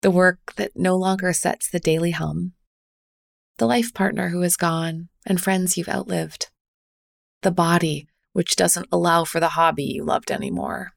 The 0.01 0.11
work 0.11 0.53
that 0.55 0.71
no 0.75 0.95
longer 0.95 1.33
sets 1.33 1.69
the 1.69 1.79
daily 1.79 2.11
hum. 2.11 2.53
The 3.57 3.65
life 3.65 3.93
partner 3.93 4.29
who 4.29 4.41
is 4.43 4.55
gone 4.55 5.09
and 5.25 5.41
friends 5.41 5.77
you've 5.77 5.89
outlived. 5.89 6.49
The 7.41 7.51
body 7.51 8.07
which 8.33 8.55
doesn't 8.55 8.87
allow 8.91 9.23
for 9.23 9.39
the 9.39 9.49
hobby 9.49 9.83
you 9.83 10.03
loved 10.03 10.31
anymore, 10.31 10.91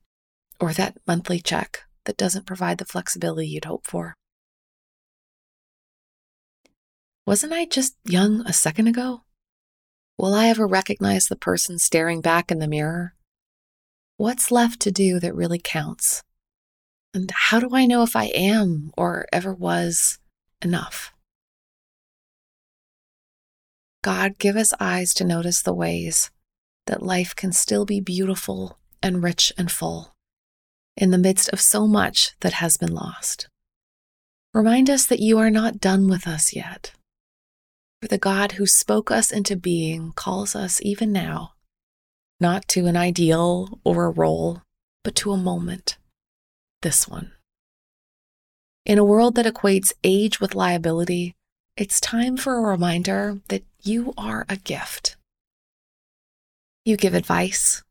or 0.61 0.72
that 0.74 0.98
monthly 1.06 1.40
check 1.40 1.84
that 2.05 2.16
doesn't 2.16 2.46
provide 2.46 2.78
the 2.78 2.84
flexibility 2.84 3.48
you'd 3.48 3.64
hope 3.64 3.86
for. 3.86 4.14
Wasn't 7.26 7.53
I 7.53 7.64
just 7.64 7.96
young 8.05 8.40
a 8.46 8.53
second 8.53 8.88
ago? 8.88 9.22
Will 10.18 10.34
I 10.34 10.48
ever 10.48 10.66
recognize 10.66 11.26
the 11.26 11.36
person 11.36 11.78
staring 11.78 12.20
back 12.20 12.51
in 12.51 12.59
the 12.59 12.68
mirror? 12.68 13.14
What's 14.16 14.51
left 14.51 14.80
to 14.80 14.90
do 14.90 15.20
that 15.20 15.34
really 15.34 15.61
counts? 15.62 16.22
And 17.14 17.30
how 17.34 17.61
do 17.61 17.70
I 17.72 17.86
know 17.86 18.03
if 18.03 18.14
I 18.14 18.26
am 18.26 18.90
or 18.96 19.26
ever 19.32 19.55
was 19.55 20.18
enough? 20.62 21.12
God, 24.03 24.38
give 24.38 24.57
us 24.57 24.72
eyes 24.80 25.12
to 25.14 25.24
notice 25.24 25.62
the 25.62 25.74
ways 25.74 26.30
that 26.86 27.03
life 27.03 27.34
can 27.36 27.53
still 27.53 27.84
be 27.84 28.01
beautiful 28.01 28.78
and 29.03 29.22
rich 29.22 29.53
and 29.57 29.70
full 29.70 30.14
in 31.01 31.11
the 31.11 31.18
midst 31.18 31.48
of 31.48 31.61
so 31.61 31.86
much 31.86 32.32
that 32.40 32.53
has 32.53 32.76
been 32.76 32.92
lost. 32.92 33.48
Remind 34.53 34.90
us 34.90 35.07
that 35.07 35.20
you 35.20 35.38
are 35.38 35.51
not 35.51 35.80
done 35.80 36.09
with 36.09 36.28
us 36.28 36.55
yet. 36.55 36.92
For 38.03 38.09
the 38.09 38.18
God 38.18 38.53
who 38.53 38.66
spoke 38.66 39.11
us 39.11 39.32
into 39.32 39.57
being 39.57 40.12
calls 40.12 40.55
us 40.55 40.78
even 40.82 41.11
now, 41.11 41.53
not 42.38 42.68
to 42.68 42.86
an 42.86 42.96
ideal 42.96 43.80
or 43.82 44.05
a 44.05 44.11
role, 44.11 44.62
but 45.03 45.14
to 45.16 45.32
a 45.32 45.38
moment, 45.38 45.96
this 46.82 47.09
one. 47.09 47.32
In 48.84 48.98
a 48.98 49.05
world 49.05 49.36
that 49.36 49.46
equates 49.46 49.92
age 50.05 50.38
with 50.38 50.55
liability, 50.55 51.34
it's 51.76 52.01
time 52.01 52.36
for 52.36 52.59
a 52.59 52.70
reminder 52.70 53.38
that 53.48 53.64
you 53.82 54.12
are 54.18 54.44
a 54.51 54.57
gift. 54.57 55.16
You 56.84 56.98
give 56.98 57.14
advice, 57.14 57.82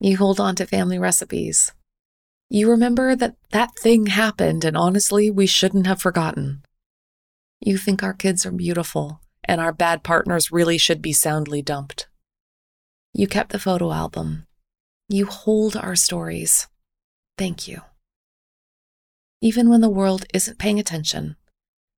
you 0.00 0.16
hold 0.16 0.40
on 0.40 0.56
to 0.56 0.66
family 0.66 0.98
recipes, 0.98 1.72
you 2.50 2.70
remember 2.70 3.14
that 3.14 3.36
that 3.50 3.76
thing 3.78 4.06
happened, 4.06 4.64
and 4.64 4.76
honestly, 4.76 5.30
we 5.30 5.46
shouldn't 5.46 5.86
have 5.86 6.00
forgotten. 6.00 6.62
You 7.60 7.76
think 7.76 8.02
our 8.02 8.14
kids 8.14 8.46
are 8.46 8.52
beautiful, 8.52 9.20
and 9.44 9.60
our 9.60 9.72
bad 9.72 10.02
partners 10.02 10.52
really 10.52 10.78
should 10.78 11.02
be 11.02 11.12
soundly 11.12 11.60
dumped. 11.62 12.08
You 13.12 13.26
kept 13.26 13.52
the 13.52 13.58
photo 13.58 13.92
album. 13.92 14.46
You 15.08 15.26
hold 15.26 15.76
our 15.76 15.96
stories. 15.96 16.68
Thank 17.36 17.68
you. 17.68 17.82
Even 19.40 19.68
when 19.68 19.80
the 19.80 19.88
world 19.88 20.24
isn't 20.34 20.58
paying 20.58 20.78
attention, 20.78 21.36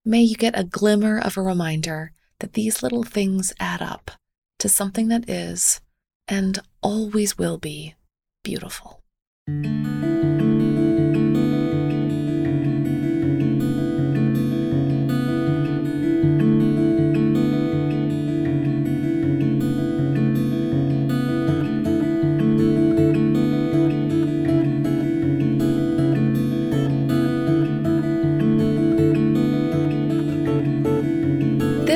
may 0.05 0.21
you 0.21 0.37
get 0.37 0.59
a 0.59 0.65
glimmer 0.65 1.19
of 1.19 1.37
a 1.37 1.43
reminder 1.43 2.13
that 2.41 2.55
these 2.55 2.83
little 2.83 3.03
things 3.03 3.53
add 3.61 3.83
up 3.83 4.11
to 4.59 4.69
something 4.69 5.09
that 5.09 5.29
is, 5.29 5.81
and 6.29 6.61
always 6.83 7.39
will 7.39 7.59
be, 7.59 7.95
beautiful. 8.43 9.03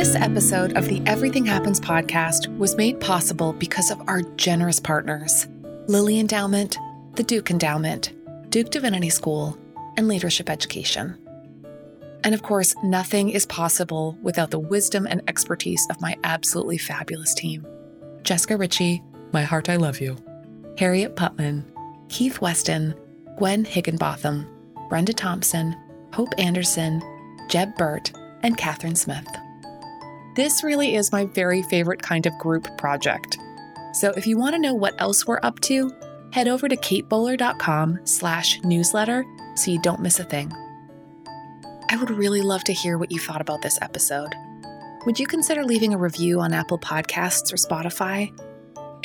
This 0.04 0.16
episode 0.16 0.76
of 0.76 0.86
the 0.86 1.02
Everything 1.06 1.46
Happens 1.46 1.80
podcast 1.80 2.54
was 2.58 2.76
made 2.76 3.00
possible 3.00 3.54
because 3.54 3.90
of 3.90 4.06
our 4.06 4.20
generous 4.36 4.78
partners 4.78 5.48
Lilly 5.86 6.20
Endowment, 6.20 6.76
the 7.14 7.22
Duke 7.22 7.50
Endowment, 7.50 8.12
Duke 8.50 8.68
Divinity 8.68 9.08
School, 9.08 9.58
and 9.96 10.06
Leadership 10.06 10.50
Education. 10.50 11.16
And 12.22 12.34
of 12.34 12.42
course, 12.42 12.74
nothing 12.84 13.30
is 13.30 13.46
possible 13.46 14.18
without 14.20 14.50
the 14.50 14.58
wisdom 14.58 15.06
and 15.06 15.22
expertise 15.26 15.86
of 15.88 16.02
my 16.02 16.16
absolutely 16.22 16.76
fabulous 16.76 17.32
team 17.32 17.66
Jessica 18.24 18.58
Ritchie, 18.58 19.02
My 19.32 19.40
Heart 19.42 19.70
I 19.70 19.76
Love 19.76 20.02
You, 20.02 20.18
Harriet 20.76 21.16
Putman, 21.16 21.64
Keith 22.10 22.42
Weston, 22.42 22.94
Gwen 23.38 23.64
Higginbotham, 23.64 24.46
Brenda 24.90 25.14
Thompson, 25.14 25.74
Hope 26.12 26.34
Anderson, 26.36 27.00
Jeb 27.48 27.74
Burt, 27.78 28.12
and 28.42 28.58
Katherine 28.58 28.96
Smith. 28.96 29.26
This 30.34 30.64
really 30.64 30.96
is 30.96 31.12
my 31.12 31.26
very 31.26 31.62
favorite 31.62 32.02
kind 32.02 32.26
of 32.26 32.36
group 32.38 32.66
project. 32.76 33.38
So 33.92 34.10
if 34.16 34.26
you 34.26 34.36
want 34.36 34.54
to 34.54 34.60
know 34.60 34.74
what 34.74 35.00
else 35.00 35.26
we're 35.26 35.38
up 35.42 35.60
to, 35.60 35.92
head 36.32 36.48
over 36.48 36.68
to 36.68 36.76
katebowler.com 36.76 38.00
slash 38.04 38.60
newsletter 38.64 39.24
so 39.54 39.70
you 39.70 39.80
don't 39.80 40.00
miss 40.00 40.18
a 40.18 40.24
thing. 40.24 40.52
I 41.90 41.96
would 41.96 42.10
really 42.10 42.42
love 42.42 42.64
to 42.64 42.72
hear 42.72 42.98
what 42.98 43.12
you 43.12 43.20
thought 43.20 43.40
about 43.40 43.62
this 43.62 43.78
episode. 43.80 44.34
Would 45.06 45.20
you 45.20 45.26
consider 45.26 45.62
leaving 45.62 45.94
a 45.94 45.98
review 45.98 46.40
on 46.40 46.52
Apple 46.52 46.78
Podcasts 46.78 47.52
or 47.52 47.56
Spotify? 47.56 48.36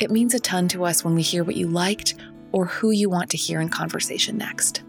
It 0.00 0.10
means 0.10 0.34
a 0.34 0.40
ton 0.40 0.66
to 0.68 0.84
us 0.84 1.04
when 1.04 1.14
we 1.14 1.22
hear 1.22 1.44
what 1.44 1.56
you 1.56 1.68
liked 1.68 2.16
or 2.50 2.66
who 2.66 2.90
you 2.90 3.08
want 3.08 3.30
to 3.30 3.36
hear 3.36 3.60
in 3.60 3.68
conversation 3.68 4.36
next. 4.36 4.82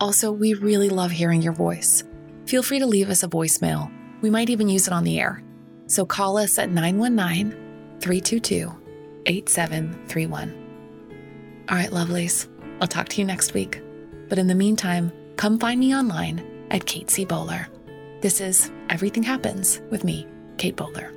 Also, 0.00 0.32
we 0.32 0.54
really 0.54 0.88
love 0.88 1.10
hearing 1.10 1.42
your 1.42 1.52
voice. 1.52 2.04
Feel 2.46 2.62
free 2.62 2.78
to 2.78 2.86
leave 2.86 3.10
us 3.10 3.22
a 3.22 3.28
voicemail. 3.28 3.92
We 4.24 4.30
might 4.30 4.48
even 4.48 4.70
use 4.70 4.86
it 4.86 4.94
on 4.94 5.04
the 5.04 5.20
air. 5.20 5.42
So 5.86 6.06
call 6.06 6.38
us 6.38 6.58
at 6.58 6.70
919 6.70 7.50
322 8.00 8.72
8731. 9.26 11.66
All 11.68 11.76
right, 11.76 11.90
lovelies, 11.90 12.48
I'll 12.80 12.88
talk 12.88 13.10
to 13.10 13.20
you 13.20 13.26
next 13.26 13.52
week. 13.52 13.82
But 14.30 14.38
in 14.38 14.46
the 14.46 14.54
meantime, 14.54 15.12
come 15.36 15.58
find 15.58 15.78
me 15.78 15.94
online 15.94 16.66
at 16.70 16.86
Kate 16.86 17.10
C. 17.10 17.26
Bowler. 17.26 17.68
This 18.22 18.40
is 18.40 18.70
Everything 18.88 19.22
Happens 19.22 19.82
with 19.90 20.04
me, 20.04 20.26
Kate 20.56 20.74
Bowler. 20.74 21.12